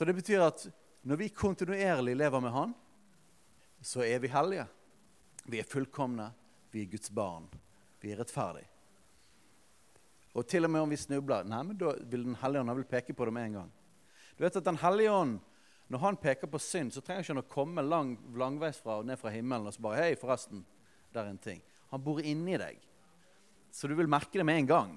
Så 0.00 0.06
det 0.08 0.14
betyr 0.16 0.40
at 0.40 0.62
når 1.04 1.18
vi 1.20 1.26
kontinuerlig 1.28 2.14
lever 2.16 2.40
med 2.40 2.54
Han, 2.54 2.70
så 3.84 4.00
er 4.00 4.22
vi 4.22 4.30
hellige. 4.32 4.62
Vi 5.44 5.58
er 5.60 5.66
fullkomne. 5.68 6.30
Vi 6.72 6.86
er 6.86 6.88
Guds 6.88 7.10
barn. 7.12 7.44
Vi 8.00 8.08
er 8.08 8.22
rettferdige. 8.22 8.64
Og 10.32 10.46
til 10.48 10.64
og 10.64 10.72
med 10.72 10.86
om 10.86 10.94
vi 10.94 10.96
snubler, 10.96 11.44
nei, 11.44 11.60
men 11.68 11.76
da 11.76 11.92
vil 12.00 12.24
Den 12.24 12.38
hellige 12.40 12.62
ånd 12.62 12.84
peke 12.88 13.12
på 13.12 13.28
det 13.28 13.34
med 13.36 13.44
en 13.50 13.58
gang. 13.58 13.70
Du 14.38 14.44
vet 14.46 14.56
at 14.56 14.64
Den 14.64 14.80
hellige 14.80 15.12
ånd, 15.12 15.36
når 15.92 15.98
han 16.06 16.16
peker 16.16 16.48
på 16.48 16.62
synd, 16.64 16.94
så 16.96 17.04
trenger 17.04 17.20
ikke 17.20 17.34
han 17.34 17.44
å 17.44 17.52
komme 17.52 17.84
lang, 17.84 18.16
langveis 18.32 18.80
fra, 18.80 19.02
ned 19.04 19.20
fra 19.20 19.28
himmelen 19.36 19.68
og 19.68 19.76
så 19.76 19.84
bare 19.84 20.00
Hei, 20.00 20.14
forresten, 20.16 20.64
der 21.12 21.26
er 21.26 21.34
en 21.34 21.44
ting. 21.44 21.60
Han 21.92 22.00
bor 22.00 22.24
inni 22.24 22.56
deg. 22.56 22.80
Så 23.70 23.84
du 23.84 23.92
vil 24.00 24.08
merke 24.08 24.40
det 24.40 24.48
med 24.48 24.62
en 24.62 24.72
gang. 24.72 24.96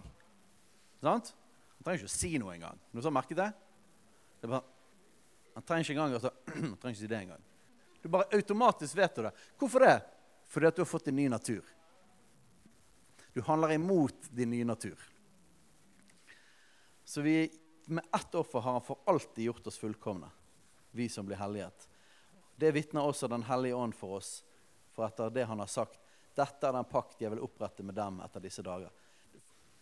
Sant? 1.04 1.36
Han 1.76 1.84
trenger 1.84 2.06
ikke 2.06 2.14
å 2.14 2.20
si 2.22 2.38
noe 2.40 2.56
engang. 2.56 2.80
Noen 2.94 3.04
som 3.04 3.12
har 3.12 3.20
merket 3.20 3.42
det? 3.42 3.52
det 4.40 4.48
er 4.48 4.56
bare, 4.56 4.73
han 5.54 5.64
trenger 5.64 5.84
ikke 5.86 5.94
engang 5.94 6.18
altså, 6.18 6.32
han 6.46 6.78
trenger 6.78 6.96
ikke 6.96 7.02
si 7.04 7.12
det 7.12 7.22
engang. 7.22 7.48
Du 8.02 8.10
bare 8.12 8.36
automatisk 8.36 8.98
vet 8.98 9.16
du 9.16 9.24
det. 9.24 9.32
Hvorfor 9.60 9.86
det? 9.86 9.96
Fordi 10.52 10.68
at 10.68 10.76
du 10.76 10.82
har 10.82 10.90
fått 10.90 11.06
din 11.06 11.16
ny 11.16 11.30
natur. 11.32 11.64
Du 13.34 13.42
handler 13.42 13.72
imot 13.72 14.30
din 14.30 14.50
nye 14.50 14.66
natur. 14.66 15.00
Så 17.04 17.22
vi 17.22 17.52
med 17.86 18.06
ett 18.16 18.36
offer 18.36 18.60
har 18.60 18.72
han 18.72 18.82
for 18.82 19.00
alltid 19.06 19.46
gjort 19.46 19.68
oss 19.68 19.78
fullkomne, 19.78 20.30
vi 20.92 21.10
som 21.10 21.26
blir 21.26 21.36
helliget. 21.36 21.90
Det 22.56 22.72
vitner 22.72 23.02
også 23.02 23.28
Den 23.28 23.44
hellige 23.44 23.76
ånd 23.76 23.96
for 23.96 24.18
oss, 24.18 24.44
for 24.92 25.06
etter 25.06 25.30
det 25.30 25.44
han 25.50 25.60
har 25.60 25.68
sagt. 25.68 26.00
Dette 26.36 26.68
er 26.68 26.74
den 26.74 26.86
pakt 26.90 27.22
jeg 27.22 27.34
vil 27.34 27.44
opprette 27.44 27.84
med 27.84 27.96
dem 27.96 28.22
etter 28.24 28.42
disse 28.42 28.62
dager. 28.62 28.92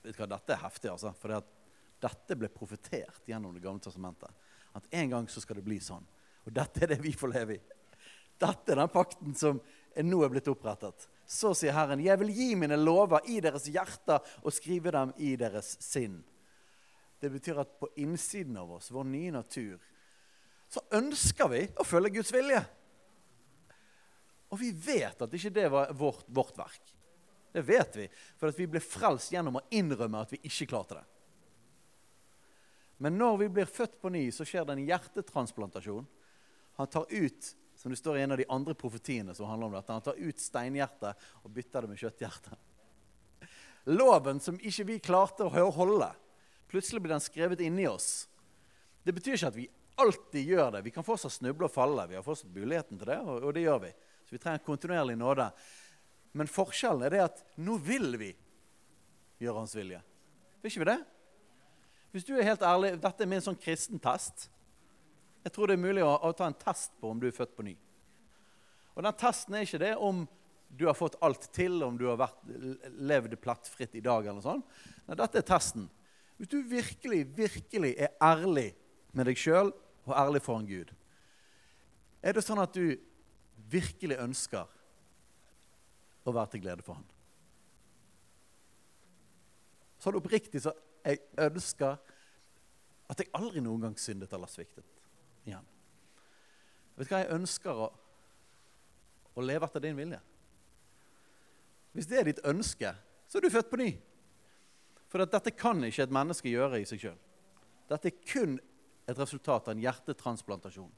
Vet 0.01 0.15
du 0.15 0.23
hva, 0.23 0.27
Dette 0.33 0.55
er 0.55 0.63
heftig, 0.63 0.89
altså. 0.91 1.11
For 1.13 1.35
dette 2.01 2.35
ble 2.35 2.49
profetert 2.49 3.27
gjennom 3.27 3.53
Det 3.53 3.63
gamle 3.63 3.83
testamentet. 3.83 4.31
At 4.77 4.87
en 4.89 5.09
gang 5.11 5.29
så 5.29 5.43
skal 5.43 5.59
det 5.59 5.65
bli 5.65 5.79
sånn. 5.83 6.03
Og 6.47 6.53
dette 6.55 6.83
er 6.83 6.93
det 6.93 7.01
vi 7.03 7.13
får 7.15 7.33
leve 7.33 7.57
i. 7.57 7.61
Dette 8.41 8.73
er 8.73 8.81
den 8.81 8.91
pakten 8.91 9.35
som 9.37 9.59
nå 10.01 10.21
er 10.23 10.31
blitt 10.31 10.49
opprettet. 10.49 11.07
Så 11.27 11.53
sier 11.55 11.75
Herren, 11.75 12.01
jeg 12.03 12.19
vil 12.21 12.31
gi 12.35 12.49
mine 12.59 12.77
lover 12.79 13.23
i 13.29 13.39
deres 13.43 13.67
hjerter 13.71 14.23
og 14.41 14.55
skrive 14.55 14.93
dem 14.95 15.13
i 15.21 15.35
deres 15.39 15.75
sinn. 15.83 16.21
Det 17.21 17.29
betyr 17.29 17.61
at 17.61 17.75
på 17.79 17.91
innsiden 18.01 18.57
av 18.57 18.71
oss, 18.79 18.89
vår 18.91 19.05
nye 19.11 19.33
natur, 19.35 19.77
så 20.71 20.81
ønsker 20.97 21.51
vi 21.51 21.65
å 21.77 21.85
følge 21.85 22.15
Guds 22.15 22.31
vilje. 22.33 22.61
Og 24.51 24.59
vi 24.59 24.71
vet 24.73 25.21
at 25.21 25.37
ikke 25.37 25.53
det 25.53 25.67
var 25.71 25.93
vårt, 25.95 26.25
vårt 26.27 26.57
verk. 26.57 26.95
Det 27.51 27.63
vet 27.67 27.97
vi, 27.99 28.07
for 28.39 28.55
vi 28.55 28.67
ble 28.71 28.81
frelst 28.83 29.33
gjennom 29.35 29.59
å 29.59 29.65
innrømme 29.75 30.23
at 30.23 30.31
vi 30.33 30.39
ikke 30.47 30.69
klarte 30.71 30.97
det. 30.97 31.05
Men 33.01 33.17
når 33.17 33.37
vi 33.41 33.49
blir 33.57 33.69
født 33.69 33.97
på 34.01 34.11
ny, 34.13 34.27
så 34.33 34.45
skjer 34.45 34.67
det 34.67 34.75
en 34.75 34.85
hjertetransplantasjon. 34.85 36.05
Han 36.77 36.89
tar 36.91 37.07
ut 37.09 37.53
som 37.81 37.89
det 37.89 37.97
står 37.97 38.19
i 38.19 38.25
en 38.25 38.35
av 38.35 38.37
de 38.37 38.45
andre 38.53 38.75
profetiene 38.77 39.33
som 39.33 39.49
handler 39.49 39.71
om 39.71 39.77
dette, 39.77 39.95
han 39.95 40.03
tar 40.05 40.19
ut 40.21 40.41
steinhjertet 40.41 41.23
og 41.41 41.53
bytter 41.55 41.81
det 41.81 41.89
med 41.89 42.01
kjøtthjertet. 42.01 43.47
Loven 43.89 44.37
som 44.43 44.59
ikke 44.61 44.85
vi 44.85 44.99
klarte 45.01 45.47
å 45.47 45.71
holde, 45.73 46.11
Plutselig 46.71 47.01
blir 47.01 47.11
den 47.11 47.19
skrevet 47.19 47.59
inni 47.59 47.83
oss. 47.87 48.29
Det 49.03 49.11
betyr 49.11 49.35
ikke 49.35 49.47
at 49.51 49.55
vi 49.57 49.65
alltid 49.99 50.51
gjør 50.53 50.69
det. 50.71 50.81
Vi 50.85 50.93
kan 50.95 51.03
fortsatt 51.03 51.33
snuble 51.35 51.67
og 51.67 51.73
falle. 51.73 52.05
Vi 52.07 52.15
har 52.15 52.23
fortsatt 52.23 52.53
muligheten 52.55 53.01
til 53.01 53.09
det, 53.09 53.17
og, 53.19 53.49
det 53.51 53.65
gjør 53.65 53.81
vi. 53.83 53.89
Så 54.23 54.37
vi 54.37 54.39
trenger 54.39 54.63
kontinuerlig 54.63 55.17
nåde. 55.19 55.49
Men 56.39 56.47
forskjellen 56.47 57.03
er 57.03 57.11
det 57.11 57.25
at 57.25 57.41
nå 57.59 57.75
vil 57.83 58.15
vi 58.21 58.29
gjøre 59.43 59.57
Hans 59.57 59.75
vilje. 59.75 59.99
Vil 60.61 60.71
ikke 60.71 60.83
vi 60.85 60.89
det? 60.93 60.97
Hvis 62.11 62.27
du 62.27 62.33
er 62.35 62.43
helt 62.43 62.63
ærlig, 62.67 62.97
Dette 62.99 63.23
er 63.23 63.29
min 63.29 63.43
sånn 63.43 63.59
kristen 63.59 63.99
test. 64.01 64.49
Jeg 65.41 65.55
tror 65.55 65.71
det 65.71 65.77
er 65.77 65.85
mulig 65.85 66.03
å, 66.05 66.31
ta 66.37 66.49
en 66.49 66.59
test 66.59 66.93
på 66.99 67.09
om 67.09 67.19
du 67.19 67.29
er 67.29 67.35
født 67.35 67.55
på 67.55 67.65
ny. 67.65 67.73
Og 68.93 69.05
den 69.05 69.17
testen 69.17 69.55
er 69.55 69.65
ikke 69.65 69.81
det 69.81 69.93
om 69.95 70.25
du 70.71 70.85
har 70.87 70.95
fått 70.95 71.17
alt 71.23 71.47
til, 71.55 71.79
om 71.83 71.97
du 71.99 72.05
har 72.09 72.19
vært, 72.19 72.43
levd 72.99 73.35
plettfritt 73.41 73.95
i 73.95 74.03
dag. 74.03 74.25
eller 74.25 74.39
noe 74.39 74.45
sånt. 74.45 74.67
Nei, 75.07 75.17
dette 75.19 75.39
er 75.39 75.47
testen. 75.47 75.87
Hvis 76.37 76.51
du 76.51 76.59
virkelig, 76.67 77.23
virkelig 77.37 77.95
er 77.97 78.13
ærlig 78.23 78.71
med 79.15 79.27
deg 79.27 79.39
sjøl 79.39 79.71
og 80.07 80.13
ærlig 80.15 80.43
foran 80.43 80.67
Gud, 80.67 80.93
er 82.21 82.37
det 82.37 82.43
sånn 82.45 82.61
at 82.61 82.75
du 82.75 82.95
virkelig 83.71 84.19
ønsker 84.21 84.69
å 86.21 86.33
være 86.35 86.53
til 86.53 86.63
glede 86.63 86.85
for 86.85 86.99
Han? 86.99 87.07
Så 90.01 90.09
det 90.09 90.21
oppriktig 90.21 90.63
så 90.63 90.73
jeg 91.05 91.21
ønsker 91.41 91.97
at 93.11 93.19
jeg 93.19 93.31
aldri 93.35 93.63
noen 93.63 93.87
gang 93.87 93.97
syndet 93.99 94.31
eller 94.33 94.49
sviktet 94.51 94.87
igjen. 95.47 95.65
Vet 96.95 97.07
du 97.07 97.13
hva 97.13 97.23
jeg 97.23 97.35
ønsker 97.35 97.81
å, 97.85 97.87
å 99.35 99.45
leve 99.45 99.67
etter 99.67 99.83
din 99.83 99.97
vilje? 99.97 100.19
Hvis 101.91 102.07
det 102.07 102.19
er 102.19 102.29
ditt 102.29 102.43
ønske, 102.47 102.93
så 103.27 103.39
er 103.39 103.45
du 103.45 103.51
født 103.51 103.71
på 103.71 103.79
ny. 103.81 103.89
For 105.11 105.23
dette 105.27 105.51
kan 105.55 105.81
ikke 105.83 106.05
et 106.05 106.13
menneske 106.15 106.51
gjøre 106.51 106.79
i 106.79 106.87
seg 106.87 107.01
sjøl. 107.03 107.17
Dette 107.91 108.11
er 108.11 108.21
kun 108.23 108.55
et 109.09 109.17
resultat 109.19 109.67
av 109.67 109.73
en 109.73 109.83
hjertetransplantasjon 109.83 110.93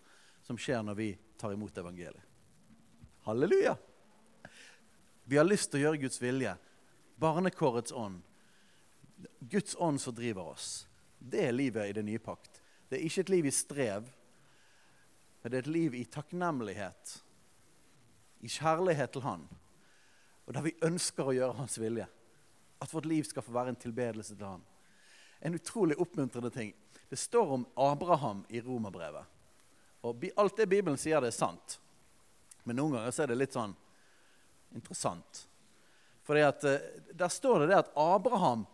som 0.45 0.59
skjer 0.59 0.83
når 0.85 0.99
vi 0.99 1.09
tar 1.39 1.55
imot 1.55 1.77
evangeliet. 1.81 2.29
Halleluja! 3.25 3.77
Vi 5.23 5.39
har 5.39 5.47
lyst 5.47 5.71
til 5.71 5.79
å 5.79 5.83
gjøre 5.85 6.01
Guds 6.03 6.19
vilje. 6.21 6.51
Barnekårets 7.23 7.95
ånd. 7.95 8.19
Guds 9.39 9.76
ånd 9.80 10.01
som 10.01 10.15
driver 10.15 10.53
oss. 10.53 10.88
Det 11.19 11.47
er 11.47 11.55
livet 11.55 11.89
i 11.89 11.95
det 11.95 12.03
nye 12.03 12.19
pakt. 12.19 12.61
Det 12.89 12.97
er 12.97 13.05
ikke 13.07 13.24
et 13.24 13.32
liv 13.32 13.45
i 13.47 13.53
strev, 13.53 14.09
men 15.41 15.51
det 15.51 15.57
er 15.57 15.65
et 15.65 15.76
liv 15.76 15.95
i 15.95 16.05
takknemlighet. 16.07 17.13
I 18.43 18.51
kjærlighet 18.51 19.11
til 19.11 19.24
Han. 19.24 19.45
Og 20.45 20.53
der 20.55 20.65
vi 20.65 20.76
ønsker 20.84 21.28
å 21.28 21.36
gjøre 21.36 21.57
Hans 21.57 21.78
vilje. 21.80 22.07
At 22.84 22.91
vårt 22.91 23.07
liv 23.07 23.24
skal 23.28 23.43
få 23.43 23.55
være 23.55 23.74
en 23.74 23.80
tilbedelse 23.80 24.36
til 24.36 24.47
Han. 24.47 24.63
En 25.43 25.55
utrolig 25.55 25.97
oppmuntrende 25.99 26.51
ting. 26.51 26.74
Det 27.09 27.19
står 27.19 27.55
om 27.57 27.65
Abraham 27.76 28.43
i 28.49 28.61
romerbrevet. 28.61 29.26
Og 30.03 30.24
alt 30.36 30.57
det 30.57 30.67
Bibelen 30.67 30.99
sier, 30.99 31.21
det 31.24 31.32
er 31.32 31.38
sant. 31.38 31.78
Men 32.63 32.80
noen 32.80 32.97
ganger 32.97 33.24
er 33.24 33.32
det 33.32 33.39
litt 33.39 33.55
sånn 33.55 33.76
interessant. 34.76 35.43
For 36.24 36.39
uh, 36.39 36.51
der 37.11 37.32
står 37.32 37.63
det 37.63 37.71
det 37.71 37.82
at 37.84 37.91
Abraham 37.99 38.65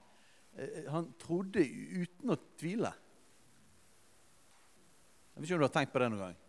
han 0.89 1.11
trodde 1.21 1.63
uten 1.63 2.33
å 2.33 2.37
tvile. 2.59 2.91
Jeg 5.33 5.41
vet 5.41 5.47
ikke 5.47 5.57
om 5.57 5.61
du 5.61 5.67
har 5.67 5.75
tenkt 5.75 5.93
på 5.93 6.01
det 6.01 6.09
noen 6.11 6.25
gang. 6.27 6.39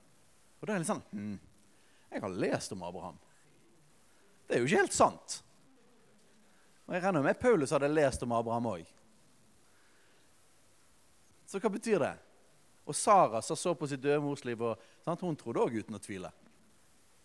Og 0.61 0.66
da 0.66 0.72
er 0.72 0.74
det 0.74 0.82
litt 0.82 0.90
sånn 0.90 1.04
hm, 1.14 1.36
Jeg 2.11 2.22
har 2.24 2.40
lest 2.42 2.72
om 2.74 2.82
Abraham. 2.84 3.20
Det 4.48 4.56
er 4.56 4.62
jo 4.62 4.66
ikke 4.66 4.82
helt 4.82 4.96
sant. 4.96 5.36
Og 6.88 6.96
jeg 6.96 7.04
regner 7.04 7.22
med 7.22 7.38
Paulus 7.38 7.70
hadde 7.70 7.92
lest 7.92 8.24
om 8.26 8.34
Abraham 8.34 8.66
òg. 8.72 8.88
Så 11.46 11.61
hva 11.62 11.70
betyr 11.70 12.02
det? 12.02 12.14
Og 12.90 12.96
Sara 12.98 13.38
som 13.46 13.58
så 13.58 13.76
på 13.78 13.86
sitt 13.86 14.02
døde 14.02 14.18
mors 14.24 14.42
liv, 14.46 14.58
og, 14.58 14.78
sant? 15.06 15.22
hun 15.22 15.38
trodde 15.38 15.62
òg 15.62 15.76
uten 15.78 15.94
å 15.94 16.02
tvile. 16.02 16.32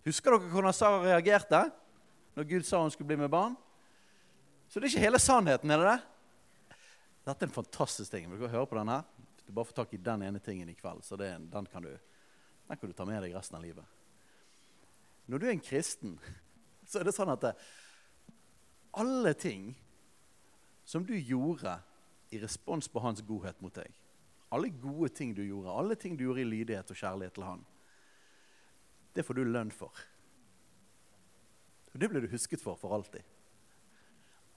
Husker 0.05 0.35
dere 0.35 0.51
hvordan 0.53 0.75
Sara 0.75 1.01
reagerte 1.01 1.63
når 2.37 2.49
Gud 2.51 2.67
sa 2.67 2.83
hun 2.83 2.93
skulle 2.93 3.09
bli 3.09 3.23
med 3.23 3.33
barn? 3.33 3.57
Så 4.69 4.77
det 4.77 4.87
er 4.87 4.93
ikke 4.93 5.05
hele 5.07 5.21
sannheten, 5.21 5.71
er 5.73 5.81
det 5.81 5.95
det? 5.95 6.14
Dette 7.25 7.45
er 7.45 7.49
en 7.49 7.55
fantastisk 7.55 8.13
ting. 8.13 8.27
Vil 8.29 8.43
dere 8.43 8.53
høre 8.53 8.69
på 8.69 8.77
den 8.77 8.91
her? 8.93 9.03
Du 9.45 9.51
bare 9.53 9.69
får 9.69 9.79
tak 9.81 9.93
i 9.93 10.01
den 10.01 10.23
ene 10.25 10.41
tingen 10.41 10.69
i 10.69 10.77
kveld, 10.77 11.03
så 11.05 11.17
det, 11.17 11.31
den, 11.51 11.67
kan 11.69 11.85
du, 11.85 11.91
den 12.69 12.79
kan 12.79 12.89
du 12.89 12.95
ta 12.97 13.05
med 13.05 13.21
deg 13.25 13.35
resten 13.35 13.57
av 13.57 13.65
livet. 13.65 13.85
Når 15.29 15.41
du 15.41 15.47
er 15.47 15.55
en 15.55 15.65
kristen, 15.65 16.15
så 16.89 17.01
er 17.01 17.09
det 17.09 17.15
sånn 17.17 17.33
at 17.33 17.43
det, 17.45 17.53
alle 18.95 19.35
ting 19.37 19.73
som 20.85 21.05
du 21.05 21.13
gjorde 21.17 21.75
i 22.33 22.39
respons 22.41 22.87
på 22.89 23.01
hans 23.03 23.21
godhet 23.25 23.61
mot 23.61 23.73
deg 23.75 23.93
alle 24.55 24.69
gode 24.69 25.09
ting 25.09 25.33
du 25.35 25.43
gjorde, 25.43 25.71
alle 25.71 25.95
ting 25.95 26.17
du 26.17 26.23
gjorde 26.23 26.43
i 26.43 26.47
lydighet 26.47 26.91
og 26.91 26.99
kjærlighet 26.99 27.33
til 27.35 27.47
han, 27.47 27.63
det 29.15 29.23
får 29.27 29.39
du 29.39 29.47
lønn 29.47 29.71
for. 29.71 29.91
Og 31.93 31.99
Det 31.99 32.09
blir 32.11 32.23
du 32.23 32.31
husket 32.31 32.61
for 32.63 32.75
for 32.79 32.93
alltid. 32.95 33.23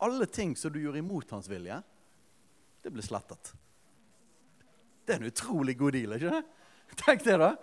Alle 0.02 0.26
ting 0.26 0.56
som 0.56 0.72
du 0.72 0.80
gjorde 0.82 1.02
imot 1.02 1.30
hans 1.30 1.48
vilje, 1.50 1.80
det 2.82 2.92
blir 2.94 3.02
slettet. 3.02 3.52
Det 5.04 5.14
er 5.14 5.22
en 5.22 5.30
utrolig 5.30 5.78
god 5.78 5.96
deal, 5.96 6.14
ikke 6.18 6.34
det? 6.34 6.42
Tenk 7.04 7.24
det, 7.24 7.36
da. 7.40 7.54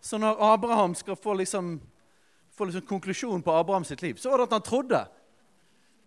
Så 0.00 0.18
når 0.20 0.40
Abraham 0.44 0.94
skal 0.94 1.16
få 1.16 1.34
liksom, 1.34 1.80
få 2.56 2.68
liksom 2.68 2.86
konklusjonen 2.88 3.42
på 3.42 3.52
Abraham 3.52 3.84
sitt 3.84 4.02
liv, 4.02 4.14
så 4.20 4.30
var 4.30 4.38
det 4.38 4.48
at 4.48 4.56
han 4.58 4.66
trodde. 4.66 5.00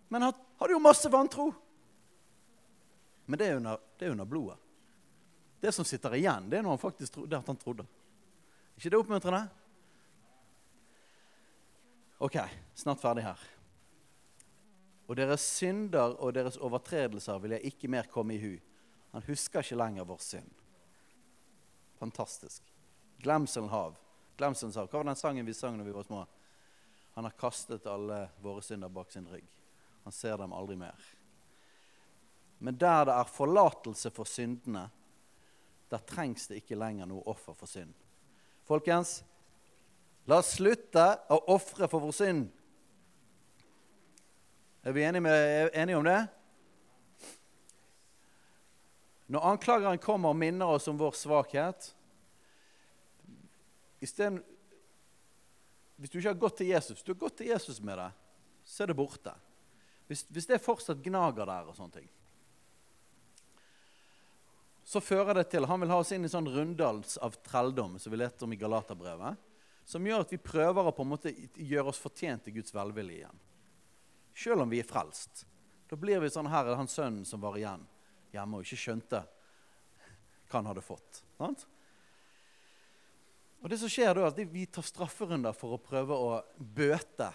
Men 0.09 0.21
han 0.27 0.33
hadde 0.59 0.75
jo 0.75 0.81
masse 0.81 1.09
vantro. 1.09 1.51
Men 3.25 3.39
det 3.39 3.47
er 3.47 3.57
under, 3.57 3.81
det 3.97 4.05
er 4.05 4.11
under 4.11 4.25
blodet. 4.25 4.57
Det 5.63 5.71
som 5.71 5.85
sitter 5.85 6.17
igjen, 6.17 6.49
det 6.51 6.59
er 6.59 6.65
når 6.65 6.75
han 6.75 6.81
faktisk 6.81 7.13
tro, 7.13 7.25
det 7.25 7.37
at 7.37 7.47
han 7.47 7.57
trodde. 7.57 7.85
ikke 8.75 8.89
det 8.89 8.99
oppmuntrende? 8.99 9.45
Ok, 12.19 12.37
snart 12.75 13.01
ferdig 13.01 13.23
her. 13.23 13.39
Og 15.07 15.17
deres 15.19 15.43
synder 15.59 16.15
og 16.15 16.33
deres 16.35 16.57
overtredelser 16.57 17.41
vil 17.43 17.57
jeg 17.57 17.73
ikke 17.73 17.89
mer 17.91 18.07
komme 18.11 18.35
i 18.35 18.41
hu. 18.41 18.53
Han 19.13 19.25
husker 19.27 19.61
ikke 19.61 19.77
lenger 19.77 20.07
vår 20.07 20.21
synd. 20.23 20.53
Fantastisk. 21.99 22.63
Glemselen 23.23 23.69
hav. 23.69 23.97
Glemselens 24.37 24.79
hav. 24.79 24.87
Hva 24.89 25.01
var 25.01 25.11
den 25.11 25.19
sangen 25.19 25.45
vi 25.45 25.55
sang 25.55 25.77
når 25.77 25.89
vi 25.89 25.97
var 25.97 26.07
små? 26.07 26.23
Han 27.13 27.27
har 27.27 27.35
kastet 27.37 27.85
alle 27.87 28.25
våre 28.41 28.63
synder 28.65 28.89
bak 28.89 29.11
sin 29.13 29.27
rygg. 29.29 29.45
Han 30.03 30.15
ser 30.15 30.39
dem 30.41 30.53
aldri 30.53 30.75
mer. 30.79 30.97
Men 32.63 32.77
der 32.79 33.05
det 33.05 33.13
er 33.13 33.29
forlatelse 33.29 34.09
for 34.15 34.27
syndene, 34.27 34.87
der 35.91 36.01
trengs 36.09 36.47
det 36.49 36.61
ikke 36.61 36.79
lenger 36.79 37.05
noe 37.09 37.25
offer 37.29 37.53
for 37.53 37.69
synd. 37.69 37.93
Folkens, 38.65 39.19
la 40.25 40.39
oss 40.39 40.55
slutte 40.57 41.05
å 41.29 41.37
ofre 41.53 41.89
for 41.91 42.01
vår 42.01 42.15
synd. 42.17 42.47
Er 44.83 44.95
vi 44.95 45.03
enige, 45.03 45.23
med, 45.23 45.69
enige 45.73 45.97
om 45.97 46.07
det? 46.07 46.21
Når 49.31 49.45
anklageren 49.53 50.01
kommer 50.03 50.33
og 50.33 50.39
minner 50.39 50.75
oss 50.75 50.87
om 50.91 50.99
vår 50.99 51.15
svakhet 51.15 51.93
stedet, 54.03 54.43
Hvis 55.95 56.09
du 56.11 56.17
ikke 56.17 56.33
har 56.33 56.41
gått 56.41 56.57
til 56.59 56.67
Jesus, 56.67 57.03
du 57.03 57.13
har 57.13 57.19
gått 57.21 57.37
til 57.39 57.47
Jesus 57.47 57.79
med 57.79 57.95
det, 57.97 58.09
så 58.65 58.83
er 58.83 58.91
det 58.91 58.97
borte. 58.97 59.31
Hvis, 60.07 60.25
hvis 60.27 60.49
det 60.49 60.59
fortsatt 60.59 60.99
gnager 61.05 61.47
der 61.47 61.69
og 61.71 61.77
sånne 61.77 62.01
ting 62.01 62.09
så 64.83 65.01
fører 65.01 65.33
det 65.33 65.47
til 65.51 65.65
Han 65.65 65.81
vil 65.81 65.89
ha 65.93 65.99
oss 66.03 66.11
inn 66.13 66.25
i 66.27 66.31
sånn 66.31 66.49
runddals 66.49 67.17
av 67.23 67.37
trelldom 67.45 67.97
som 67.99 68.13
vi 68.13 68.19
leter 68.19 68.45
om 68.45 68.53
i 68.53 68.59
Galaterbrevet, 68.59 69.39
som 69.85 70.05
gjør 70.05 70.25
at 70.25 70.33
vi 70.33 70.39
prøver 70.43 70.89
å 70.89 70.93
på 70.95 71.05
en 71.05 71.11
måte 71.15 71.33
gjøre 71.55 71.91
oss 71.91 72.01
fortjent 72.01 72.45
til 72.45 72.59
Guds 72.59 72.75
velvilje 72.75 73.23
igjen. 73.23 73.41
Selv 74.33 74.65
om 74.65 74.69
vi 74.69 74.81
er 74.81 74.87
frelst. 74.87 75.45
Da 75.89 75.97
blir 75.99 76.21
vi 76.23 76.31
sånn 76.33 76.49
her 76.49 76.71
er 76.71 76.79
han 76.79 76.89
sønnen 76.89 77.25
som 77.27 77.41
var 77.43 77.57
igjen 77.59 77.83
hjemme 78.33 78.59
og 78.59 78.65
ikke 78.65 78.81
skjønte 78.81 79.21
hva 80.49 80.59
han 80.59 80.69
hadde 80.71 80.83
fått. 80.85 81.21
Sant? 81.37 81.67
Og 83.63 83.71
det 83.71 83.79
som 83.79 83.91
skjer 83.91 84.11
da, 84.11 84.25
er 84.25 84.33
at 84.33 84.53
Vi 84.53 84.65
tar 84.67 84.83
strafferunder 84.83 85.55
for 85.55 85.75
å 85.75 85.81
prøve 85.81 86.17
å 86.17 86.31
bøte 86.57 87.29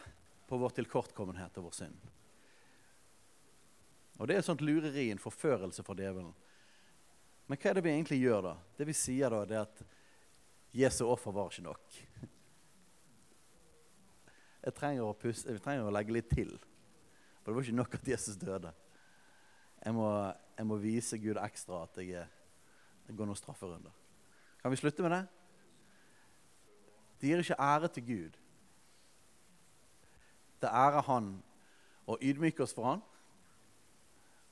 på 0.49 0.59
vår 0.61 0.75
tilkortkommenhet 0.77 1.57
og 1.61 1.69
vår 1.69 1.77
synd. 1.77 2.09
Og 4.19 4.27
Det 4.27 4.35
er 4.35 4.43
et 4.43 4.49
sånt 4.49 4.65
lureri, 4.65 5.11
en 5.13 5.23
forførelse 5.23 5.85
for 5.87 5.95
djevelen. 5.95 6.35
Men 7.49 7.61
hva 7.61 7.71
er 7.71 7.79
det 7.79 7.85
vi 7.87 7.95
egentlig 7.95 8.19
gjør 8.21 8.43
da? 8.45 8.57
Det 8.77 8.87
vi 8.89 8.97
sier 8.97 9.33
da, 9.33 9.45
det 9.49 9.57
er 9.57 9.65
at 9.65 9.85
Jesu 10.77 11.05
offer 11.07 11.33
var 11.33 11.53
ikke 11.53 11.65
nok. 11.65 12.01
Jeg 14.67 14.75
trenger 14.77 15.07
å, 15.07 15.15
pusse, 15.17 15.47
jeg 15.49 15.63
trenger 15.65 15.87
å 15.87 15.93
legge 15.95 16.13
litt 16.13 16.29
til. 16.35 16.51
For 17.49 17.53
det 17.53 17.57
var 17.57 17.65
ikke 17.65 17.77
nok 17.77 17.95
at 17.95 18.09
Jesus 18.09 18.37
døde. 18.37 18.71
Jeg 19.85 19.95
må, 19.97 20.09
jeg 20.59 20.67
må 20.69 20.77
vise 20.77 21.17
Gud 21.19 21.39
ekstra 21.41 21.79
at 21.87 21.95
jeg, 21.97 22.27
jeg 23.07 23.15
går 23.17 23.25
noen 23.25 23.39
strafferunder. 23.41 23.95
Kan 24.61 24.75
vi 24.75 24.77
slutte 24.77 25.01
med 25.01 25.15
det? 25.15 25.21
Det 27.17 27.31
gir 27.31 27.41
ikke 27.41 27.57
ære 27.57 27.89
til 27.95 28.05
Gud. 28.05 28.37
Det 30.61 30.69
ærer 30.69 31.07
Han 31.09 31.31
å 32.05 32.19
ydmyke 32.21 32.67
oss 32.67 32.77
for 32.77 32.91
Han, 32.91 33.01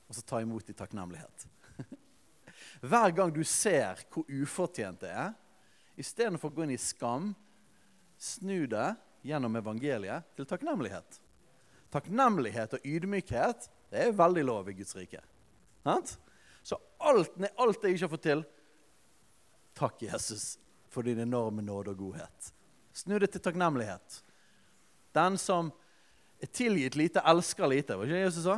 og 0.09 0.17
så 0.17 0.25
ta 0.25 0.41
imot 0.41 0.73
i 0.73 0.77
takknemlighet. 0.81 1.47
Hver 2.89 3.13
gang 3.13 3.35
du 3.37 3.43
ser 3.45 4.01
hvor 4.09 4.25
ufortjent 4.25 5.05
det 5.05 5.13
er, 5.13 5.37
istedenfor 6.01 6.49
å 6.49 6.57
gå 6.57 6.65
inn 6.65 6.73
i 6.73 6.81
skam, 6.81 7.29
snu 8.17 8.65
det 8.65 8.89
gjennom 9.21 9.61
evangeliet 9.61 10.33
til 10.33 10.49
takknemlighet. 10.49 11.21
Takknemlighet 11.97 12.77
og 12.77 12.85
ydmykhet 12.85 13.67
det 13.89 14.03
er 14.03 14.15
veldig 14.15 14.43
lov 14.45 14.69
i 14.69 14.75
Guds 14.77 14.93
rike. 14.97 15.23
Så 16.61 16.77
alt, 16.99 17.35
alt 17.57 17.83
jeg 17.83 17.95
ikke 17.95 18.05
har 18.05 18.13
fått 18.13 18.25
til 18.27 18.45
Takk, 19.77 20.01
Jesus, 20.01 20.57
for 20.89 21.05
din 21.05 21.19
enorme 21.21 21.61
nåde 21.61 21.93
og 21.93 21.99
godhet. 22.01 22.47
Snu 22.97 23.19
det 23.21 23.29
til 23.35 23.43
takknemlighet. 23.45 24.23
Den 25.13 25.37
som 25.37 25.69
er 26.41 26.49
tilgitt 26.49 26.97
lite, 26.97 27.21
elsker 27.21 27.69
lite. 27.69 27.97
Var 27.97 28.09
ikke 28.09 28.17
det 28.17 28.23
Jesus 28.25 28.47
sa? 28.47 28.57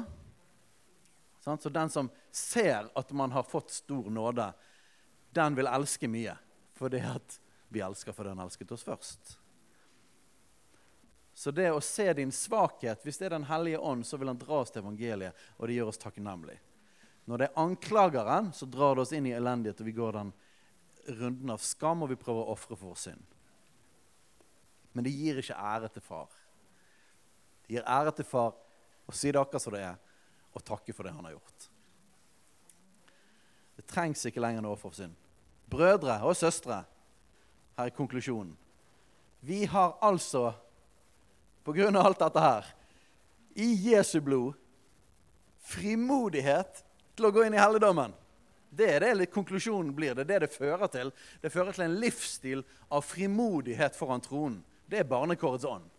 Så 1.59 1.71
den 1.75 1.91
som 1.91 2.07
ser 2.31 2.87
at 2.95 3.11
man 3.11 3.35
har 3.35 3.43
fått 3.43 3.71
stor 3.71 4.07
nåde, 4.11 4.47
den 5.35 5.59
vil 5.59 5.67
elske 5.67 6.07
mye. 6.07 6.37
Fordi 6.79 7.03
at 7.03 7.39
vi 7.67 7.83
elsker 7.83 8.15
fordi 8.15 8.31
han 8.31 8.43
elsket 8.47 8.71
oss 8.71 8.87
først. 8.87 9.35
Så 11.39 11.51
det 11.55 11.69
å 11.71 11.79
se 11.79 12.03
din 12.13 12.31
svakhet, 12.35 12.99
hvis 13.03 13.17
det 13.17 13.29
er 13.29 13.37
Den 13.37 13.45
hellige 13.47 13.79
ånd, 13.79 14.03
så 14.03 14.17
vil 14.19 14.27
han 14.27 14.37
dra 14.37 14.57
oss 14.59 14.73
til 14.75 14.81
evangeliet, 14.81 15.37
og 15.55 15.69
det 15.69 15.77
gjør 15.77 15.91
oss 15.93 16.01
takknemlige. 16.01 16.59
Når 17.31 17.39
det 17.39 17.47
er 17.47 17.61
anklageren, 17.63 18.49
så 18.51 18.67
drar 18.67 18.97
det 18.97 19.05
oss 19.05 19.13
inn 19.15 19.29
i 19.29 19.31
elendighet, 19.37 19.79
og 19.79 19.87
vi 19.87 19.95
går 19.95 20.17
den 20.17 20.33
runden 21.21 21.55
av 21.55 21.63
skam, 21.63 22.03
og 22.03 22.11
vi 22.11 22.19
prøver 22.19 22.43
å 22.43 22.57
ofre 22.57 22.75
for 22.75 22.89
vår 22.89 22.99
synd. 23.05 23.39
Men 24.91 25.07
det 25.07 25.15
gir 25.15 25.39
ikke 25.39 25.55
ære 25.55 25.93
til 25.95 26.03
far. 26.03 26.35
Det 27.63 27.77
gir 27.77 27.87
ære 27.87 28.17
til 28.19 28.27
far 28.27 28.59
å 29.07 29.15
si 29.15 29.31
det 29.31 29.39
akkurat 29.39 29.63
som 29.63 29.79
det 29.79 29.87
er, 29.93 29.97
og 30.51 30.67
takke 30.67 30.91
for 30.91 31.07
det 31.07 31.15
han 31.15 31.23
har 31.23 31.37
gjort. 31.39 31.71
Det 33.79 33.87
trengs 33.95 34.27
ikke 34.27 34.43
lenger 34.43 34.67
noe 34.67 34.75
for 34.75 34.91
synd. 34.91 35.15
Brødre 35.71 36.19
og 36.19 36.35
søstre, 36.35 36.83
her 37.79 37.87
er 37.87 37.95
konklusjonen. 37.95 38.57
Vi 39.39 39.63
har 39.71 39.95
altså, 40.03 40.49
på 41.69 41.75
grunn 41.77 41.99
av 41.99 42.09
alt 42.09 42.23
dette 42.23 42.43
her, 42.43 42.71
i 43.61 43.69
Jesu 43.91 44.17
blod 44.25 44.57
frimodighet 45.69 46.81
til 47.13 47.29
å 47.29 47.31
gå 47.35 47.45
inn 47.45 47.53
i 47.53 47.61
helligdommen. 47.61 48.15
Det 48.69 48.89
er 48.95 49.05
det 49.05 49.29
konklusjonen 49.33 49.93
blir. 49.93 50.15
Det 50.17 50.25
er 50.25 50.33
det 50.33 50.43
det 50.45 50.51
fører 50.53 50.89
til. 50.89 51.13
Det 51.41 51.53
fører 51.53 51.77
til 51.77 51.85
en 51.85 51.97
livsstil 52.01 52.61
av 52.89 53.05
frimodighet 53.05 53.97
foran 53.97 54.21
tronen. 54.21 54.59
Det 54.89 55.01
er 55.01 55.09
barnekårets 55.09 55.65
ånd. 55.69 55.89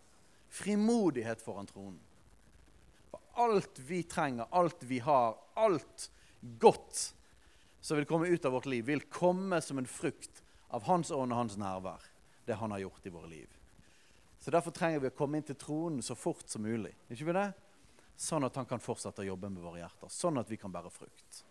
Frimodighet 0.51 1.43
foran 1.43 1.69
tronen 1.71 1.99
alt 3.41 3.79
vi 3.79 4.03
trenger, 4.03 4.47
alt 4.51 4.83
vi 4.83 4.99
har, 4.99 5.37
alt 5.55 6.11
godt 6.41 7.15
som 7.81 7.97
vil 7.97 8.07
komme 8.07 8.29
ut 8.29 8.45
av 8.45 8.53
vårt 8.53 8.67
liv, 8.67 8.85
vil 8.85 9.01
komme 9.09 9.61
som 9.65 9.79
en 9.79 9.89
frukt 9.89 10.43
av 10.69 10.85
Hans 10.85 11.11
ånd 11.11 11.33
og 11.33 11.39
Hans 11.39 11.57
nærvær. 11.61 12.05
Det 12.45 12.59
han 12.61 12.73
har 12.75 12.83
gjort 12.85 13.07
i 13.07 13.13
våre 13.15 13.31
liv. 13.31 13.60
Så 14.41 14.51
Derfor 14.51 14.71
trenger 14.71 15.01
vi 15.01 15.11
å 15.11 15.17
komme 15.17 15.39
inn 15.39 15.45
til 15.45 15.59
tronen 15.61 16.03
så 16.03 16.15
fort 16.17 16.49
som 16.49 16.63
mulig. 16.65 16.95
Ikke 17.13 17.29
vi 17.29 17.37
det? 17.37 17.51
Sånn 18.17 18.45
at 18.45 18.57
han 18.57 18.69
kan 18.69 18.81
fortsette 18.81 19.21
å 19.21 19.29
jobbe 19.29 19.51
med 19.53 19.63
våre 19.63 19.83
hjerter. 19.83 20.09
Sånn 20.13 20.41
at 20.41 20.49
vi 20.49 20.57
kan 20.61 20.73
bære 20.73 20.93
frukt. 20.93 21.43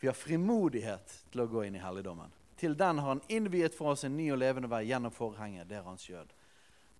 Vi 0.00 0.08
har 0.08 0.16
frimodighet 0.16 1.16
til 1.32 1.42
å 1.42 1.48
gå 1.48 1.64
inn 1.64 1.76
i 1.76 1.82
helligdommen. 1.82 2.32
Til 2.60 2.76
den 2.76 3.00
har 3.00 3.14
han 3.14 3.24
innviet 3.32 3.76
for 3.76 3.94
oss 3.94 4.04
en 4.04 4.16
ny 4.16 4.30
og 4.32 4.40
levende 4.40 4.68
vei 4.68 4.82
gjennom 4.88 5.12
forhenget, 5.12 5.68
Det 5.68 5.76
er 5.76 5.88
hans 5.88 6.08
jød. 6.08 6.32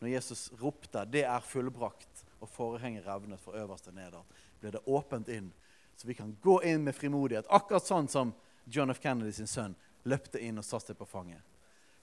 Når 0.01 0.09
Jesus 0.09 0.51
ropte 0.61 1.05
'Det 1.05 1.25
er 1.25 1.41
fullbrakt', 1.41 2.25
og 2.41 2.49
forhenget 2.49 3.07
revnet 3.07 3.41
fra 3.41 3.53
øverst 3.53 3.85
til 3.85 3.95
nederst, 3.95 4.29
ble 4.61 4.71
det 4.71 4.81
åpent 4.87 5.29
inn, 5.29 5.53
så 5.97 6.07
vi 6.07 6.15
kan 6.15 6.37
gå 6.43 6.61
inn 6.63 6.85
med 6.85 6.95
frimodighet. 6.95 7.47
Akkurat 7.51 7.83
sånn 7.83 8.09
som 8.09 8.35
John 8.67 8.91
F. 8.91 9.01
Kennedy 9.01 9.33
sin 9.33 9.47
sønn 9.47 9.77
løpte 10.05 10.41
inn 10.41 10.59
og 10.59 10.65
satte 10.65 10.87
seg 10.87 10.97
på 10.99 11.09
fanget. 11.09 11.43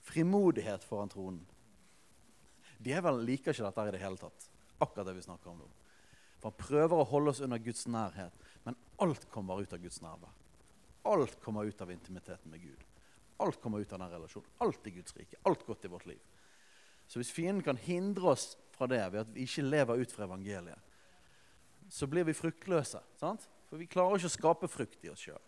Frimodighet 0.02 0.84
foran 0.84 1.08
tronen. 1.08 1.46
Djevelen 2.78 3.24
liker 3.26 3.54
ikke 3.54 3.66
dette 3.66 3.86
i 3.88 3.94
det 3.94 4.02
hele 4.02 4.20
tatt. 4.20 4.48
Akkurat 4.78 5.08
det 5.08 5.16
vi 5.18 5.24
snakker 5.26 5.50
om 5.50 5.62
nå. 5.62 5.68
For 6.38 6.52
Han 6.52 6.60
prøver 6.60 7.00
å 7.00 7.08
holde 7.10 7.34
oss 7.34 7.42
under 7.42 7.58
Guds 7.58 7.86
nærhet, 7.90 8.34
men 8.64 8.76
alt 9.02 9.26
kommer 9.34 9.62
ut 9.62 9.72
av 9.74 9.82
Guds 9.82 10.00
nærvær. 10.04 10.34
Alt 11.08 11.38
kommer 11.42 11.66
ut 11.66 11.80
av 11.82 11.90
intimiteten 11.90 12.50
med 12.52 12.62
Gud. 12.62 12.84
Alt 13.42 13.60
kommer 13.62 13.82
ut 13.82 13.92
av 13.92 14.02
den 14.02 14.10
relasjonen. 14.10 14.50
Alt 14.62 14.86
i 14.86 14.90
Guds 14.90 15.16
rike. 15.16 15.38
Alt 15.46 15.64
godt 15.66 15.84
i 15.84 15.90
vårt 15.90 16.06
liv. 16.06 16.20
Så 17.08 17.20
hvis 17.20 17.32
fienden 17.32 17.64
kan 17.64 17.78
hindre 17.80 18.34
oss 18.34 18.52
fra 18.74 18.86
det 18.90 19.00
ved 19.12 19.22
at 19.22 19.30
vi 19.32 19.46
ikke 19.46 19.64
lever 19.64 20.02
ut 20.02 20.12
fra 20.12 20.26
evangeliet, 20.26 20.78
så 21.88 22.06
blir 22.06 22.26
vi 22.28 22.36
fruktløse. 22.36 23.00
Sant? 23.16 23.46
For 23.70 23.80
vi 23.80 23.88
klarer 23.88 24.18
ikke 24.18 24.28
å 24.28 24.34
skape 24.34 24.68
frukt 24.70 25.04
i 25.06 25.10
oss 25.12 25.22
sjøl. 25.24 25.40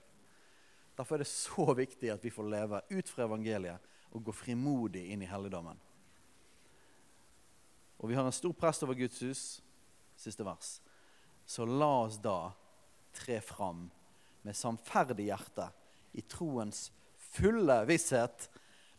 Derfor 0.96 1.16
er 1.16 1.24
det 1.24 1.30
så 1.30 1.66
viktig 1.76 2.10
at 2.12 2.24
vi 2.24 2.32
får 2.32 2.48
leve 2.52 2.80
ut 2.90 3.08
fra 3.08 3.26
evangeliet 3.26 4.14
og 4.16 4.24
gå 4.26 4.34
frimodig 4.34 5.06
inn 5.12 5.22
i 5.24 5.28
helligdommen. 5.28 5.78
Og 8.00 8.08
vi 8.08 8.16
har 8.16 8.24
en 8.24 8.34
stor 8.34 8.54
prest 8.56 8.82
over 8.86 8.96
Guds 8.96 9.20
hus, 9.22 9.42
siste 10.16 10.44
vers. 10.44 10.78
Så 11.44 11.66
la 11.68 11.90
oss 12.06 12.16
da 12.22 12.52
tre 13.12 13.40
fram 13.44 13.88
med 14.42 14.56
samferdig 14.56 15.28
hjerte 15.28 15.66
i 16.16 16.24
troens 16.24 16.88
fulle 17.30 17.76
visshet, 17.88 18.48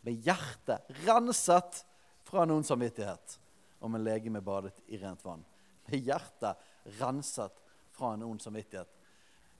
med 0.01 0.21
hjertet 0.25 0.87
renset 1.05 1.81
fra 2.25 2.45
noen 2.49 2.65
samvittighet, 2.65 3.37
og 3.81 3.91
med 3.93 4.05
legeme 4.05 4.41
badet 4.45 4.77
i 4.93 4.99
rent 5.01 5.21
vann. 5.25 5.43
Med 5.89 6.05
hjertet 6.05 6.61
renset 7.01 7.57
fra 7.91 8.13
en 8.13 8.25
ond 8.25 8.41
samvittighet. 8.41 8.89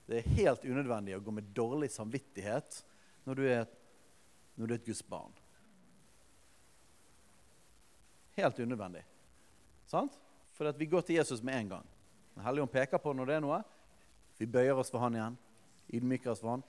Det 0.06 0.18
er 0.18 0.34
helt 0.38 0.64
unødvendig 0.64 1.14
å 1.16 1.22
gå 1.22 1.34
med 1.34 1.50
dårlig 1.54 1.90
samvittighet 1.94 2.82
når 3.26 3.38
du 3.38 3.44
er, 3.46 3.66
når 4.58 4.66
du 4.66 4.74
er 4.74 4.80
et 4.80 4.88
Guds 4.88 5.02
barn. 5.06 5.34
Helt 8.38 8.58
unødvendig. 8.58 9.04
Sant? 9.92 10.16
For 10.56 10.72
vi 10.78 10.88
går 10.88 11.04
til 11.04 11.18
Jesus 11.18 11.42
med 11.44 11.58
en 11.58 11.72
gang. 11.76 11.88
Den 12.34 12.44
hellige 12.46 12.64
ånd 12.64 12.72
peker 12.72 13.00
på 13.02 13.12
når 13.12 13.28
det 13.28 13.34
er 13.36 13.44
noe. 13.44 13.62
Vi 14.40 14.48
bøyer 14.48 14.78
oss 14.80 14.92
for 14.92 15.04
han 15.04 15.16
igjen. 15.18 15.36
Ydmyker 15.92 16.32
oss 16.32 16.40
for 16.40 16.54
han. 16.54 16.62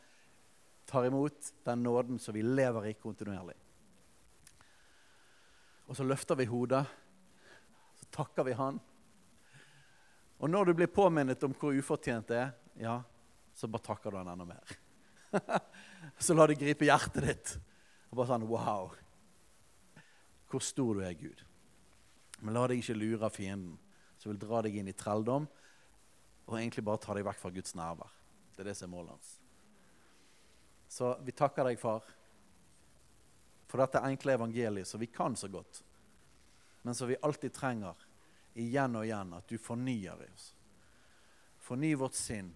Tar 0.90 1.08
imot 1.08 1.54
den 1.64 1.86
nåden 1.86 2.20
som 2.20 2.36
vi 2.36 2.44
lever 2.44 2.90
i 2.90 2.98
kontinuerlig. 3.00 3.56
Og 5.88 5.96
så 5.96 6.04
løfter 6.08 6.40
vi 6.40 6.50
hodet. 6.50 6.84
Så 8.02 8.10
takker 8.20 8.48
vi 8.48 8.58
han. 8.60 8.80
Og 10.44 10.52
når 10.52 10.68
du 10.68 10.74
blir 10.76 10.92
påminnet 10.92 11.44
om 11.48 11.56
hvor 11.56 11.76
ufortjent 11.76 12.28
det 12.28 12.40
er, 12.42 12.52
ja, 12.84 12.98
så 13.56 13.70
bare 13.72 13.88
takker 13.88 14.12
du 14.12 14.20
han 14.20 14.34
enda 14.34 14.50
mer. 14.50 14.76
så 16.26 16.36
la 16.36 16.50
det 16.50 16.60
gripe 16.60 16.90
hjertet 16.90 17.30
ditt. 17.30 17.56
Og 18.12 18.20
bare 18.20 18.34
sånn 18.34 18.50
Wow! 18.50 18.92
Hvor 20.52 20.62
stor 20.62 21.00
du 21.00 21.06
er, 21.06 21.16
Gud. 21.18 21.40
Men 22.44 22.58
la 22.58 22.66
deg 22.68 22.82
ikke 22.82 22.98
lure 22.98 23.28
av 23.28 23.36
fienden, 23.36 23.78
som 24.20 24.32
vil 24.32 24.42
dra 24.42 24.62
deg 24.66 24.76
inn 24.80 24.92
i 24.92 24.96
trelldom 24.98 25.48
og 26.44 26.58
egentlig 26.60 26.84
bare 26.84 27.00
ta 27.00 27.16
deg 27.16 27.26
vekk 27.28 27.40
fra 27.40 27.52
Guds 27.56 27.76
nærvær. 27.80 28.12
Det 28.54 28.64
er 28.64 28.70
det 28.70 28.76
som 28.78 28.90
er 28.90 28.94
målet 28.94 29.16
hans. 29.16 29.30
Så 30.92 31.14
vi 31.26 31.34
takker 31.34 31.66
deg, 31.66 31.80
far, 31.80 32.04
for 33.72 33.82
dette 33.82 34.04
enkle 34.06 34.36
evangeliet 34.36 34.86
som 34.86 35.02
vi 35.02 35.10
kan 35.10 35.36
så 35.40 35.48
godt, 35.50 35.80
men 36.84 36.94
som 36.94 37.10
vi 37.10 37.18
alltid 37.24 37.56
trenger 37.56 38.04
igjen 38.60 39.00
og 39.00 39.08
igjen, 39.08 39.32
at 39.34 39.48
du 39.50 39.58
fornyer 39.58 40.20
i 40.22 40.28
oss. 40.30 40.52
Forny 41.64 41.94
vårt 41.98 42.20
sinn, 42.20 42.52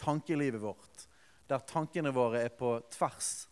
tankelivet 0.00 0.62
vårt, 0.62 1.04
der 1.50 1.66
tankene 1.68 2.14
våre 2.14 2.44
er 2.46 2.54
på 2.54 2.76
tvers 2.94 3.48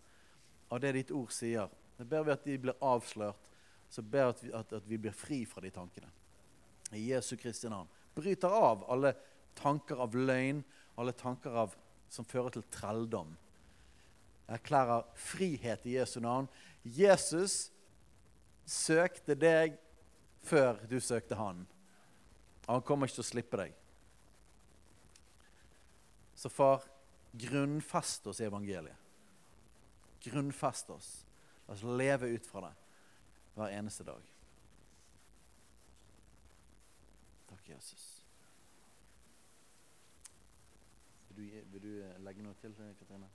av 0.71 0.81
det 0.81 0.95
ditt 0.97 1.13
ord 1.13 1.35
sier. 1.35 1.69
Det 1.99 2.07
ber 2.09 2.25
vi 2.25 2.35
at 2.35 2.47
de 2.47 2.57
blir 2.63 2.79
avslørt, 2.85 3.51
så 3.97 4.03
ber 4.05 4.27
jeg 4.27 4.35
at, 4.35 4.43
at, 4.61 4.73
at 4.83 4.89
vi 4.89 4.99
blir 5.01 5.15
fri 5.17 5.41
fra 5.49 5.63
de 5.65 5.71
tankene. 5.73 6.11
I 6.93 7.09
Jesu 7.09 7.33
Kristi 7.41 7.71
navn. 7.73 7.89
Bryter 8.17 8.53
av 8.53 8.85
alle 8.93 9.15
tanker 9.57 10.03
av 10.05 10.15
løgn, 10.17 10.61
alle 11.01 11.15
tanker 11.17 11.57
av, 11.65 11.73
som 12.13 12.29
fører 12.29 12.53
til 12.53 12.67
trelldom. 12.73 13.33
Erklærer 14.53 15.09
frihet 15.19 15.89
i 15.89 15.97
Jesu 15.97 16.19
navn. 16.21 16.51
Jesus 16.85 17.71
søkte 18.69 19.35
deg 19.39 19.81
før 20.45 20.85
du 20.91 20.99
søkte 21.01 21.41
han. 21.41 21.65
Han 22.69 22.85
kommer 22.85 23.09
ikke 23.09 23.23
til 23.23 23.27
å 23.27 23.33
slippe 23.33 23.65
deg. 23.65 23.75
Så 26.37 26.53
far, 26.53 26.85
grunnfest 27.33 28.29
oss 28.29 28.43
i 28.43 28.47
evangeliet. 28.51 29.05
Grunnfest 30.27 30.91
oss. 30.93 31.15
La 31.65 31.75
oss 31.75 31.87
leve 31.97 32.29
ut 32.37 32.45
fra 32.45 32.69
det 32.69 32.77
hver 33.57 33.73
eneste 33.73 34.05
dag. 34.05 34.23
Takk, 37.49 37.69
Jesus. 37.69 38.05
Vil 41.29 41.37
du, 41.37 41.61
vil 41.73 41.83
du 41.83 41.93
legge 42.25 42.45
noe 42.45 42.57
til, 42.61 42.77
Katrine? 43.01 43.29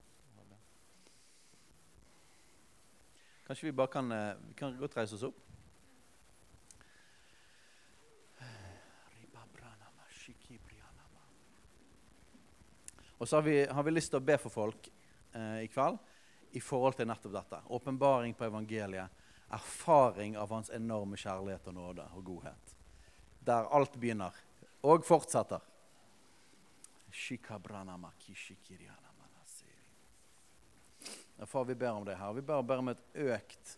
Kanskje 3.46 3.68
vi 3.68 3.76
bare 3.76 3.92
kan, 3.92 4.14
vi 4.48 4.54
kan 4.56 4.78
godt 4.80 4.96
reise 4.96 5.18
oss 5.18 5.26
opp? 5.28 5.42
Og 13.22 13.28
så 13.28 13.38
har 13.38 13.42
vi, 13.46 13.66
har 13.66 13.84
vi, 13.84 13.92
lyst 13.94 14.10
til 14.10 14.18
å 14.18 14.26
be 14.26 14.34
for 14.42 14.50
folk 14.50 14.88
eh, 14.90 15.60
i 15.62 15.68
kveld 15.70 16.00
i 16.58 16.62
forhold 16.64 16.96
til 16.98 17.06
nettopp 17.06 17.36
dette. 17.36 17.60
Åpenbaring 17.78 18.34
på 18.34 18.48
evangeliet. 18.48 19.21
Erfaring 19.52 20.38
av 20.39 20.52
hans 20.54 20.72
enorme 20.74 21.20
kjærlighet 21.20 21.68
og 21.68 21.76
nåde 21.76 22.06
og 22.16 22.24
godhet. 22.26 22.76
Der 23.43 23.68
alt 23.74 23.97
begynner 23.99 24.36
og 24.88 25.06
fortsetter. 25.06 25.62
Far, 31.45 31.66
vi 31.66 31.76
ber 31.76 31.91
om 31.91 32.06
det 32.06 32.16
her. 32.16 32.34
Vi 32.34 32.41
ber, 32.41 32.62
ber 32.62 32.82
om 32.84 32.91
et 32.91 33.02
økt 33.18 33.78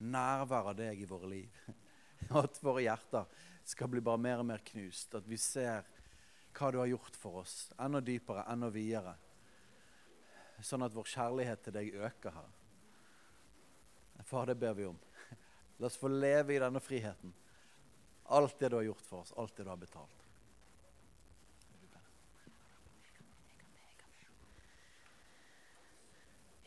nærvær 0.00 0.70
av 0.72 0.76
deg 0.78 1.02
i 1.02 1.08
våre 1.08 1.28
liv. 1.28 1.58
At 2.42 2.56
våre 2.64 2.82
hjerter 2.86 3.28
skal 3.68 3.90
bli 3.92 4.00
bare 4.00 4.20
mer 4.20 4.40
og 4.40 4.48
mer 4.48 4.64
knust. 4.64 5.14
At 5.14 5.28
vi 5.28 5.38
ser 5.40 5.84
hva 6.56 6.70
du 6.72 6.80
har 6.80 6.90
gjort 6.90 7.16
for 7.16 7.42
oss, 7.42 7.70
enda 7.80 8.00
dypere, 8.04 8.46
enda 8.52 8.68
videre. 8.72 9.14
Sånn 10.62 10.84
at 10.86 10.94
vår 10.94 11.08
kjærlighet 11.10 11.62
til 11.64 11.74
deg 11.74 11.94
øker 11.96 12.34
her. 12.36 12.50
Far, 14.22 14.46
det 14.46 14.54
ber 14.60 14.76
vi 14.78 14.84
om. 14.86 14.98
La 15.82 15.86
oss 15.86 15.96
få 15.98 16.08
leve 16.08 16.54
i 16.54 16.58
denne 16.62 16.78
friheten. 16.80 17.32
Alt 18.30 18.60
det 18.60 18.68
du 18.70 18.76
har 18.76 18.84
gjort 18.86 19.00
for 19.02 19.24
oss, 19.24 19.32
alt 19.36 19.56
det 19.56 19.64
du 19.66 19.70
har 19.72 19.80
betalt. 19.80 20.20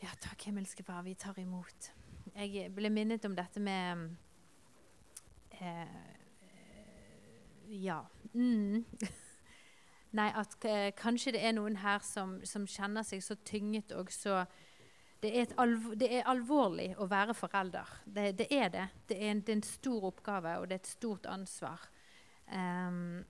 Ja, 0.04 0.12
takk, 0.20 0.44
himmelske 0.44 0.84
Far. 0.84 1.00
Vi 1.02 1.14
tar 1.14 1.40
imot. 1.40 1.88
Jeg 2.34 2.68
ble 2.76 2.90
minnet 2.92 3.24
om 3.24 3.32
dette 3.38 3.60
med 3.60 4.04
eh, 5.64 5.96
Ja. 7.72 8.02
Mm. 8.34 8.84
Nei, 10.20 10.28
at 10.28 10.68
eh, 10.68 10.90
kanskje 10.92 11.38
det 11.38 11.40
er 11.40 11.56
noen 11.56 11.80
her 11.80 12.04
som, 12.04 12.36
som 12.44 12.68
kjenner 12.68 13.08
seg 13.08 13.24
så 13.24 13.40
tynget 13.48 13.96
og 13.96 14.12
så 14.12 14.42
det 15.22 15.30
er, 15.40 15.46
alvor, 15.58 15.94
det 15.96 16.08
er, 16.12 16.26
alvorlig 16.28 16.90
å 17.00 17.06
være 17.08 17.34
forelder. 17.34 17.92
Det, 18.04 18.26
det 18.38 18.46
er 18.52 18.68
det. 18.72 18.88
Det 19.08 19.16
er, 19.16 19.30
en, 19.30 19.40
det 19.40 19.52
er, 19.54 19.56
en, 19.56 19.62
stor 19.64 20.04
oppgave, 20.10 20.58
og 20.60 20.68
det 20.68 20.76
er 20.76 20.82
et 20.82 20.90
stort 20.90 21.26
ansvar. 21.26 21.88
Um, 22.52 23.24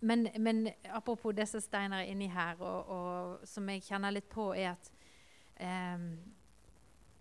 men, 0.00 0.28
men, 0.38 0.68
apropos 0.94 1.34
det 1.34 1.48
som 1.50 1.60
Steinar 1.60 2.04
er 2.04 2.12
inni 2.12 2.28
her, 2.30 2.60
og, 2.60 2.90
og, 2.94 3.48
som 3.48 3.68
jeg 3.72 3.84
kjenner 3.88 4.14
litt 4.14 4.28
på, 4.30 4.52
er 4.54 4.76
at 4.76 4.90
um, 5.60 6.10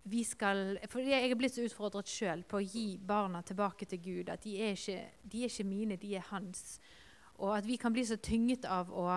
vi 0.05 0.21
skal 0.23 0.77
For 0.91 1.01
jeg 1.01 1.31
er 1.31 1.37
blitt 1.39 1.55
så 1.55 1.65
utfordret 1.65 2.09
sjøl 2.09 2.43
på 2.45 2.59
å 2.59 2.65
gi 2.65 2.99
barna 3.01 3.41
tilbake 3.41 3.87
til 3.89 4.03
Gud. 4.03 4.29
At 4.29 4.43
de 4.45 4.59
er 4.61 4.77
ikke, 4.77 4.99
de 5.23 5.41
er 5.41 5.49
ikke 5.49 5.65
mine, 5.65 5.97
de 5.97 6.13
er 6.19 6.27
hans. 6.29 6.77
Og 7.41 7.55
at 7.57 7.65
vi 7.65 7.79
kan 7.81 7.93
bli 7.93 8.05
så 8.05 8.19
tynget 8.21 8.67
av 8.69 8.93
å 8.93 9.07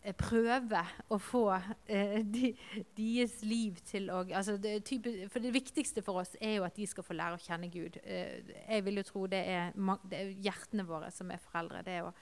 prøve 0.00 0.80
å 1.12 1.18
få 1.20 1.44
eh, 1.86 2.20
de, 2.24 2.54
deres 2.96 3.40
liv 3.44 3.80
til 3.84 4.08
å 4.12 4.22
altså 4.24 4.56
det, 4.56 4.78
type, 4.88 5.12
For 5.32 5.44
det 5.44 5.52
viktigste 5.52 6.02
for 6.04 6.22
oss 6.22 6.32
er 6.40 6.56
jo 6.56 6.64
at 6.64 6.76
de 6.78 6.86
skal 6.88 7.04
få 7.04 7.16
lære 7.18 7.36
å 7.36 7.42
kjenne 7.42 7.68
Gud. 7.72 7.98
Eh, 8.04 8.40
jeg 8.64 8.84
vil 8.86 9.00
jo 9.00 9.06
tro 9.06 9.24
det 9.30 9.42
er, 9.44 9.74
det 10.08 10.22
er, 10.22 10.30
hjertene 10.48 10.86
våre 10.88 11.10
som 11.12 11.30
er 11.30 11.42
foreldre. 11.44 11.84
Det 11.84 11.98
er 11.98 12.08
å 12.08 12.14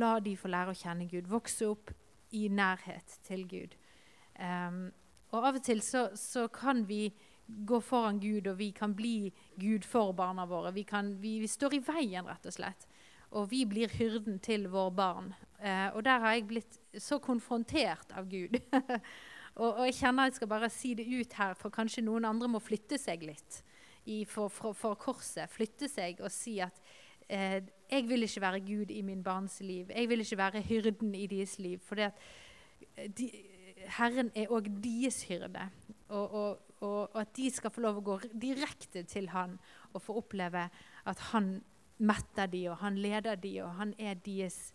la 0.00 0.14
de 0.24 0.36
få 0.38 0.48
lære 0.48 0.72
å 0.72 0.80
kjenne 0.80 1.08
Gud. 1.10 1.28
Vokse 1.28 1.68
opp 1.68 1.92
i 2.36 2.46
nærhet 2.48 3.18
til 3.26 3.44
Gud. 3.50 3.74
Um, 4.40 4.86
og 5.34 5.44
av 5.44 5.58
og 5.58 5.64
til 5.66 5.82
så, 5.84 6.06
så, 6.16 6.46
kan 6.48 6.84
vi 6.88 7.10
gå 7.66 7.80
foran 7.82 8.20
Gud, 8.22 8.46
og 8.46 8.58
vi 8.58 8.70
kan 8.72 8.94
bli 8.96 9.32
Gud 9.58 9.84
for 9.84 10.14
barna 10.16 10.46
våre. 10.48 10.72
Vi, 10.72 10.86
kan, 10.86 11.16
vi, 11.20 11.36
vi 11.42 11.50
står 11.50 11.76
i 11.76 11.82
veien, 11.84 12.28
rett 12.30 12.46
og 12.46 12.54
slett. 12.54 12.86
og 13.30 13.50
vi 13.50 13.64
blir 13.64 13.90
hyrden 13.94 14.38
til 14.38 14.68
våre 14.70 14.90
barn. 14.90 15.34
Eh, 15.62 15.88
og 15.94 16.04
der 16.04 16.18
har 16.18 16.32
jeg 16.34 16.46
blitt 16.46 16.79
så 16.98 17.20
konfrontert 17.22 18.12
av 18.16 18.28
Gud. 18.30 18.56
og, 19.60 19.68
og, 19.68 19.84
jeg 19.88 19.98
kjenner 20.00 20.30
jeg 20.30 20.38
skal 20.38 20.50
bare 20.50 20.70
si 20.72 20.94
det 20.98 21.06
ut 21.06 21.36
her, 21.38 21.54
for 21.58 21.74
kanskje 21.74 22.04
noen 22.06 22.28
andre 22.28 22.50
må 22.50 22.62
flytte 22.62 22.98
seg 23.00 23.24
litt 23.28 23.60
i, 24.06 24.24
for, 24.24 24.50
for, 24.52 24.76
for, 24.76 24.98
korset. 25.00 25.50
Flytte 25.52 25.90
seg 25.90 26.22
og 26.24 26.32
si 26.34 26.58
at 26.64 26.80
eh, 27.28 27.60
jeg 27.90 28.08
vil 28.08 28.26
ikke 28.26 28.44
være 28.44 28.64
Gud 28.66 28.94
i 28.94 29.02
min 29.06 29.22
barns 29.22 29.60
liv. 29.64 29.92
Jeg 29.94 30.10
vil 30.10 30.24
ikke 30.24 30.40
være 30.40 30.64
hyrden 30.66 31.14
i 31.14 31.26
deres 31.30 31.58
liv. 31.62 31.78
For 31.84 32.00
de, 32.00 33.30
Herren 33.98 34.32
er 34.34 34.52
òg 34.52 34.70
deres 34.82 35.22
hyrde. 35.28 35.68
Og, 36.10 36.34
og, 36.34 36.62
og, 36.80 37.20
at 37.20 37.34
de 37.36 37.50
skal 37.54 37.70
få 37.70 37.84
lov 37.84 38.00
å 38.00 38.06
gå 38.06 38.16
direkte 38.32 39.04
til 39.06 39.28
Han 39.30 39.58
og 39.92 40.02
få 40.02 40.16
oppleve 40.18 40.64
at 41.06 41.28
Han 41.30 41.60
metter 42.00 42.48
de, 42.48 42.64
og 42.72 42.78
han 42.80 42.96
leder 42.98 43.36
de, 43.36 43.58
og 43.62 43.74
han 43.76 43.94
er 43.98 44.14
deres. 44.24 44.72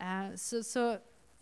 Eh, 0.00 0.36
så, 0.36 0.62
så, 0.62 0.84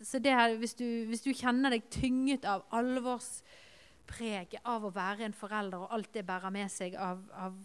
så 0.01 0.19
her, 0.23 0.55
hvis, 0.57 0.73
du, 0.79 0.85
hvis, 1.09 1.23
du, 1.25 1.33
kjenner 1.35 1.73
deg 1.75 1.89
tynget 1.91 2.45
av 2.47 2.63
alvorspreget 2.75 4.63
av 4.63 4.85
å 4.87 4.93
være 4.95 5.27
en 5.27 5.35
forelder, 5.35 5.83
og 5.83 5.93
alt 5.95 6.13
det 6.15 6.25
bærer 6.27 6.53
med 6.55 6.71
seg 6.71 6.95
av, 6.95 7.19
av 7.35 7.57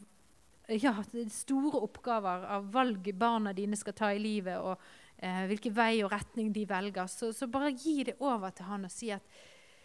ja, 0.68 0.96
store 1.30 1.82
oppgaver, 1.84 2.46
av 2.56 2.70
valg 2.74 3.10
barna 3.18 3.52
dine 3.54 3.78
skal 3.78 3.96
ta 3.96 4.12
i 4.12 4.22
livet, 4.22 4.58
og 4.58 4.78
eh, 5.18 5.44
hvilken 5.50 5.74
vei 5.76 6.02
og 6.02 6.12
retning 6.12 6.52
de 6.54 6.64
velger, 6.68 7.06
så, 7.10 7.32
så, 7.32 7.48
bare 7.50 7.74
gi 7.76 8.02
det 8.10 8.16
over 8.20 8.54
til 8.54 8.70
han 8.70 8.88
og 8.88 8.92
si 8.92 9.12
at 9.14 9.42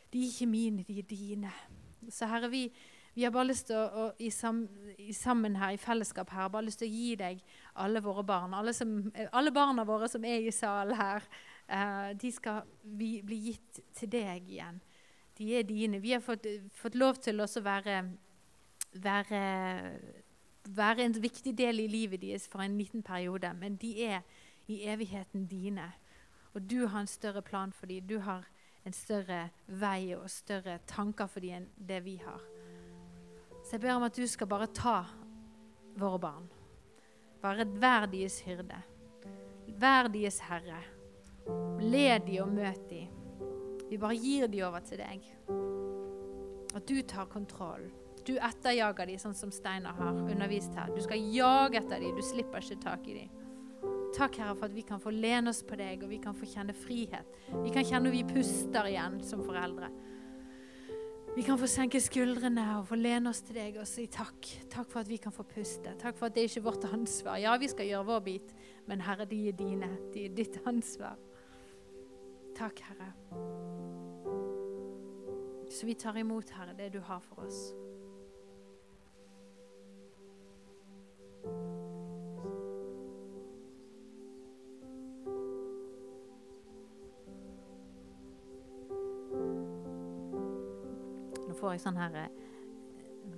de 0.09 0.23
er 0.23 0.31
ikke 0.31 0.49
mine, 0.49 0.85
de 0.87 1.03
er 1.03 1.09
dine. 1.09 1.51
Så 2.09 2.25
Herre, 2.31 2.49
vi, 2.49 2.63
vi 3.13 3.27
har 3.27 3.33
bare 3.35 3.51
lyst 3.51 3.67
til 3.69 3.77
å, 3.77 3.85
å 3.85 4.03
i, 4.17 4.31
sam, 4.33 4.63
i, 4.97 5.13
sammen 5.13 5.59
her 5.59 5.75
i 5.75 5.81
fellesskap 5.81 6.31
her, 6.33 6.49
bare 6.49 6.65
lyst 6.65 6.81
til 6.81 6.89
å 6.89 6.97
gi 6.97 7.13
deg 7.19 7.43
alle 7.83 8.01
våre 8.01 8.23
barn. 8.25 8.55
Alle, 8.57 8.73
som, 8.73 8.97
alle 9.29 9.53
barna 9.53 9.85
våre 9.85 10.09
som 10.09 10.25
er 10.25 10.47
i 10.47 10.55
salen 10.55 10.97
her, 10.97 11.27
uh, 11.71 12.11
de 12.21 12.31
skal 12.31 12.63
vi, 12.83 13.19
bli 13.25 13.39
gitt 13.49 13.81
til 13.95 14.11
deg 14.11 14.49
igjen. 14.49 14.81
De 15.37 15.53
er 15.55 15.63
dine. 15.63 16.01
Vi 16.03 16.11
har 16.11 16.23
fått, 16.23 16.47
fått 16.75 16.97
lov 16.99 17.21
til 17.23 17.39
å 17.39 17.47
være, 17.63 18.01
være, 18.99 19.41
være, 20.67 21.05
en 21.05 21.15
viktig 21.21 21.55
del 21.57 21.79
i 21.85 21.87
livet 21.87 22.21
deres 22.21 22.47
for 22.51 22.63
en 22.63 22.77
liten 22.77 23.03
periode, 23.03 23.53
men 23.55 23.77
de 23.79 23.93
er 24.03 24.21
i 24.67 24.81
evigheten 24.91 25.47
dine. 25.47 25.87
Og 26.53 26.61
du 26.67 26.87
har 26.87 26.99
en 26.99 27.07
større 27.07 27.41
plan 27.41 27.71
for 27.71 27.87
dem. 27.87 28.07
Du 28.07 28.19
har 28.19 28.45
en 28.83 28.93
større 28.93 29.49
vei 29.67 30.15
og 30.17 30.29
større 30.31 30.79
tanker 30.87 31.29
for 31.29 31.45
dem 31.45 31.61
enn 31.61 31.69
det 31.89 32.03
vi 32.05 32.17
har. 32.23 32.43
Så 33.63 33.77
jeg 33.77 33.83
ber 33.85 33.95
om 33.95 34.07
at 34.07 34.15
du 34.17 34.25
skal 34.27 34.49
bare 34.49 34.69
ta 34.73 35.03
våre 35.99 36.19
barn. 36.19 36.47
Bare 37.41 37.67
vær 37.79 38.07
deres 38.11 38.41
hyrde. 38.43 38.81
Vær 39.79 40.09
herre. 40.49 40.98
Led 41.79 42.25
de 42.27 42.39
og 42.43 42.51
møt 42.53 42.83
de. 42.89 43.05
Vi 43.89 43.97
bare 43.97 44.17
gir 44.19 44.47
de 44.51 44.61
over 44.67 44.83
til 44.85 45.01
deg. 45.01 45.25
At 46.75 46.85
du 46.85 46.99
tar 47.01 47.29
kontroll. 47.31 47.87
Du 48.27 48.35
etterjager 48.35 49.09
de 49.09 49.15
sånn 49.17 49.33
som 49.37 49.51
Steinar 49.53 49.97
har 49.97 50.17
undervist 50.21 50.75
her. 50.77 50.91
Du 50.93 51.01
skal 51.01 51.23
jage 51.33 51.79
etter 51.79 52.03
de, 52.03 52.11
du 52.13 52.21
slipper 52.25 52.61
ikke 52.61 52.81
tak 52.83 53.07
i 53.09 53.15
de. 53.21 53.25
Takk, 54.13 54.39
Herre, 54.41 54.55
for 54.57 54.67
at 54.67 54.75
vi 54.75 54.83
kan 54.85 55.01
få 55.01 55.13
lene 55.13 55.51
oss 55.53 55.61
på 55.65 55.77
deg, 55.79 56.03
og 56.03 56.11
vi 56.11 56.19
kan 56.21 56.35
få 56.37 56.47
kjenne 56.49 56.75
frihet. 56.75 57.35
Vi 57.63 57.73
kan 57.73 57.85
kjenne 57.85 58.11
vi 58.13 58.23
puster 58.27 58.89
igjen 58.89 59.19
som 59.25 59.41
foreldre. 59.45 59.89
Vi 61.35 61.43
kan 61.45 61.59
få 61.61 61.69
senke 61.69 62.01
skuldrene 62.01 62.63
og 62.79 62.87
få 62.89 62.97
lene 62.97 63.29
oss 63.29 63.43
til 63.45 63.59
deg 63.59 63.77
og 63.79 63.85
si 63.87 64.07
takk. 64.11 64.49
Takk 64.73 64.89
for 64.89 65.03
at 65.03 65.09
vi 65.11 65.19
kan 65.21 65.33
få 65.33 65.45
puste. 65.47 65.93
Takk 66.01 66.17
for 66.17 66.27
at 66.27 66.35
det 66.35 66.47
ikke 66.49 66.59
er 66.63 66.65
vårt 66.65 66.87
ansvar. 66.89 67.37
Ja, 67.39 67.53
vi 67.61 67.69
skal 67.69 67.87
gjøre 67.87 68.07
vår 68.09 68.23
bit, 68.25 68.53
men 68.89 69.05
Herre, 69.05 69.29
de 69.29 69.43
er 69.51 69.57
dine. 69.57 69.91
De 70.13 70.25
er 70.25 70.33
ditt 70.35 70.57
ansvar. 70.67 71.21
Takk, 72.59 72.79
Herre. 72.79 73.13
Så 75.71 75.85
vi 75.85 75.95
tar 75.95 76.17
imot, 76.17 76.49
Herre, 76.49 76.73
det 76.77 76.89
du 76.93 76.99
har 76.99 77.19
for 77.19 77.39
oss. 77.39 77.73
Nå 91.47 91.55
får 91.55 91.77
jeg 91.77 91.83
sånn 91.85 91.95
her 91.95 92.19
eh, 92.25 92.27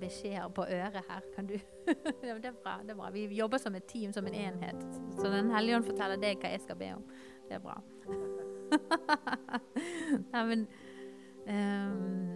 beskjeder 0.02 0.50
på 0.50 0.66
øret 0.66 0.98
her. 0.98 1.30
Kan 1.36 1.46
du 1.46 1.54
det, 1.86 1.94
er 2.26 2.50
bra, 2.50 2.80
det 2.82 2.90
er 2.90 2.98
bra. 2.98 3.14
Vi 3.14 3.28
jobber 3.38 3.62
som 3.62 3.78
et 3.78 3.86
team, 3.86 4.10
som 4.10 4.26
en 4.26 4.34
enhet. 4.34 4.82
Så 5.14 5.30
Den 5.30 5.54
hellige 5.54 5.78
ånd 5.78 5.92
forteller 5.92 6.18
deg 6.18 6.42
hva 6.42 6.56
jeg 6.56 6.66
skal 6.66 6.82
be 6.82 6.94
om. 6.98 7.10
Det 7.46 7.60
er 7.60 7.68
bra. 7.70 7.78
Nei, 10.32 10.44
men 10.46 10.66
um, 11.46 12.32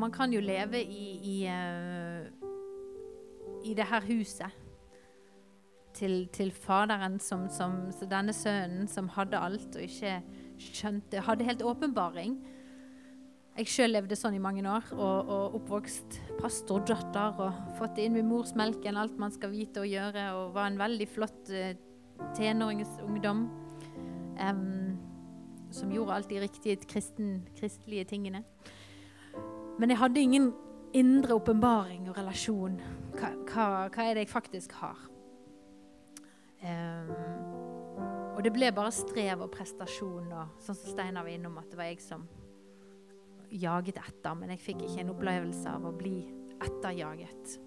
man 0.00 0.12
kan 0.12 0.32
jo 0.32 0.40
leve 0.40 0.82
i, 0.82 1.20
i, 1.22 1.46
uh, 1.46 2.26
i 3.64 3.74
det 3.74 3.84
her 3.84 4.00
huset 4.00 4.69
til, 6.00 6.14
til 6.32 6.52
Faderen 6.56 7.18
som, 7.22 7.46
som 7.52 7.82
denne 8.08 8.34
sønnen 8.36 8.88
som 8.88 9.10
hadde 9.16 9.40
alt 9.40 9.76
og 9.76 9.84
ikke 9.84 10.20
skjønte 10.60 11.22
Hadde 11.24 11.46
helt 11.48 11.62
åpenbaring. 11.64 12.34
Jeg 13.56 13.68
sjøl 13.68 13.94
levde 13.94 14.16
sånn 14.16 14.36
i 14.36 14.42
mange 14.42 14.62
år 14.68 14.92
og, 14.94 15.30
og 15.32 15.56
oppvokst 15.58 16.20
pastordatter 16.40 17.40
og 17.44 17.76
fått 17.78 17.96
det 17.98 18.06
inn 18.08 18.16
med 18.16 18.28
morsmelken, 18.28 18.96
alt 18.96 19.18
man 19.20 19.34
skal 19.34 19.52
vite 19.52 19.82
og 19.82 19.90
gjøre, 19.90 20.26
og 20.38 20.54
var 20.54 20.70
en 20.70 20.78
veldig 20.80 21.08
flott 21.10 21.50
uh, 21.52 21.72
tenåringsungdom 22.38 23.42
um, 24.40 24.64
som 25.74 25.92
gjorde 25.92 26.16
alt 26.16 26.30
de 26.30 26.40
riktige 26.44 26.80
kristen, 26.88 27.40
kristelige 27.58 28.06
tingene. 28.14 28.44
Men 29.80 29.92
jeg 29.92 30.00
hadde 30.00 30.24
ingen 30.24 30.50
indre 30.96 31.36
åpenbaring 31.40 32.08
og 32.10 32.18
relasjon. 32.18 32.80
Hva, 33.16 33.34
hva, 33.50 33.66
hva, 33.90 34.06
er 34.06 34.16
det 34.16 34.26
jeg 34.26 34.32
faktisk 34.32 34.78
har? 34.80 35.10
Um, 36.60 37.14
og 38.36 38.44
det 38.44 38.52
ble 38.54 38.70
bare 38.72 38.92
strev 38.94 39.42
og 39.44 39.50
prestasjon, 39.52 40.28
og 40.32 40.60
sånn 40.64 40.76
som 40.76 40.92
Steinar 40.94 41.26
var 41.26 41.32
innom, 41.34 41.58
at 41.60 41.72
det 41.72 41.80
var 41.80 41.90
jeg 41.90 42.00
som 42.04 42.28
jaget 43.50 43.98
etter. 44.00 44.36
Men 44.38 44.54
jeg 44.54 44.62
fikk 44.64 44.84
ikke 44.86 45.02
en 45.02 45.12
opplevelse 45.14 45.72
av 45.72 45.88
å 45.88 45.92
bli 45.96 46.22
etterjaget. 46.60 47.58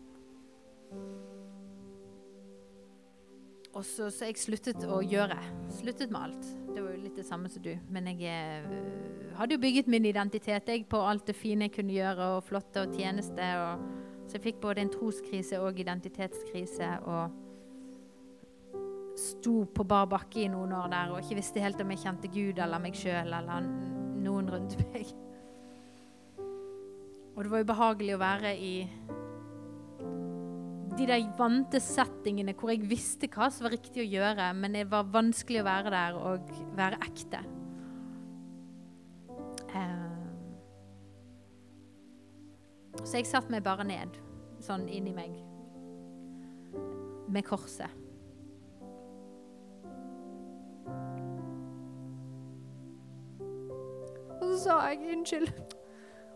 Og 3.74 3.86
så, 3.86 4.10
så 4.14 4.30
jeg 4.30 4.38
sluttet 4.38 4.84
å 4.86 5.00
gjøre. 5.02 5.39
Sluttet 5.74 6.12
med 6.14 6.28
alt. 6.28 6.50
Det 6.74 6.82
var 6.82 6.94
jo 6.94 7.04
litt 7.04 7.18
det 7.18 7.26
samme 7.26 7.50
som 7.50 7.64
du. 7.66 7.72
Men 7.94 8.10
jeg 8.14 8.66
uh, 8.66 9.32
hadde 9.39 9.58
jo 9.58 9.64
bygget 9.64 9.89
min 9.89 10.06
identitet 10.06 10.70
jeg, 10.70 10.86
på 10.89 11.02
alt 11.02 11.26
det 11.30 11.38
fine 11.38 11.68
jeg 11.68 11.78
kunne 11.80 11.96
gjøre, 11.96 12.34
og 12.38 12.46
flotte 12.46 12.86
og 12.86 12.94
tjeneste. 12.98 13.48
Og, 13.62 13.88
så 14.28 14.38
jeg 14.38 14.46
fikk 14.46 14.62
både 14.62 14.86
en 14.86 14.94
troskrise 14.94 15.62
og 15.62 15.82
identitetskrise. 15.82 16.91
Og 17.10 17.43
sto 19.20 19.64
på 19.70 19.86
bar 19.88 20.07
bakke 20.09 20.43
i 20.43 20.51
noen 20.51 20.74
år 20.76 20.89
der 20.91 21.11
og 21.14 21.22
ikke 21.22 21.38
visste 21.38 21.61
helt 21.64 21.82
om 21.82 21.91
jeg 21.93 22.03
kjente 22.03 22.32
Gud 22.34 22.61
eller 22.64 22.82
meg 22.82 22.97
sjøl 22.97 23.30
eller 23.30 23.68
noen 24.24 24.49
rundt 24.49 24.78
meg. 24.80 25.11
Og 27.34 27.43
det 27.43 27.51
var 27.51 27.66
ubehagelig 27.66 28.16
å 28.16 28.22
være 28.22 28.53
i 28.61 28.74
de 30.93 31.07
der 31.09 31.24
vante 31.38 31.80
settingene 31.82 32.53
hvor 32.57 32.70
jeg 32.70 32.86
visste 32.86 33.30
hva 33.34 33.47
som 33.49 33.66
var 33.66 33.74
riktig 33.74 34.03
å 34.03 34.11
gjøre, 34.11 34.51
men 34.57 34.78
det 34.78 34.86
var 34.91 35.09
vanskelig 35.14 35.64
å 35.64 35.66
være 35.66 35.93
der 35.93 36.20
og 36.20 36.51
være 36.78 36.99
ekte. 37.07 37.41
Uh, 39.74 40.22
så 43.01 43.18
jeg 43.18 43.30
satte 43.30 43.49
meg 43.53 43.66
bare 43.66 43.88
ned, 43.89 44.22
sånn 44.61 44.86
inni 44.86 45.16
meg, 45.18 45.34
med 47.34 47.49
korset. 47.49 48.03
Så 54.54 54.64
sa 54.64 54.74
jeg 54.88 55.18
unnskyld. 55.18 55.47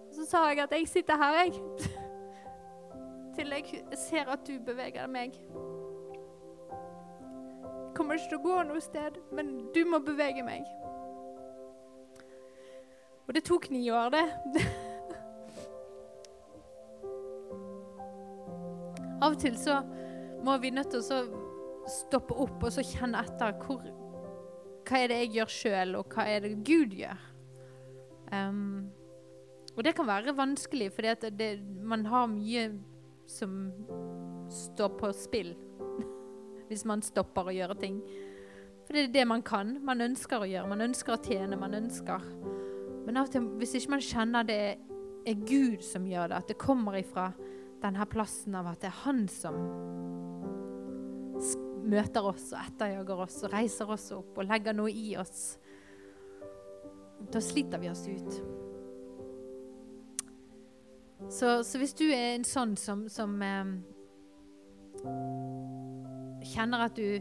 Og 0.09 0.15
så 0.15 0.25
sa 0.25 0.37
jeg 0.49 0.59
at 0.63 0.71
jeg 0.71 0.87
sitter 0.89 1.17
her, 1.17 1.33
jeg 1.43 1.53
til 3.37 3.47
jeg 3.53 3.83
ser 3.93 4.25
at 4.33 4.39
du 4.47 4.53
beveger 4.65 5.07
meg. 5.07 5.31
Jeg 5.33 5.41
kommer 7.95 8.13
ikke 8.17 8.29
til 8.29 8.39
å 8.39 8.45
gå 8.45 8.63
noe 8.69 8.81
sted, 8.81 9.11
men 9.33 9.45
du 9.73 9.85
må 9.89 9.97
bevege 10.05 10.43
meg. 10.45 10.61
Og 13.27 13.33
det 13.35 13.43
tok 13.45 13.69
ni 13.73 13.89
år, 13.91 14.09
det. 14.13 14.27
Av 19.21 19.31
og 19.33 19.39
til 19.41 19.57
så 19.57 19.81
må 20.45 20.57
vi 20.61 20.69
nødt 20.73 20.89
til 20.93 21.01
å 21.01 21.03
stoppe 21.89 22.33
opp 22.37 22.63
og 22.63 22.71
så 22.73 22.81
kjenne 22.85 23.23
etter 23.25 23.53
hvor, 23.61 23.81
hva 24.87 24.95
er 25.01 25.07
det 25.11 25.17
jeg 25.23 25.33
gjør 25.37 25.49
sjøl, 25.57 25.91
og 25.99 26.05
hva 26.13 26.23
er 26.29 26.39
det 26.45 26.53
Gud 26.65 26.91
gjør. 26.97 27.19
Um, 28.33 28.89
og 29.77 29.83
det 29.85 29.93
kan 29.95 30.07
være 30.07 30.35
vanskelig, 30.37 30.91
for 30.91 31.05
man 31.85 32.05
har 32.05 32.27
mye 32.31 32.71
som 33.27 33.71
står 34.49 34.95
på 34.97 35.11
spill 35.13 35.53
hvis 36.67 36.85
man 36.87 37.03
stopper 37.05 37.47
å 37.47 37.55
gjøre 37.55 37.77
ting. 37.79 38.01
For 38.87 38.95
det 38.95 39.03
er 39.09 39.13
det 39.13 39.27
man 39.27 39.43
kan. 39.43 39.77
Man 39.83 40.01
ønsker 40.01 40.41
å 40.41 40.47
gjøre. 40.47 40.69
Man 40.71 40.83
ønsker 40.85 41.15
å 41.15 41.21
tjene. 41.23 41.59
Man 41.59 41.75
ønsker 41.75 42.23
Men 43.05 43.17
av 43.19 43.27
og 43.27 43.31
til, 43.31 43.47
hvis 43.59 43.75
ikke 43.79 43.93
man 43.95 44.03
kjenner 44.03 44.47
det 44.47 44.61
er 45.27 45.43
Gud 45.47 45.83
som 45.83 46.07
gjør 46.07 46.31
det, 46.31 46.39
at 46.41 46.49
det 46.51 46.57
kommer 46.59 46.95
ifra 46.99 47.29
denne 47.81 48.07
plassen 48.09 48.55
av 48.57 48.67
at 48.71 48.81
det 48.81 48.89
er 48.89 49.01
Han 49.03 49.27
som 49.31 49.59
møter 51.87 52.25
oss 52.27 52.49
og 52.51 52.59
etterjager 52.59 53.23
oss 53.23 53.37
og 53.45 53.53
reiser 53.53 53.91
oss 53.93 54.09
opp 54.15 54.39
og 54.39 54.47
legger 54.49 54.75
noe 54.75 54.91
i 54.91 55.13
oss, 55.19 55.57
da 57.33 57.41
sliter 57.41 57.81
vi 57.81 57.89
oss 57.91 58.05
ut. 58.07 58.39
Så, 61.29 61.63
så 61.63 61.79
hvis 61.81 61.95
du 61.97 62.05
er 62.07 62.35
en 62.35 62.45
sånn 62.47 62.75
som, 62.79 63.07
som 63.11 63.33
eh, 63.43 63.71
kjenner 66.53 66.85
at 66.85 66.95
du 66.95 67.17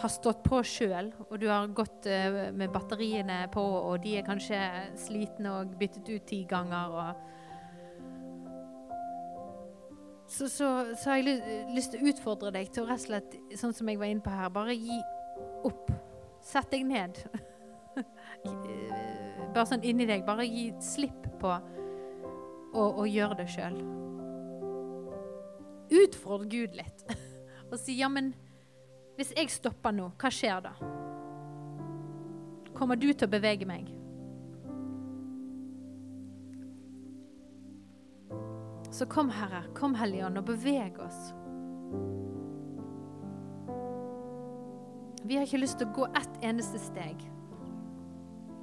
har 0.00 0.12
stått 0.12 0.44
på 0.44 0.60
sjøl, 0.66 1.10
og 1.26 1.34
du 1.40 1.48
har 1.50 1.72
gått 1.74 2.06
eh, 2.06 2.52
med 2.54 2.70
batteriene 2.72 3.42
på, 3.52 3.64
og 3.64 4.04
de 4.04 4.18
er 4.20 4.26
kanskje 4.28 4.60
slitne 5.00 5.56
og 5.56 5.74
byttet 5.80 6.12
ut 6.12 6.28
ti 6.28 6.44
ganger 6.48 6.96
og 7.00 7.28
så, 10.30 10.46
så, 10.46 10.66
så, 10.94 11.10
har 11.10 11.16
jeg 11.18 11.40
lyst 11.74 11.90
til 11.90 12.04
å 12.04 12.12
utfordre 12.12 12.52
deg 12.54 12.68
til 12.70 12.84
å 12.84 12.86
rett 12.86 13.02
og 13.02 13.08
slett, 13.08 13.32
sånn 13.58 13.74
som 13.74 13.88
jeg 13.90 13.98
var 13.98 14.12
inne 14.12 14.22
på 14.22 14.30
her, 14.30 14.52
bare 14.54 14.76
gi 14.78 15.00
opp. 15.66 15.90
Sett 16.46 16.70
deg 16.70 16.86
ned. 16.86 17.18
bare 19.54 19.68
sånn 19.72 19.84
inni 19.86 20.06
deg. 20.08 20.24
Bare 20.26 20.46
gi 20.48 20.70
slipp 20.84 21.26
på 21.40 21.54
å, 22.72 23.06
gjøre 23.06 23.40
det 23.40 23.48
sjøl. 23.50 23.78
Utfordre 26.00 26.46
Gud 26.50 26.76
litt 26.78 27.04
og 27.70 27.78
si 27.80 27.96
ja, 27.98 28.08
men 28.12 28.32
hvis 29.18 29.32
jeg 29.36 29.50
stopper 29.52 29.94
nå, 29.94 30.12
hva 30.20 30.30
skjer 30.32 30.62
da? 30.64 30.74
Kommer 32.76 32.96
du 32.96 33.10
til 33.10 33.26
å 33.26 33.32
bevege 33.32 33.66
meg? 33.68 33.90
Så 38.90 39.06
kom, 39.10 39.28
Herre, 39.34 39.64
kom 39.76 39.94
Hellige 39.98 40.26
Ånd, 40.26 40.40
og 40.40 40.48
beveg 40.48 40.96
oss. 41.02 41.18
Vi 45.26 45.36
har 45.36 45.44
ikke 45.46 45.60
lyst 45.62 45.78
til 45.78 45.90
å 45.90 45.94
gå 45.94 46.08
ett 46.18 46.40
eneste 46.46 46.80
steg 46.82 47.20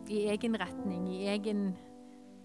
i 0.09 0.27
egen 0.31 0.55
retning, 0.59 1.07
i 1.13 1.27
egen 1.27 1.75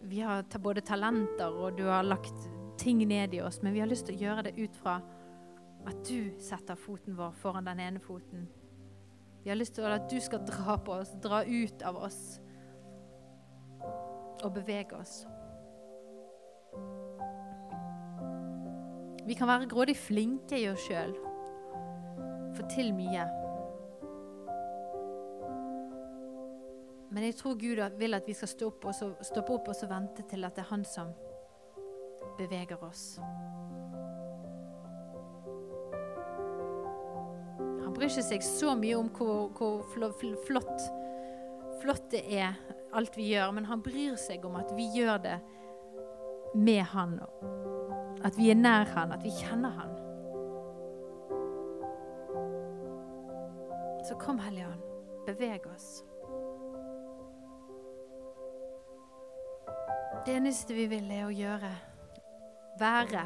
Vi 0.03 0.21
har 0.21 0.43
både 0.59 0.81
talenter, 0.81 1.47
og 1.47 1.77
du 1.79 1.85
har 1.87 2.03
lagt 2.03 2.49
ting 2.79 2.99
ned 3.07 3.35
i 3.35 3.41
oss, 3.41 3.61
men 3.63 3.73
vi 3.73 3.81
har 3.81 3.87
lyst 3.87 4.09
til 4.09 4.17
å 4.17 4.23
gjøre 4.25 4.43
det 4.49 4.57
ut 4.59 4.75
fra 4.77 4.97
at 5.87 6.01
du 6.09 6.33
setter 6.43 6.75
foten 6.75 7.15
vår 7.15 7.37
foran 7.39 7.67
den 7.67 7.81
ene 7.81 8.01
foten. 8.03 8.49
Vi 9.45 9.51
har 9.51 9.59
lyst 9.59 9.75
til 9.75 9.87
at 9.87 10.09
du 10.11 10.19
skal 10.23 10.43
dra 10.47 10.77
på 10.79 10.97
oss, 11.03 11.15
dra 11.23 11.43
ut 11.47 11.83
av 11.87 11.99
oss 12.03 12.19
og 14.43 14.51
bevege 14.55 14.99
oss. 14.99 15.23
Vi 19.27 19.39
kan 19.39 19.47
være 19.47 19.71
grådig 19.71 19.95
flinke 19.99 20.59
i 20.59 20.67
oss 20.71 20.83
sjøl, 20.89 21.15
få 22.57 22.67
til 22.75 22.91
mye. 22.95 23.41
Men 27.13 27.27
jeg 27.27 27.37
tror 27.37 27.59
Gud 27.61 27.81
vil 28.01 28.17
at 28.17 28.29
vi 28.29 28.35
skal 28.37 28.49
stoppe 28.49 28.89
opp 28.89 29.03
og, 29.05 29.25
stoppe 29.25 29.53
opp 29.53 29.69
og 29.69 29.89
vente 29.91 30.25
til 30.31 30.45
at 30.49 30.57
det 30.57 30.65
er 30.65 30.71
Han 30.71 30.85
som 30.89 31.13
beveger 32.39 32.81
oss. 32.81 33.19
Han 37.83 37.93
bryr 37.93 38.09
ikke 38.09 38.25
seg 38.25 38.45
så 38.47 38.73
mye 38.79 38.97
om 38.97 39.11
hvor, 39.13 39.51
hvor 39.53 39.83
flott, 40.47 40.87
flott 41.83 42.07
det 42.15 42.23
er, 42.33 42.57
alt 42.97 43.17
vi 43.17 43.29
gjør, 43.35 43.53
men 43.59 43.69
han 43.69 43.83
bryr 43.85 44.17
seg 44.21 44.45
om 44.49 44.57
at 44.57 44.73
vi 44.77 44.89
gjør 44.97 45.21
det 45.27 45.37
med 46.57 46.81
han. 46.95 47.19
At 48.25 48.39
vi 48.39 48.49
er 48.55 48.57
nær 48.57 48.89
han, 48.95 49.13
at 49.13 49.25
vi 49.25 49.35
kjenner 49.37 49.77
han. 49.77 49.93
Så 54.09 54.17
kom, 54.21 54.41
Hellige 54.41 54.71
Ånd, 54.73 54.89
beveg 55.29 55.69
oss. 55.69 56.01
Det 60.27 60.37
eneste 60.37 60.75
vi 60.75 60.85
vil, 60.87 61.09
er 61.11 61.25
å 61.27 61.33
gjøre 61.35 61.70
være 62.79 63.25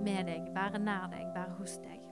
med 0.00 0.30
deg, 0.30 0.46
være 0.54 0.78
nær 0.80 1.10
deg, 1.12 1.26
være 1.34 1.56
hos 1.58 1.74
deg. 1.84 2.06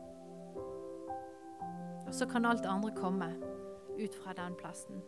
Og 2.04 2.12
så 2.14 2.28
kan 2.28 2.44
alt 2.44 2.68
andre 2.68 2.92
komme 2.96 3.30
ut 3.96 4.18
fra 4.20 4.36
den 4.36 4.56
plassen. 4.60 5.00